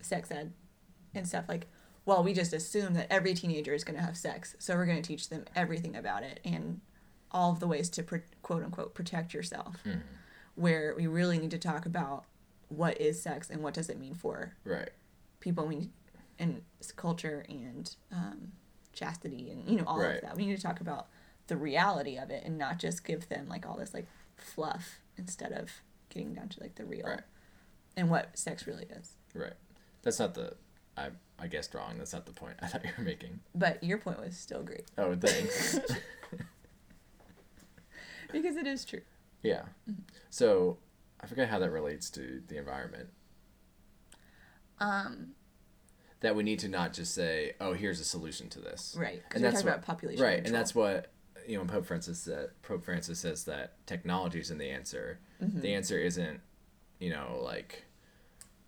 sex 0.00 0.30
ed 0.30 0.52
and 1.14 1.26
stuff 1.26 1.44
like 1.48 1.66
well 2.06 2.22
we 2.22 2.32
just 2.32 2.52
assume 2.52 2.94
that 2.94 3.06
every 3.10 3.34
teenager 3.34 3.74
is 3.74 3.84
going 3.84 3.98
to 3.98 4.04
have 4.04 4.16
sex 4.16 4.54
so 4.58 4.74
we're 4.76 4.86
going 4.86 5.00
to 5.02 5.06
teach 5.06 5.28
them 5.28 5.44
everything 5.56 5.96
about 5.96 6.22
it 6.22 6.40
and 6.44 6.80
all 7.32 7.52
of 7.52 7.60
the 7.60 7.66
ways 7.66 7.88
to 7.90 8.02
pro- 8.02 8.20
quote 8.42 8.62
unquote 8.62 8.94
protect 8.94 9.32
yourself 9.34 9.82
where 10.54 10.94
we 10.96 11.06
really 11.06 11.38
need 11.38 11.50
to 11.50 11.58
talk 11.58 11.86
about 11.86 12.24
what 12.68 13.00
is 13.00 13.20
sex 13.20 13.50
and 13.50 13.62
what 13.62 13.74
does 13.74 13.88
it 13.88 13.98
mean 13.98 14.14
for 14.14 14.54
Right. 14.64 14.90
people 15.40 15.66
we 15.66 15.90
and 16.38 16.62
culture 16.96 17.44
and 17.48 17.94
um, 18.12 18.52
chastity 18.92 19.50
and 19.50 19.68
you 19.68 19.76
know 19.76 19.84
all 19.86 19.98
Right. 19.98 20.16
of 20.16 20.20
that. 20.22 20.36
We 20.36 20.46
need 20.46 20.56
to 20.56 20.62
talk 20.62 20.80
about 20.80 21.08
the 21.50 21.56
reality 21.56 22.16
of 22.16 22.30
it 22.30 22.44
and 22.44 22.56
not 22.56 22.78
just 22.78 23.04
give 23.04 23.28
them 23.28 23.48
like 23.48 23.66
all 23.68 23.76
this 23.76 23.92
like 23.92 24.06
fluff 24.36 25.00
instead 25.18 25.52
of 25.52 25.68
getting 26.08 26.32
down 26.32 26.48
to 26.48 26.60
like 26.60 26.76
the 26.76 26.84
real 26.84 27.04
Right. 27.06 27.20
and 27.96 28.08
what 28.08 28.38
sex 28.38 28.66
really 28.66 28.86
is. 28.90 29.14
Right. 29.34 29.52
That's 30.02 30.18
not 30.20 30.34
the. 30.34 30.54
I 30.96 31.08
I 31.38 31.48
guessed 31.48 31.74
wrong. 31.74 31.98
That's 31.98 32.12
not 32.12 32.26
the 32.26 32.32
point 32.32 32.54
I 32.62 32.66
thought 32.68 32.84
you 32.84 32.90
were 32.96 33.04
making. 33.04 33.40
But 33.54 33.82
your 33.82 33.98
point 33.98 34.20
was 34.20 34.36
still 34.36 34.62
great 34.62 34.84
Oh, 34.96 35.14
thanks. 35.16 35.78
because 38.32 38.56
it 38.56 38.66
is 38.66 38.84
true. 38.84 39.00
yeah. 39.42 39.62
So 40.30 40.78
I 41.20 41.26
forget 41.26 41.48
how 41.48 41.58
that 41.58 41.70
relates 41.70 42.10
to 42.10 42.42
the 42.48 42.56
environment. 42.58 43.08
Um, 44.78 45.32
That 46.20 46.34
we 46.36 46.42
need 46.42 46.58
to 46.60 46.68
not 46.68 46.92
just 46.94 47.14
say, 47.14 47.54
"Oh, 47.60 47.72
here's 47.74 48.00
a 48.00 48.04
solution 48.04 48.48
to 48.50 48.60
this." 48.60 48.94
right. 48.98 49.22
Because 49.22 49.42
And 49.42 49.44
that's 49.44 49.54
talking 49.62 49.66
what- 49.66 49.74
about 49.78 49.86
population. 49.86 50.24
Right, 50.24 50.44
and 50.46 50.54
that's 50.54 50.74
what 50.74 51.12
you 51.46 51.58
know. 51.58 51.64
Pope 51.64 51.86
Francis 51.86 52.18
said. 52.20 52.50
Pope 52.62 52.84
Francis 52.84 53.18
says 53.20 53.44
that 53.44 53.74
technology 53.86 54.40
isn't 54.40 54.58
the 54.58 54.70
answer. 54.70 55.18
Mm-hmm. 55.42 55.60
The 55.60 55.74
answer 55.74 55.98
isn't, 55.98 56.40
you 56.98 57.10
know, 57.10 57.40
like 57.42 57.84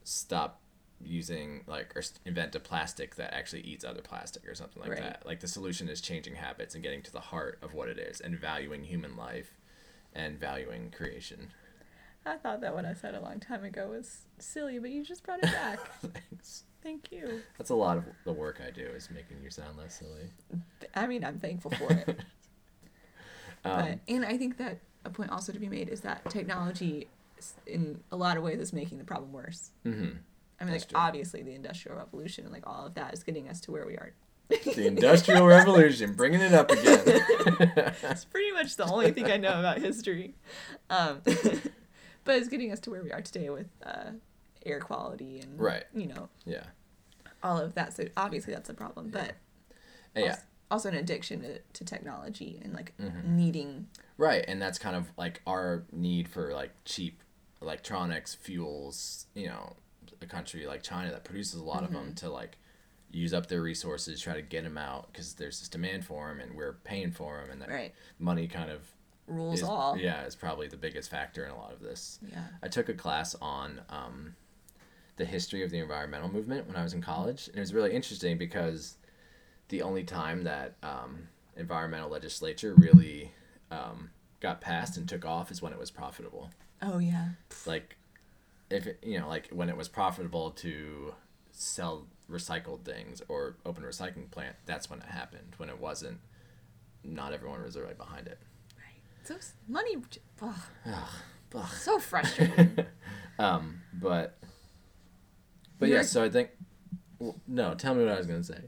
stop 0.05 0.61
using 1.05 1.63
like 1.67 1.93
or 1.97 2.03
invent 2.25 2.55
a 2.55 2.61
plastic 2.61 3.17
that 3.17 3.35
actually 3.35 3.63
eats 3.63 3.85
other 3.85 4.01
plastic 4.03 4.47
or 4.49 4.55
something 4.55 4.81
like 4.81 4.93
Right. 4.93 5.01
that. 5.03 5.27
Like 5.27 5.41
the 5.41 5.49
solution 5.49 5.89
is 5.89 6.01
changing 6.01 6.37
habits 6.37 6.75
and 6.75 6.83
getting 6.83 7.03
to 7.03 7.13
the 7.13 7.21
heart 7.21 7.59
of 7.63 7.75
what 7.75 7.89
it 7.89 7.99
is 7.99 8.21
and 8.21 8.39
valuing 8.39 8.85
human 8.85 9.17
life 9.17 9.59
and 10.15 10.39
valuing 10.39 10.91
creation. 10.91 11.49
I 12.25 12.37
thought 12.37 12.61
that 12.61 12.73
what 12.73 12.85
I 12.85 12.95
said 12.95 13.17
a 13.17 13.21
long 13.21 13.41
time 13.41 13.65
ago 13.65 13.89
was 13.89 14.27
silly, 14.39 14.79
but 14.79 14.91
you 14.91 15.05
just 15.05 15.25
brought 15.25 15.41
it 15.43 15.51
back. 15.53 15.81
Thanks. 16.01 16.65
Thank 16.85 17.11
you. 17.11 17.41
That's 17.59 17.71
a 17.71 17.75
lot 17.75 17.97
of 17.97 18.05
the 18.25 18.33
work 18.33 18.61
I 18.65 18.71
do 18.71 18.83
is 18.85 19.09
making 19.11 19.39
you 19.43 19.51
sound 19.51 19.77
less 19.79 19.99
silly. 19.99 20.31
I 20.95 21.07
mean, 21.09 21.25
I'm 21.25 21.39
thankful 21.41 21.73
for 21.73 21.93
it. 21.93 22.21
Um, 23.65 23.81
but 23.81 23.99
and 24.09 24.25
I 24.25 24.37
think 24.37 24.57
that 24.59 24.79
a 25.05 25.11
point 25.11 25.31
also 25.31 25.53
to 25.53 25.59
be 25.59 25.69
made 25.69 25.89
is 25.89 26.01
that 26.03 26.29
technology, 26.31 27.09
in 27.67 28.01
a 28.11 28.17
lot 28.17 28.37
of 28.37 28.43
ways, 28.43 28.59
is 28.61 28.73
making 28.73 28.99
the 28.99 29.05
problem 29.05 29.33
worse. 29.33 29.71
mhm. 29.85 30.17
I 30.61 30.65
mean, 30.65 30.73
That's 30.75 30.85
like 30.85 30.91
true. 30.91 30.99
obviously 31.01 31.43
the 31.43 31.55
industrial 31.55 31.97
revolution 31.99 32.45
and 32.45 32.53
like 32.53 32.65
all 32.69 32.87
of 32.87 32.95
that 32.95 33.13
is 33.15 33.25
getting 33.25 33.49
us 33.49 33.61
to 33.63 33.73
where 33.73 33.85
we 33.85 33.95
are. 33.95 34.13
The 34.49 34.87
Industrial 34.87 35.45
Revolution, 35.47 36.13
bringing 36.13 36.41
it 36.41 36.53
up 36.53 36.71
again. 36.71 37.01
It's 38.03 38.25
pretty 38.27 38.53
much 38.53 38.77
the 38.77 38.85
only 38.85 39.11
thing 39.11 39.25
I 39.31 39.39
know 39.39 39.59
about 39.59 39.79
history, 39.79 40.35
um, 40.91 41.21
but 41.25 42.37
it's 42.37 42.49
getting 42.49 42.71
us 42.71 42.79
to 42.81 42.91
where 42.91 43.03
we 43.03 43.11
are 43.13 43.23
today 43.23 43.49
with 43.51 43.67
uh, 43.85 44.11
air 44.67 44.79
quality 44.79 45.41
and 45.41 45.59
Right. 45.59 45.85
you 45.95 46.07
know 46.07 46.29
yeah. 46.45 46.65
all 47.43 47.59
of 47.59 47.75
that. 47.75 47.95
So 47.95 48.05
obviously 48.17 48.53
that's 48.53 48.69
a 48.69 48.75
problem, 48.75 49.09
but 49.11 49.33
Yeah. 50.15 50.23
also, 50.33 50.43
also 50.73 50.89
an 50.89 50.95
addiction 50.97 51.43
to, 51.43 51.59
to 51.75 51.85
technology 51.85 52.61
and 52.65 52.73
like 52.73 52.93
Mm-hmm. 53.01 53.37
needing 53.37 53.87
Right, 54.19 54.45
and 54.49 54.61
that's 54.61 54.79
kind 54.79 54.95
of 54.97 55.11
like 55.17 55.41
our 55.47 55.85
need 55.93 56.29
for 56.29 56.53
like 56.53 56.73
cheap 56.85 57.23
electronics 57.61 58.35
fuels, 58.35 59.27
you 59.35 59.47
know, 59.47 59.77
a 60.21 60.27
country 60.27 60.67
like 60.67 60.83
China 60.83 61.11
that 61.11 61.25
produces 61.25 61.61
a 61.61 61.65
lot 61.65 61.83
of 61.85 61.93
them 61.93 62.15
to 62.17 62.29
like 62.31 62.59
use 63.11 63.33
up 63.35 63.47
their 63.49 63.61
resources, 63.63 64.21
try 64.21 64.35
to 64.35 64.43
get 64.43 64.65
them 64.65 64.79
out 64.79 65.13
because 65.13 65.35
there's 65.35 65.61
this 65.61 65.69
demand 65.69 66.05
for 66.05 66.29
them 66.29 66.41
and 66.41 66.55
we're 66.57 66.75
paying 66.85 67.11
for 67.11 67.41
them, 67.41 67.51
and 67.51 67.61
that 67.63 67.69
Right. 67.71 67.95
money 68.19 68.47
kind 68.49 68.71
of 68.71 68.81
rules 69.27 69.61
is, 69.61 69.69
all. 69.69 69.97
Yeah, 69.99 70.25
is 70.25 70.35
probably 70.37 70.69
the 70.69 70.77
biggest 70.77 71.11
factor 71.11 71.45
in 71.45 71.51
a 71.51 71.57
lot 71.57 71.73
of 71.73 71.81
this. 71.81 72.19
Yeah. 72.31 72.45
I 72.63 72.69
took 72.69 72.89
a 72.89 72.95
class 72.95 73.35
on 73.41 73.81
um, 73.89 74.35
the 75.17 75.25
history 75.25 75.63
of 75.65 75.71
the 75.71 75.79
environmental 75.79 76.31
movement 76.31 76.67
when 76.67 76.77
I 76.77 76.83
was 76.83 76.95
in 76.95 77.03
college, 77.03 77.49
and 77.49 77.57
it 77.57 77.61
was 77.61 77.75
really 77.75 77.93
interesting 77.93 78.39
because 78.39 78.97
the 79.73 79.81
only 79.81 80.05
time 80.05 80.45
that 80.45 80.75
um, 80.83 81.29
environmental 81.57 82.11
legislature 82.11 82.75
really 82.77 83.33
um, 83.71 84.11
got 84.39 84.61
passed 84.61 84.99
and 84.99 85.09
took 85.09 85.25
off 85.25 85.51
is 85.51 85.63
when 85.63 85.73
it 85.73 85.79
was 85.79 85.91
profitable. 85.91 86.51
Oh 86.83 86.99
yeah. 86.99 87.29
Like, 87.65 87.97
if 88.69 88.87
it, 88.87 88.99
you 89.03 89.19
know, 89.19 89.27
like 89.27 89.49
when 89.51 89.71
it 89.71 89.77
was 89.79 89.89
profitable 89.89 90.51
to 90.51 91.15
sell 91.53 92.07
recycled 92.31 92.85
things 92.85 93.23
or 93.29 93.57
open 93.65 93.83
a 93.83 93.87
recycling 93.87 94.31
plant, 94.31 94.57
that's 94.67 94.91
when 94.91 94.99
it 94.99 95.07
happened. 95.07 95.55
When 95.57 95.71
it 95.71 95.81
wasn't, 95.81 96.19
not 97.03 97.33
everyone 97.33 97.63
was 97.63 97.79
right 97.79 97.97
behind 97.97 98.27
it. 98.27 98.39
Right. 98.77 99.01
So 99.25 99.37
money, 99.69 99.97
ugh, 100.43 100.55
Ugh. 101.55 101.67
so 101.73 101.99
frustrating. 101.99 102.79
Um, 103.39 103.81
but 103.95 104.39
but 105.79 105.89
You're- 105.89 106.01
yeah, 106.01 106.05
so 106.07 106.23
I 106.23 106.29
think 106.29 106.51
well, 107.19 107.35
no. 107.49 107.75
Tell 107.75 107.95
me 107.95 108.05
what 108.05 108.13
I 108.13 108.19
was 108.19 108.27
gonna 108.27 108.45
say. 108.45 108.61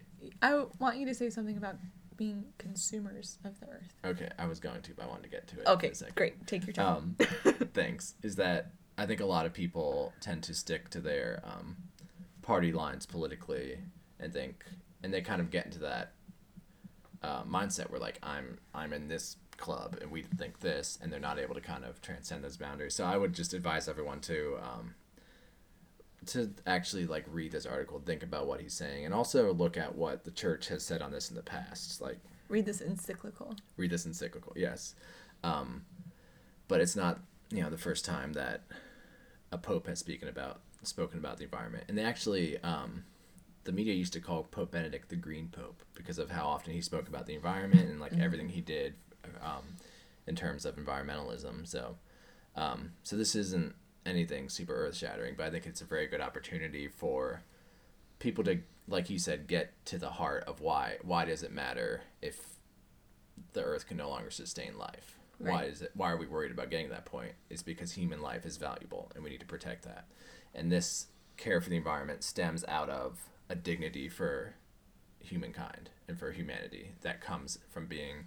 I 0.45 0.67
want 0.79 0.99
you 0.99 1.07
to 1.07 1.15
say 1.15 1.31
something 1.31 1.57
about 1.57 1.77
being 2.19 2.45
consumers 2.59 3.39
of 3.45 3.59
the 3.61 3.67
earth. 3.67 3.95
Okay, 4.05 4.29
I 4.39 4.47
was 4.47 4.61
going 4.61 4.83
to, 4.83 4.93
but 4.95 5.07
I 5.07 5.09
wanted 5.09 5.23
to 5.23 5.29
get 5.31 5.49
to 5.49 5.61
it. 5.61 5.67
Okay, 5.67 5.87
in 5.87 5.93
a 5.93 5.97
second. 5.97 6.15
great. 6.17 6.47
Take 6.47 6.67
your 6.67 6.75
time. 6.75 7.17
Um, 7.47 7.55
thanks. 7.75 8.15
Is 8.23 8.37
that 8.37 8.73
I 8.99 9.07
think 9.07 9.21
a 9.21 9.25
lot 9.25 9.47
of 9.47 9.55
people 9.55 10.13
tend 10.21 10.43
to 10.45 10.55
stick 10.55 10.91
to 10.91 11.01
their 11.01 11.43
um, 11.45 11.77
party 12.43 12.73
lines 12.73 13.07
politically, 13.07 13.79
and 14.21 14.35
think, 14.35 14.67
and 15.03 15.15
they 15.15 15.23
kind 15.23 15.41
of 15.41 15.51
get 15.51 15.65
into 15.65 15.79
that 15.79 16.13
uh, 17.23 17.43
mindset 17.45 17.89
where 17.91 18.01
like 18.01 18.19
I'm 18.23 18.59
I'm 18.75 18.93
in 18.93 19.09
this 19.09 19.37
club 19.57 19.97
and 20.03 20.11
we 20.11 20.25
think 20.37 20.61
this, 20.61 20.99
and 21.01 21.11
they're 21.11 21.21
not 21.21 21.39
able 21.39 21.55
to 21.55 21.63
kind 21.63 21.87
of 21.87 22.03
transcend 22.03 22.45
those 22.45 22.59
boundaries. 22.59 22.95
So 22.95 23.05
I 23.05 23.17
would 23.17 23.33
just 23.33 23.55
advise 23.55 23.89
everyone 23.89 24.21
to. 24.21 24.59
Um, 24.63 24.95
to 26.29 26.51
actually 26.67 27.07
like 27.07 27.25
read 27.31 27.53
this 27.53 27.67
article, 27.67 28.01
think 28.05 28.23
about 28.23 28.47
what 28.47 28.61
he's 28.61 28.75
saying, 28.75 29.05
and 29.05 29.15
also 29.15 29.53
look 29.53 29.77
at 29.77 29.95
what 29.95 30.25
the 30.25 30.31
church 30.31 30.69
has 30.69 30.83
said 30.83 31.03
on 31.03 31.13
this 31.13 31.31
in 31.31 31.37
the 31.37 31.43
past. 31.43 32.01
Like 32.01 32.19
Read 32.49 32.67
this 32.67 32.81
encyclical. 32.81 33.57
read 33.77 33.91
this 33.91 34.07
encyclical, 34.07 34.53
yes. 34.57 34.95
Um, 35.43 35.85
but 36.69 36.81
it's 36.81 36.97
not, 36.97 37.21
you 37.51 37.63
know, 37.63 37.71
the 37.71 37.79
first 37.79 38.05
time 38.05 38.33
that 38.35 38.63
a 39.53 39.59
pope 39.59 39.87
has 39.87 39.99
spoken 40.01 40.29
about 40.29 40.61
spoken 40.83 41.19
about 41.19 41.39
the 41.39 41.45
environment. 41.45 41.85
And 41.89 41.97
they 41.97 42.03
actually, 42.05 42.59
um, 42.63 43.05
the 43.65 43.73
media 43.73 43.95
used 43.95 44.13
to 44.13 44.21
call 44.21 44.43
Pope 44.45 44.73
Benedict 44.73 45.09
the 45.09 45.17
Green 45.17 45.49
Pope 45.49 45.83
because 45.95 46.19
of 46.19 46.31
how 46.31 46.45
often 46.47 46.75
he 46.75 46.83
spoke 46.83 47.09
about 47.09 47.27
the 47.27 47.35
environment 47.35 47.89
and 47.89 48.01
like 48.01 48.13
everything 48.19 48.51
he 48.51 48.61
did 48.61 48.95
um, 49.43 49.63
in 50.27 50.37
terms 50.37 50.67
of 50.67 50.77
environmentalism. 50.77 51.67
So, 51.67 51.97
um, 52.57 52.93
so 53.03 53.17
this 53.17 53.35
isn't 53.35 53.75
anything 54.07 54.49
super 54.49 54.75
earth 54.75 54.97
shattering, 54.97 55.35
but 55.37 55.47
I 55.47 55.51
think 55.51 55.67
it's 55.67 55.81
a 55.81 55.87
very 55.87 56.07
good 56.07 56.21
opportunity 56.21 56.89
for 56.89 57.43
people 58.19 58.45
to, 58.45 58.59
like 58.89 59.11
you 59.11 59.19
said, 59.19 59.47
get 59.47 59.73
to 59.87 59.99
the 59.99 60.11
heart 60.11 60.45
of 60.47 60.61
why. 60.61 60.97
Why 61.03 61.25
does 61.25 61.43
it 61.43 61.53
matter 61.53 62.03
if 62.23 62.39
the 63.53 63.63
earth 63.63 63.87
can 63.87 63.97
no 63.97 64.09
longer 64.09 64.31
sustain 64.31 64.79
life? 64.79 65.19
Why 65.39 65.65
is 65.65 65.83
it? 65.83 65.91
Why 65.95 66.11
are 66.11 66.17
we 66.17 66.27
worried 66.27 66.53
about 66.53 66.71
getting 66.71 66.87
to 66.87 66.93
that 66.93 67.07
point? 67.07 67.33
It's 67.51 67.63
because 67.63 67.93
human 67.93 68.23
life 68.23 68.47
is 68.47 68.57
valuable, 68.57 69.11
and 69.15 69.25
we 69.25 69.31
need 69.31 69.41
to 69.41 69.47
protect 69.47 69.85
that. 69.85 70.07
And 70.55 70.71
this 70.71 71.09
care 71.37 71.61
for 71.61 71.69
the 71.69 71.77
environment 71.77 72.23
stems 72.23 72.65
out 72.69 72.89
of 72.89 73.19
a 73.49 73.55
dignity 73.55 74.09
for 74.09 74.55
humankind 75.19 75.91
and 76.07 76.19
for 76.19 76.31
humanity 76.33 76.93
that 77.03 77.21
comes 77.21 77.59
from 77.71 77.87
being 77.87 78.27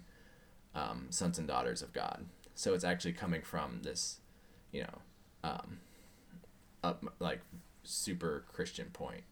um, 0.74 1.06
sons 1.10 1.38
and 1.38 1.48
daughters 1.48 1.80
of 1.80 1.92
God. 1.92 2.26
So 2.54 2.74
it's 2.74 2.84
actually 2.84 3.12
coming 3.14 3.42
from 3.42 3.80
this, 3.82 4.18
you 4.72 4.82
know, 4.82 4.98
um, 5.48 5.78
up 6.82 7.04
like 7.18 7.40
super 7.84 8.44
Christian 8.52 8.86
point, 8.92 9.22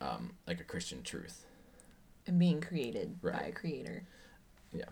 um, 0.00 0.32
like 0.46 0.60
a 0.60 0.64
Christian 0.64 1.02
truth. 1.02 1.46
And 2.26 2.38
being 2.38 2.60
created 2.60 3.20
by 3.20 3.46
a 3.48 3.52
creator. 3.52 4.04
Yeah. 4.72 4.84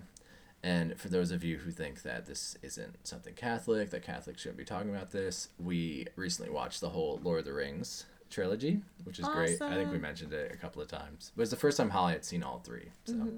And 0.62 0.98
for 0.98 1.08
those 1.08 1.30
of 1.30 1.42
you 1.42 1.58
who 1.58 1.70
think 1.70 2.02
that 2.02 2.26
this 2.26 2.56
isn't 2.62 3.06
something 3.06 3.34
Catholic, 3.34 3.90
that 3.90 4.02
Catholics 4.02 4.42
shouldn't 4.42 4.58
be 4.58 4.64
talking 4.64 4.90
about 4.90 5.10
this, 5.10 5.48
we 5.58 6.06
recently 6.16 6.52
watched 6.52 6.80
the 6.80 6.90
whole 6.90 7.18
Lord 7.22 7.40
of 7.40 7.44
the 7.46 7.52
Rings 7.54 8.04
trilogy, 8.28 8.80
which 9.04 9.18
is 9.18 9.26
great. 9.26 9.60
I 9.62 9.74
think 9.74 9.90
we 9.90 9.98
mentioned 9.98 10.32
it 10.32 10.52
a 10.52 10.56
couple 10.56 10.82
of 10.82 10.88
times. 10.88 11.32
But 11.34 11.42
it's 11.42 11.50
the 11.50 11.56
first 11.56 11.76
time 11.76 11.90
Holly 11.90 12.12
had 12.12 12.24
seen 12.24 12.42
all 12.42 12.60
three. 12.64 12.88
So 13.04 13.28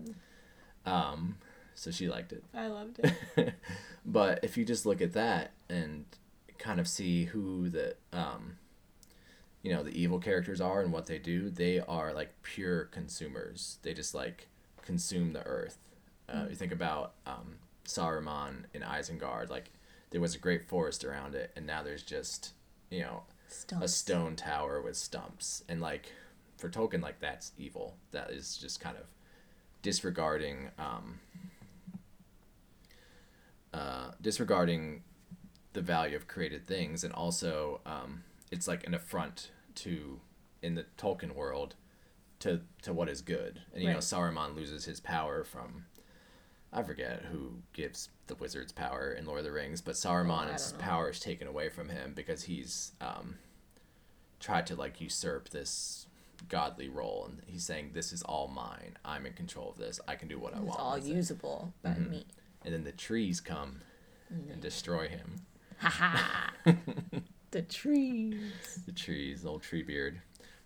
um 0.84 1.36
so 1.74 1.90
she 1.90 2.08
liked 2.08 2.32
it. 2.32 2.44
I 2.54 2.66
loved 2.66 3.00
it. 3.36 3.54
but 4.04 4.40
if 4.42 4.56
you 4.56 4.64
just 4.64 4.84
look 4.84 5.00
at 5.00 5.12
that 5.12 5.52
and 5.68 6.04
kind 6.62 6.78
of 6.78 6.86
see 6.86 7.24
who 7.24 7.68
the 7.68 7.96
um 8.12 8.56
you 9.62 9.72
know 9.72 9.82
the 9.82 9.90
evil 9.90 10.20
characters 10.20 10.60
are 10.60 10.80
and 10.80 10.92
what 10.92 11.06
they 11.06 11.18
do 11.18 11.50
they 11.50 11.80
are 11.80 12.12
like 12.12 12.30
pure 12.42 12.84
consumers. 12.84 13.78
They 13.82 13.92
just 13.92 14.14
like 14.14 14.48
consume 14.82 15.32
the 15.32 15.44
earth. 15.44 15.78
Uh, 16.28 16.46
you 16.48 16.54
think 16.54 16.72
about 16.72 17.14
um, 17.26 17.56
saruman 17.84 18.64
in 18.72 18.82
isengard 18.82 19.50
like 19.50 19.70
there 20.10 20.20
was 20.20 20.34
a 20.34 20.38
great 20.38 20.68
forest 20.68 21.04
around 21.04 21.34
it 21.34 21.50
and 21.56 21.66
now 21.66 21.82
there's 21.82 22.02
just 22.02 22.52
you 22.90 23.00
know 23.00 23.22
a 23.80 23.88
stone 23.88 24.36
tower 24.36 24.80
with 24.80 24.96
stumps. 24.96 25.64
And 25.68 25.80
like 25.80 26.12
for 26.58 26.68
tolkien 26.68 27.02
like 27.02 27.18
that's 27.18 27.52
evil. 27.58 27.96
That 28.12 28.30
is 28.30 28.56
just 28.56 28.80
kind 28.80 28.96
of 28.96 29.04
disregarding 29.82 30.70
um, 30.78 31.18
uh, 33.74 34.12
disregarding 34.20 35.02
the 35.72 35.80
value 35.82 36.16
of 36.16 36.28
created 36.28 36.66
things 36.66 37.04
and 37.04 37.12
also 37.14 37.80
um, 37.86 38.22
it's 38.50 38.68
like 38.68 38.86
an 38.86 38.94
affront 38.94 39.50
to 39.76 40.20
in 40.62 40.74
the 40.74 40.84
tolkien 40.98 41.34
world 41.34 41.74
to 42.38 42.60
to 42.82 42.92
what 42.92 43.08
is 43.08 43.20
good 43.22 43.60
and 43.72 43.82
you 43.82 43.88
know 43.88 43.94
Right. 43.94 44.02
saruman 44.02 44.54
loses 44.56 44.84
his 44.84 45.00
power 45.00 45.44
from 45.44 45.86
i 46.72 46.82
forget 46.82 47.22
who 47.30 47.54
gives 47.72 48.10
the 48.26 48.34
wizards 48.34 48.72
power 48.72 49.12
in 49.12 49.24
lord 49.26 49.38
of 49.40 49.44
the 49.44 49.52
rings 49.52 49.80
but 49.80 49.92
Oh, 49.92 49.94
saruman's 50.08 50.72
don't 50.72 50.80
power 50.80 51.10
is 51.10 51.20
taken 51.20 51.46
away 51.48 51.68
from 51.68 51.88
him 51.88 52.12
because 52.14 52.44
he's 52.44 52.92
um, 53.00 53.36
tried 54.40 54.66
to 54.66 54.74
like 54.76 55.00
usurp 55.00 55.48
this 55.50 56.06
godly 56.48 56.88
role 56.88 57.26
and 57.28 57.40
he's 57.46 57.64
saying 57.64 57.90
this 57.94 58.12
is 58.12 58.22
all 58.22 58.48
mine 58.48 58.98
i'm 59.04 59.24
in 59.26 59.32
control 59.32 59.70
of 59.70 59.78
this 59.78 60.00
i 60.08 60.16
can 60.16 60.26
do 60.28 60.38
what 60.38 60.52
i 60.54 60.58
It's 60.58 60.66
want 60.66 60.80
all 60.80 60.94
with 60.94 61.06
it." 61.08 61.14
usable 61.14 61.72
by 61.82 61.90
Mhm. 61.90 62.10
me. 62.10 62.26
and 62.64 62.74
then 62.74 62.84
the 62.84 62.92
trees 62.92 63.40
come 63.40 63.80
and 64.50 64.60
destroy 64.60 65.08
him 65.08 65.42
Haha. 65.82 66.50
the 67.50 67.62
trees. 67.62 68.82
the 68.86 68.92
trees, 68.92 69.44
old 69.44 69.62
Treebeard, 69.62 70.18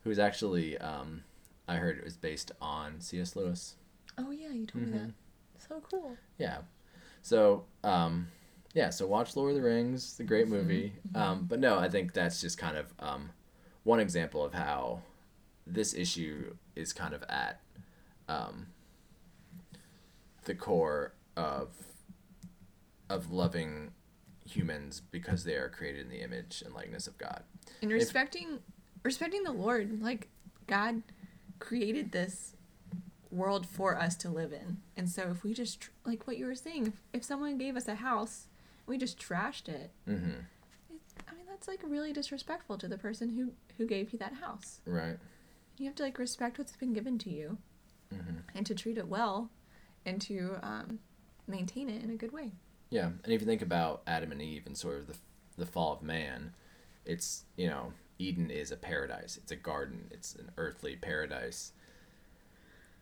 who's 0.04 0.18
actually, 0.18 0.76
um, 0.78 1.22
I 1.66 1.76
heard 1.76 1.96
it 1.96 2.04
was 2.04 2.16
based 2.16 2.52
on 2.60 3.00
C.S. 3.00 3.34
Lewis. 3.34 3.76
Oh 4.18 4.30
yeah, 4.30 4.50
you 4.50 4.66
told 4.66 4.84
me 4.86 4.98
that. 4.98 5.12
So 5.58 5.82
cool. 5.90 6.16
Yeah. 6.38 6.58
So, 7.22 7.64
um, 7.82 8.28
yeah, 8.74 8.90
so 8.90 9.06
watch 9.06 9.36
Lord 9.36 9.50
of 9.52 9.56
the 9.56 9.62
Rings, 9.62 10.16
the 10.18 10.24
great 10.24 10.48
movie. 10.48 10.92
Um, 11.14 11.46
but 11.48 11.60
no, 11.60 11.78
I 11.78 11.88
think 11.88 12.12
that's 12.12 12.40
just 12.40 12.58
kind 12.58 12.76
of 12.76 12.92
um, 13.00 13.30
one 13.84 14.00
example 14.00 14.44
of 14.44 14.52
how 14.52 15.00
this 15.66 15.94
issue 15.94 16.54
is 16.76 16.92
kind 16.92 17.14
of 17.14 17.24
at 17.28 17.60
um, 18.28 18.66
the 20.44 20.54
core 20.54 21.14
of 21.36 21.68
of 23.08 23.32
loving 23.32 23.92
humans 24.46 25.02
because 25.10 25.44
they 25.44 25.54
are 25.54 25.68
created 25.68 26.02
in 26.02 26.08
the 26.10 26.22
image 26.22 26.62
and 26.64 26.74
likeness 26.74 27.06
of 27.06 27.18
God. 27.18 27.42
And 27.82 27.90
respecting 27.92 28.60
respecting 29.02 29.42
the 29.44 29.52
Lord, 29.52 30.00
like 30.02 30.28
God 30.66 31.02
created 31.58 32.12
this 32.12 32.54
world 33.30 33.66
for 33.66 33.96
us 33.98 34.14
to 34.16 34.28
live 34.30 34.52
in. 34.52 34.78
And 34.96 35.08
so 35.10 35.28
if 35.30 35.42
we 35.44 35.52
just 35.52 35.80
tr- 35.80 35.90
like 36.04 36.26
what 36.26 36.38
you 36.38 36.46
were 36.46 36.54
saying, 36.54 36.86
if, 36.88 36.94
if 37.12 37.24
someone 37.24 37.58
gave 37.58 37.76
us 37.76 37.88
a 37.88 37.96
house, 37.96 38.46
we 38.86 38.96
just 38.98 39.18
trashed 39.18 39.68
it, 39.68 39.90
Mm-hmm. 40.08 40.30
it, 40.90 41.00
I 41.28 41.34
mean 41.34 41.46
that's 41.48 41.68
like 41.68 41.80
really 41.84 42.12
disrespectful 42.12 42.78
to 42.78 42.88
the 42.88 42.98
person 42.98 43.30
who 43.30 43.52
who 43.78 43.86
gave 43.86 44.12
you 44.12 44.18
that 44.20 44.34
house. 44.34 44.80
Right. 44.86 45.18
You 45.78 45.86
have 45.86 45.94
to 45.96 46.02
like 46.02 46.18
respect 46.18 46.58
what's 46.58 46.76
been 46.76 46.92
given 46.92 47.18
to 47.18 47.30
you 47.30 47.58
Mm-hmm. 48.14 48.36
and 48.54 48.64
to 48.66 48.74
treat 48.74 48.98
it 48.98 49.08
well 49.08 49.50
and 50.04 50.20
to 50.22 50.56
um, 50.62 51.00
maintain 51.48 51.88
it 51.90 52.04
in 52.04 52.10
a 52.10 52.14
good 52.14 52.32
way. 52.32 52.52
Yeah, 52.90 53.06
and 53.06 53.32
if 53.32 53.40
you 53.40 53.46
think 53.46 53.62
about 53.62 54.02
Adam 54.06 54.32
and 54.32 54.40
Eve 54.40 54.64
and 54.66 54.76
sort 54.76 54.98
of 54.98 55.06
the 55.08 55.16
the 55.56 55.66
fall 55.66 55.94
of 55.94 56.02
man, 56.02 56.52
it's 57.04 57.44
you 57.56 57.66
know 57.68 57.92
Eden 58.18 58.50
is 58.50 58.70
a 58.70 58.76
paradise. 58.76 59.36
It's 59.36 59.52
a 59.52 59.56
garden. 59.56 60.06
It's 60.10 60.34
an 60.34 60.50
earthly 60.56 60.96
paradise, 60.96 61.72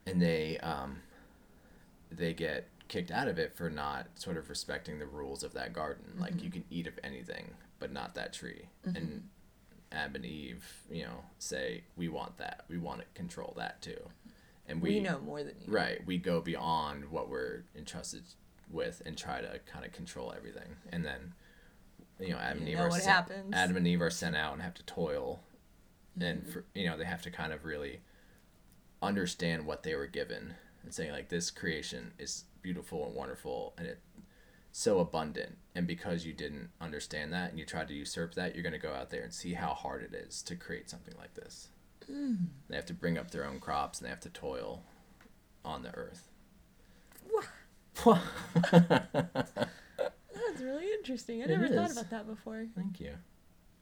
and 0.07 0.21
they 0.21 0.59
um, 0.59 1.03
they 2.11 2.33
get 2.35 2.69
kicked 2.89 3.11
out 3.11 3.29
of 3.29 3.39
it 3.39 3.57
for 3.57 3.71
not 3.71 4.07
sort 4.15 4.37
of 4.37 4.49
respecting 4.49 4.99
the 4.99 5.07
rules 5.07 5.43
of 5.43 5.53
that 5.55 5.73
garden. 5.73 6.05
Like 6.19 6.43
you 6.43 6.51
can 6.51 6.65
eat 6.71 6.87
of 6.87 6.99
anything, 7.03 7.51
but 7.79 7.93
not 7.93 8.15
that 8.15 8.33
tree. 8.33 8.69
And 8.85 9.29
Adam 9.93 10.17
and 10.17 10.27
Eve, 10.27 10.65
you 10.91 11.05
know, 11.05 11.25
say 11.39 11.85
we 11.97 12.09
want 12.09 12.37
that. 12.39 12.65
We 12.69 12.79
want 12.79 13.01
to 13.01 13.07
control 13.15 13.55
that 13.57 13.81
too. 13.81 13.99
And 14.67 14.81
We, 14.81 15.01
know 15.01 15.21
more 15.21 15.43
than 15.43 15.55
you. 15.61 15.73
Right. 15.73 16.05
We 16.07 16.19
go 16.19 16.41
beyond 16.41 17.11
what 17.11 17.29
we're 17.29 17.65
entrusted 17.77 18.23
with 18.71 19.03
and 19.07 19.17
try 19.17 19.41
to 19.41 19.61
kind 19.71 19.85
of 19.85 19.93
control 19.93 20.33
everything. 20.37 20.77
And 20.93 21.05
then, 21.05 21.35
you 22.21 22.31
know, 22.31 22.39
Adam 22.39 22.59
and 22.59 22.67
You 22.69 22.73
Eve 22.75 22.79
know 22.79 22.85
are 22.87 22.91
sent- 23.01 23.31
Adam 23.53 23.77
and 23.77 23.87
Eve 23.87 24.03
are 24.03 24.11
sent 24.11 24.37
out 24.37 24.53
and 24.55 24.63
have 24.63 24.75
to 24.75 24.83
toil, 24.85 25.41
Mm-hmm. 26.19 26.23
and 26.29 26.47
for, 26.47 26.65
you 26.75 26.87
know 26.89 26.97
they 26.97 27.05
have 27.05 27.23
to 27.23 27.31
kind 27.31 27.53
of 27.53 27.65
really 27.65 27.99
understand 29.03 29.67
what 29.67 29.83
they 29.83 29.95
were 29.95 30.07
given 30.07 30.55
and 30.83 30.95
saying 30.95 31.11
like 31.13 31.29
this 31.29 31.51
creation 31.51 32.13
is 32.19 32.45
beautiful 32.63 33.05
and 33.07 33.15
wonderful 33.15 33.75
and 33.77 33.87
it 33.87 33.99
so 34.73 34.99
abundant 35.01 35.59
and 35.75 35.87
because 35.87 36.25
you 36.25 36.33
didn't 36.33 36.71
understand 36.81 37.33
that 37.33 37.51
and 37.51 37.59
you 37.59 37.65
tried 37.67 37.89
to 37.89 37.95
usurp 37.95 38.35
that 38.35 38.55
you're 38.55 38.63
going 38.63 38.73
to 38.73 38.79
go 38.79 38.93
out 38.95 39.11
there 39.11 39.23
and 39.23 39.33
see 39.33 39.55
how 39.55 39.69
hard 39.75 40.03
it 40.03 40.15
is 40.15 40.43
to 40.43 40.55
create 40.57 40.89
something 40.89 41.15
like 41.19 41.35
this 41.35 41.69
Mm. 42.11 42.49
they 42.69 42.77
have 42.77 42.85
to 42.85 42.93
bring 42.95 43.17
up 43.17 43.31
their 43.31 43.47
own 43.47 43.59
crops 43.59 43.99
and 43.99 44.05
they 44.05 44.11
have 44.11 44.21
to 44.21 44.29
toil 44.29 44.83
on 45.65 45.83
the 45.83 45.95
earth 45.97 46.29
That's 47.95 49.61
really 50.61 50.91
interesting. 50.93 51.41
I 51.43 51.45
It 51.45 51.51
never 51.51 51.69
thought 51.69 51.93
about 51.93 52.11
that 52.11 52.27
before. 52.27 52.67
thank 52.75 53.01
you 53.01 53.13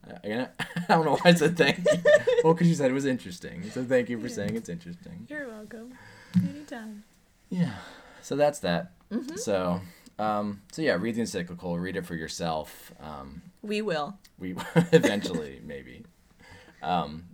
I, 0.05 0.47
I, 0.89 0.89
don't 0.89 1.05
know 1.05 1.11
why 1.15 1.31
I 1.31 1.33
said 1.33 1.57
thank 1.57 1.77
you 1.79 1.85
well 2.43 2.53
because 2.53 2.67
you 2.67 2.75
said 2.75 2.91
it 2.91 2.93
was 2.93 3.05
interesting 3.05 3.69
so 3.71 3.83
thank 3.85 4.09
you 4.09 4.19
for 4.19 4.27
Yeah. 4.27 4.33
saying 4.33 4.55
it's 4.55 4.69
interesting 4.69 5.27
You're 5.29 5.47
welcome. 5.47 5.93
Anytime. 6.35 7.03
Yeah. 7.49 7.75
So 8.21 8.35
that's 8.35 8.59
that. 8.59 8.91
Mhm. 9.11 9.37
So, 9.37 9.81
um, 10.17 10.61
so 10.71 10.81
yeah, 10.81 10.97
read 10.99 11.15
the 11.15 11.21
encyclical, 11.21 11.77
read 11.79 11.95
it 11.95 12.05
for 12.05 12.15
yourself. 12.15 12.91
Um, 12.99 13.41
We 13.61 13.81
will. 13.81 14.17
we 14.39 14.55
eventually 14.91 15.61
maybe. 15.63 16.05
Um, 16.81 17.25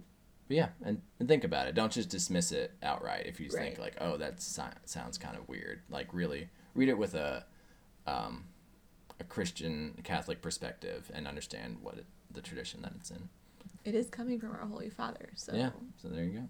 but 0.48 0.58
yeah, 0.58 0.70
and, 0.84 1.02
and 1.20 1.28
think 1.30 1.44
about 1.44 1.68
it. 1.68 1.76
Don't 1.76 1.92
just 1.94 2.10
dismiss 2.10 2.52
it 2.52 2.74
outright. 2.84 3.26
If 3.28 3.40
you 3.40 3.46
just 3.48 3.58
think 3.58 3.78
like, 3.80 3.96
oh, 4.02 4.18
that 4.18 4.42
si- 4.42 4.62
sounds 4.86 5.18
kind 5.18 5.38
of 5.38 5.48
weird. 5.48 5.82
Like 5.90 6.08
really, 6.14 6.50
read 6.80 6.90
it 6.90 6.98
with 6.98 7.14
a, 7.14 7.44
um, 8.08 8.46
a 9.20 9.24
Christian 9.26 9.94
Catholic 10.04 10.42
perspective 10.42 11.12
and 11.14 11.28
understand 11.28 11.78
what 11.82 11.96
it, 11.96 12.06
the 12.32 12.42
tradition 12.42 12.82
that 12.82 12.94
it's 12.96 13.12
in. 13.12 13.28
It 13.84 13.96
is 13.96 14.10
coming 14.10 14.40
from 14.40 14.52
our 14.52 14.66
Holy 14.66 14.90
Father. 14.90 15.30
So 15.36 15.54
Yeah. 15.54 15.72
So 16.02 16.08
there 16.08 16.24
you 16.24 16.40
go. 16.40 16.50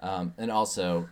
Um, 0.00 0.34
and 0.36 0.50
also, 0.50 1.08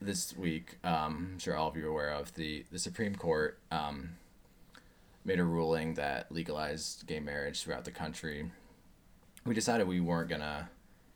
this 0.00 0.36
week, 0.36 0.78
um, 0.84 1.32
I'm 1.32 1.38
sure 1.38 1.56
all 1.56 1.68
of 1.68 1.76
you 1.76 1.86
are 1.86 1.90
aware 1.90 2.12
of 2.12 2.32
the 2.34 2.64
the 2.70 2.78
Supreme 2.78 3.14
Court 3.14 3.58
um, 3.70 4.10
made 5.24 5.40
a 5.40 5.44
ruling 5.44 5.94
that 5.94 6.30
legalized 6.30 7.06
gay 7.06 7.20
marriage 7.20 7.62
throughout 7.62 7.84
the 7.84 7.90
country. 7.90 8.50
We 9.44 9.54
decided 9.54 9.86
we 9.86 10.00
weren't 10.00 10.30
gonna 10.30 10.70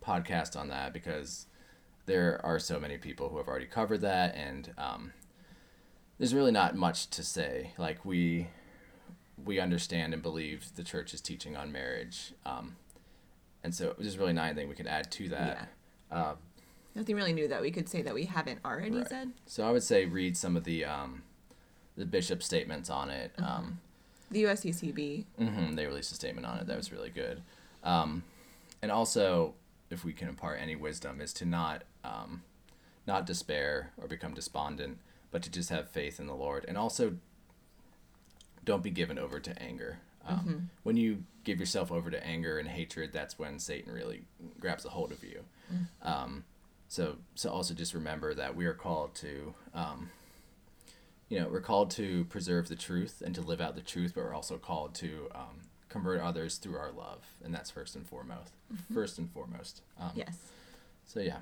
podcast 0.05 0.59
on 0.59 0.68
that 0.68 0.92
because 0.92 1.46
there 2.07 2.40
are 2.44 2.59
so 2.59 2.80
many 2.80 2.98
people 2.98 3.28
who 3.28 3.38
have 3.38 3.48
already 3.48 3.66
covered 3.66 4.01
that, 4.01 4.34
and 4.34 4.72
um, 4.76 5.12
there's 6.21 6.35
really 6.35 6.53
not 6.53 6.77
much 6.77 7.09
to 7.11 7.25
say. 7.25 7.73
Like 7.79 8.05
we 8.05 8.47
we 9.43 9.59
understand 9.59 10.12
and 10.12 10.23
believe 10.23 10.66
the 10.77 10.85
church 10.85 11.14
is 11.14 11.21
teaching 11.23 11.57
on 11.57 11.73
marriage. 11.73 12.35
Um, 12.45 12.77
and 13.64 13.75
so 13.75 13.95
there's 13.99 14.18
really 14.18 14.35
not 14.35 14.45
anything 14.51 14.68
we 14.68 14.75
can 14.75 14.87
add 14.87 15.11
to 15.12 15.29
that. 15.31 15.68
Um, 16.12 16.37
nothing 16.95 17.16
really 17.16 17.33
new 17.33 17.49
that 17.49 17.62
we 17.62 17.71
could 17.71 17.89
say 17.89 18.03
that 18.03 18.12
we 18.12 18.25
haven't 18.25 18.61
already 18.66 18.99
Right. 18.99 19.09
said. 19.09 19.31
so 19.47 19.66
I 19.66 19.71
would 19.71 19.83
say 19.83 20.05
read 20.05 20.37
some 20.37 20.57
of 20.57 20.64
the 20.64 20.85
um, 20.85 21.23
the 21.97 22.05
bishop's 22.05 22.45
statements 22.45 22.91
on 22.91 23.09
it. 23.09 23.33
Um, 23.39 23.81
The 24.31 24.43
USCCB. 24.45 25.25
mhm, 25.41 25.75
they 25.75 25.87
released 25.87 26.12
a 26.12 26.14
statement 26.16 26.47
on 26.47 26.59
it 26.59 26.66
that 26.66 26.77
was 26.77 26.93
really 26.93 27.11
good. 27.11 27.43
Um, 27.83 28.25
and 28.83 28.93
also, 28.93 29.55
if 29.89 30.05
we 30.05 30.12
can 30.12 30.29
impart 30.29 30.61
any 30.61 30.77
wisdom, 30.77 31.21
is 31.23 31.33
to 31.35 31.47
not 31.47 31.83
um, 32.05 32.43
not 33.07 33.25
despair 33.25 33.93
or 33.97 34.07
become 34.07 34.35
despondent, 34.35 34.99
but 35.31 35.43
to 35.43 35.51
just 35.51 35.70
have 35.70 35.89
faith 35.91 36.18
in 36.20 36.26
the 36.26 36.35
Lord, 36.35 36.64
and 36.68 36.76
also 36.78 37.14
don't 38.64 38.83
be 38.83 38.91
given 38.91 39.18
over 39.18 39.41
to 39.41 39.62
anger. 39.62 39.99
Um, 40.26 40.70
When 40.83 40.97
you 40.97 41.24
give 41.45 41.59
yourself 41.59 41.91
over 41.91 42.11
to 42.11 42.24
anger 42.26 42.59
and 42.59 42.68
hatred, 42.68 43.11
that's 43.12 43.39
when 43.39 43.59
Satan 43.59 43.93
really 43.93 44.22
grabs 44.61 44.85
a 44.85 44.91
hold 44.91 45.12
of 45.12 45.24
you. 45.24 45.45
Um, 46.03 46.45
so, 46.89 47.16
so 47.35 47.51
also 47.51 47.72
just 47.74 47.95
remember 47.95 48.35
that 48.35 48.55
we 48.57 48.66
are 48.66 48.74
called 48.74 49.14
to 49.16 49.55
um, 49.74 50.11
you 51.28 51.39
know, 51.39 51.49
we're 51.49 51.61
called 51.61 51.93
to 51.93 52.24
preserve 52.24 52.68
the 52.68 52.74
truth 52.74 53.22
and 53.24 53.33
to 53.37 53.41
live 53.41 53.61
out 53.61 53.76
the 53.76 53.81
truth, 53.81 54.12
but 54.16 54.24
we're 54.24 54.35
also 54.35 54.59
called 54.59 54.95
to 54.97 55.28
um, 55.33 55.61
convert 55.89 56.20
others 56.20 56.57
through 56.57 56.76
our 56.76 56.91
love, 56.91 57.24
and 57.45 57.55
that's 57.55 57.70
first 57.70 57.95
and 57.95 58.05
foremost. 58.05 58.53
First 58.93 59.16
and 59.18 59.31
foremost. 59.31 59.83
Um, 60.01 60.11
Yes. 60.16 60.37
So 61.07 61.20
yeah, 61.20 61.39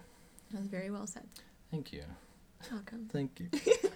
That 0.50 0.58
was 0.60 0.66
very 0.68 0.90
well 0.90 1.06
said. 1.06 1.24
thank 1.70 1.90
you, 1.92 2.02
Welcome. 2.70 3.08
thank 3.12 3.40
you. 3.40 3.48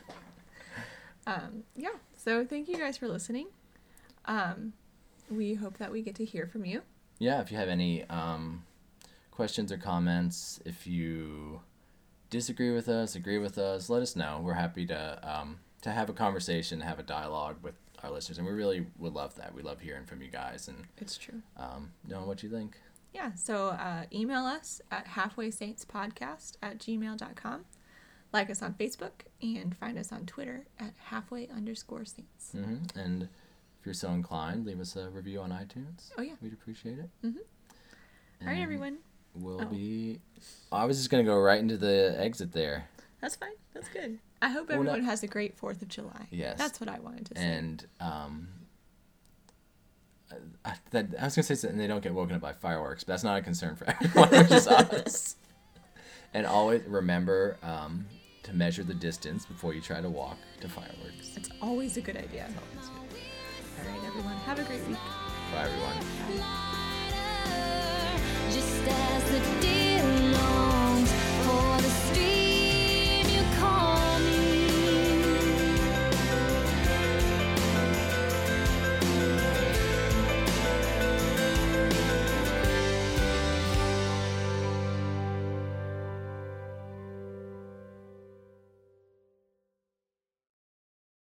Um, 1.24 1.62
yeah. 1.76 1.90
So 2.16 2.44
thank 2.44 2.68
you 2.68 2.76
guys 2.76 2.96
for 2.96 3.06
listening. 3.06 3.46
Um, 4.24 4.72
we 5.30 5.54
hope 5.54 5.78
that 5.78 5.92
we 5.92 6.02
get 6.02 6.16
to 6.16 6.24
hear 6.24 6.46
from 6.48 6.64
you. 6.64 6.82
yeah, 7.20 7.40
if 7.40 7.52
you 7.52 7.56
have 7.58 7.68
any 7.68 8.02
um, 8.08 8.64
questions 9.30 9.70
or 9.70 9.76
comments, 9.76 10.58
if 10.64 10.84
you 10.84 11.60
disagree 12.28 12.72
with 12.72 12.88
us, 12.88 13.14
agree 13.14 13.38
with 13.38 13.56
us, 13.56 13.88
let 13.88 14.02
us 14.02 14.16
know. 14.16 14.40
We're 14.42 14.54
happy 14.54 14.84
to 14.86 15.20
um, 15.22 15.60
to 15.82 15.90
have 15.92 16.08
a 16.10 16.12
conversation, 16.12 16.80
have 16.80 16.98
a 16.98 17.04
dialogue 17.04 17.58
with 17.62 17.74
our 18.02 18.10
listeners, 18.10 18.38
and 18.38 18.46
we 18.46 18.52
really 18.52 18.86
would 18.98 19.12
love 19.14 19.36
that. 19.36 19.54
We 19.54 19.62
love 19.62 19.80
hearing 19.80 20.06
from 20.06 20.22
you 20.22 20.28
guys 20.28 20.66
and 20.66 20.86
It's 20.98 21.16
true. 21.16 21.40
um, 21.56 21.92
knowing 22.08 22.26
what 22.26 22.42
you 22.42 22.48
think. 22.50 22.80
Yeah. 23.14 23.32
So 23.34 23.68
uh, 23.68 24.06
email 24.12 24.44
us 24.44 24.80
at 24.90 25.06
halfwaysaintspodcast 25.06 26.56
at 26.62 26.78
gmail.com. 26.78 27.64
Like 28.32 28.48
us 28.50 28.62
on 28.62 28.74
Facebook 28.74 29.10
and 29.42 29.76
find 29.76 29.98
us 29.98 30.10
on 30.12 30.24
Twitter 30.26 30.64
at 30.80 30.92
halfway 31.06 31.48
underscore 31.48 32.04
saints. 32.04 32.52
hmm 32.52 32.76
And 32.96 33.24
if 33.24 33.84
you're 33.86 33.94
so 33.94 34.10
inclined, 34.12 34.64
leave 34.64 34.80
us 34.80 34.96
a 34.96 35.10
review 35.10 35.40
on 35.40 35.50
iTunes. 35.50 36.10
Oh, 36.16 36.22
yeah. 36.22 36.34
We'd 36.40 36.52
appreciate 36.52 36.98
it. 36.98 37.10
Mhm. 37.24 37.36
All 38.40 38.48
right, 38.48 38.60
everyone. 38.60 38.98
We'll 39.34 39.60
Oh. 39.62 39.66
be. 39.66 40.20
I 40.70 40.84
was 40.84 40.96
just 40.98 41.10
gonna 41.10 41.24
go 41.24 41.38
right 41.40 41.60
into 41.60 41.76
the 41.76 42.14
exit 42.18 42.52
there, 42.52 42.88
That's 43.20 43.36
fine. 43.36 43.52
That's 43.72 43.88
good. 43.88 44.18
I 44.40 44.48
hope 44.48 44.68
Well, 44.68 44.82
no- 44.82 44.90
everyone 44.90 45.04
has 45.08 45.22
a 45.22 45.28
great 45.28 45.56
4th 45.56 45.80
of 45.82 45.88
July. 45.88 46.26
Yes. 46.30 46.58
That's 46.58 46.80
what 46.80 46.88
I 46.88 46.98
wanted 46.98 47.26
to 47.26 47.38
say. 47.38 47.44
and 47.44 47.86
um. 48.00 48.48
I, 50.64 50.74
that, 50.92 51.06
I 51.20 51.24
was 51.26 51.34
gonna 51.36 51.42
say 51.42 51.54
something. 51.54 51.78
They 51.78 51.86
don't 51.86 52.02
get 52.02 52.14
woken 52.14 52.34
up 52.36 52.40
by 52.40 52.52
fireworks, 52.54 53.04
but 53.04 53.12
that's 53.12 53.24
not 53.24 53.38
a 53.38 53.42
concern 53.42 53.76
for 53.76 53.84
everyone, 54.02 54.30
which 54.30 54.50
is 54.50 54.66
us. 54.68 55.36
And 56.32 56.46
always 56.46 56.82
remember 56.84 57.58
um, 57.62 58.06
to 58.42 58.52
measure 58.52 58.82
the 58.82 58.94
distance 58.94 59.46
before 59.46 59.74
you 59.74 59.80
try 59.80 60.00
to 60.00 60.08
walk 60.08 60.38
to 60.60 60.68
fireworks. 60.68 61.36
it's 61.36 61.50
always 61.60 61.96
a 61.96 62.00
good 62.00 62.16
idea. 62.16 62.48
All 62.48 63.88
right, 63.88 64.04
everyone. 64.06 64.36
Have 64.46 64.58
a 64.58 64.64
great 64.64 64.86
week. 64.86 64.98
Bye, 65.52 65.64
everyone. 65.64 65.96
Bye. 66.38 67.98